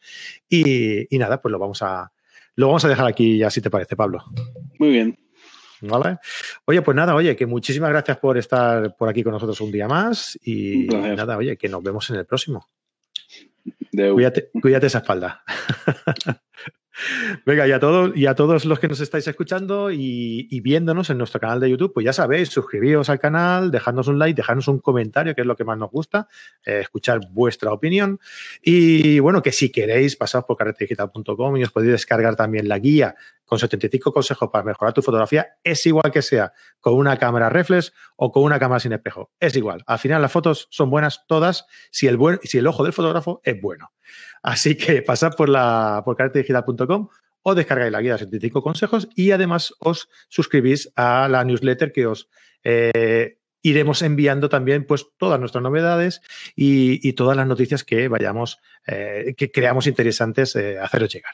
Y, 0.50 1.08
nada, 1.12 1.42
pues 1.42 1.52
lo 1.52 1.60
vamos 1.60 1.82
a, 1.82 2.12
lo 2.56 2.68
vamos 2.68 2.86
a 2.86 2.90
dejar 2.90 3.08
aquí 3.08 3.38
ya, 3.38 3.50
si 3.50 3.62
te 3.62 3.70
parece, 3.70 3.96
Pablo. 3.96 4.24
Muy 4.80 4.90
bien. 4.90 5.18
¿Vale? 5.82 6.18
Oye, 6.66 6.82
pues 6.84 6.96
nada, 6.96 7.16
oye, 7.16 7.36
que 7.36 7.48
muchísimas 7.48 7.90
gracias 7.90 8.18
por 8.18 8.38
estar 8.38 8.96
por 8.96 9.10
aquí 9.10 9.24
con 9.24 9.34
nosotros 9.34 9.60
un 9.62 9.72
día 9.72 9.88
más 9.88 10.38
y 10.44 10.86
nada, 10.88 11.38
oye, 11.38 11.58
que 11.58 11.68
nos 11.70 11.82
vemos 11.82 12.10
en 12.12 12.18
el 12.18 12.26
próximo. 12.26 12.70
Cuídate, 13.92 14.52
cuídate 14.62 14.88
esa 14.88 15.00
espalda. 15.00 15.44
Venga, 17.46 17.68
y 17.68 17.72
a, 17.72 17.80
todos, 17.80 18.16
y 18.16 18.26
a 18.26 18.36
todos 18.36 18.66
los 18.66 18.80
que 18.80 18.88
nos 18.88 19.00
estáis 19.00 19.28
escuchando 19.28 19.92
y, 19.92 20.60
viéndonos 20.62 21.10
en 21.10 21.18
nuestro 21.18 21.40
canal 21.40 21.60
de 21.60 21.70
YouTube, 21.70 21.94
pues 21.94 22.06
ya 22.06 22.14
sabéis, 22.14 22.50
suscribíos 22.50 23.10
al 23.10 23.20
canal, 23.20 23.72
dejadnos 23.72 24.08
un 24.08 24.20
like, 24.20 24.36
dejadnos 24.36 24.68
un 24.68 24.80
comentario, 24.80 25.34
que 25.34 25.42
es 25.42 25.48
lo 25.48 25.56
que 25.56 25.64
más 25.64 25.78
nos 25.78 25.90
gusta, 25.90 26.28
eh, 26.66 26.80
escuchar 26.82 27.20
vuestra 27.32 27.72
opinión. 27.72 28.20
Y 28.62 29.20
bueno, 29.20 29.42
que 29.42 29.52
si 29.52 29.72
queréis, 29.72 30.16
pasad 30.16 30.46
por 30.46 30.58
carretedigital.com 30.58 31.58
y 31.58 31.64
os 31.64 31.72
podéis 31.72 31.94
descargar 31.94 32.36
también 32.36 32.68
la 32.68 32.80
guía 32.80 33.16
con 33.52 33.60
75 33.60 34.14
consejos 34.14 34.50
para 34.50 34.64
mejorar 34.64 34.94
tu 34.94 35.02
fotografía. 35.02 35.58
Es 35.62 35.86
igual 35.86 36.10
que 36.10 36.22
sea 36.22 36.54
con 36.80 36.94
una 36.94 37.18
cámara 37.18 37.50
reflex 37.50 37.92
o 38.16 38.32
con 38.32 38.44
una 38.44 38.58
cámara 38.58 38.80
sin 38.80 38.94
espejo. 38.94 39.30
Es 39.42 39.54
igual. 39.58 39.84
Al 39.88 40.00
final 40.00 40.22
las 40.22 40.32
fotos 40.32 40.70
son 40.72 40.90
buenas 40.90 41.26
todas 41.28 41.66
si 41.92 42.08
el, 42.08 42.16
buen, 42.16 42.40
si 42.44 42.60
el 42.60 42.68
ojo 42.68 42.86
del 42.86 42.94
fotógrafo 42.94 43.42
es 43.44 43.60
bueno. 43.62 43.92
Así 44.42 44.78
que 44.78 45.02
pasad 45.02 45.34
por, 45.34 45.50
la, 45.50 46.02
por 46.06 46.16
o 47.44 47.56
descargáis 47.56 47.92
la 47.92 48.00
guía 48.00 48.14
de 48.14 48.20
75 48.20 48.64
consejos 48.64 49.10
y 49.16 49.32
además 49.32 49.74
os 49.80 50.08
suscribís 50.30 50.90
a 50.96 51.28
la 51.28 51.44
newsletter 51.44 51.92
que 51.92 52.06
os 52.06 52.30
eh, 52.64 53.38
iremos 53.64 54.02
enviando 54.02 54.48
también 54.48 54.86
pues 54.86 55.08
todas 55.18 55.42
nuestras 55.42 55.62
novedades 55.62 56.22
y, 56.56 57.12
todas 57.14 57.36
las 57.36 57.48
noticias 57.48 57.84
que 57.84 58.08
vayamos, 58.08 58.60
eh, 58.88 59.34
que 59.36 59.52
creamos 59.52 59.88
interesantes 59.88 60.56
eh, 60.56 60.80
haceros 60.80 61.14
llegar. 61.14 61.34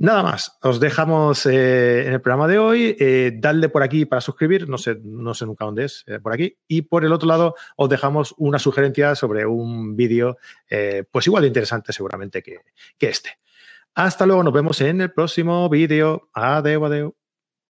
Nada 0.00 0.22
más, 0.22 0.56
os 0.62 0.78
dejamos 0.78 1.44
eh, 1.46 2.06
en 2.06 2.12
el 2.12 2.20
programa 2.20 2.46
de 2.46 2.56
hoy. 2.56 2.96
Eh, 3.00 3.32
dadle 3.34 3.68
por 3.68 3.82
aquí 3.82 4.06
para 4.06 4.20
suscribir, 4.20 4.68
no 4.68 4.78
sé, 4.78 4.96
no 5.02 5.34
sé 5.34 5.44
nunca 5.44 5.64
dónde 5.64 5.86
es, 5.86 6.04
eh, 6.06 6.20
por 6.20 6.32
aquí. 6.32 6.56
Y 6.68 6.82
por 6.82 7.04
el 7.04 7.12
otro 7.12 7.26
lado, 7.26 7.56
os 7.74 7.88
dejamos 7.88 8.32
una 8.38 8.60
sugerencia 8.60 9.16
sobre 9.16 9.44
un 9.44 9.96
vídeo, 9.96 10.38
pues 11.10 11.26
igual 11.26 11.42
de 11.42 11.48
interesante 11.48 11.92
seguramente 11.92 12.44
que, 12.44 12.60
que 12.96 13.08
este. 13.08 13.38
Hasta 13.94 14.24
luego, 14.24 14.44
nos 14.44 14.52
vemos 14.52 14.80
en 14.80 15.00
el 15.00 15.10
próximo 15.10 15.68
vídeo. 15.68 16.30
Adeu, 16.32 16.84
adeu. 16.84 17.16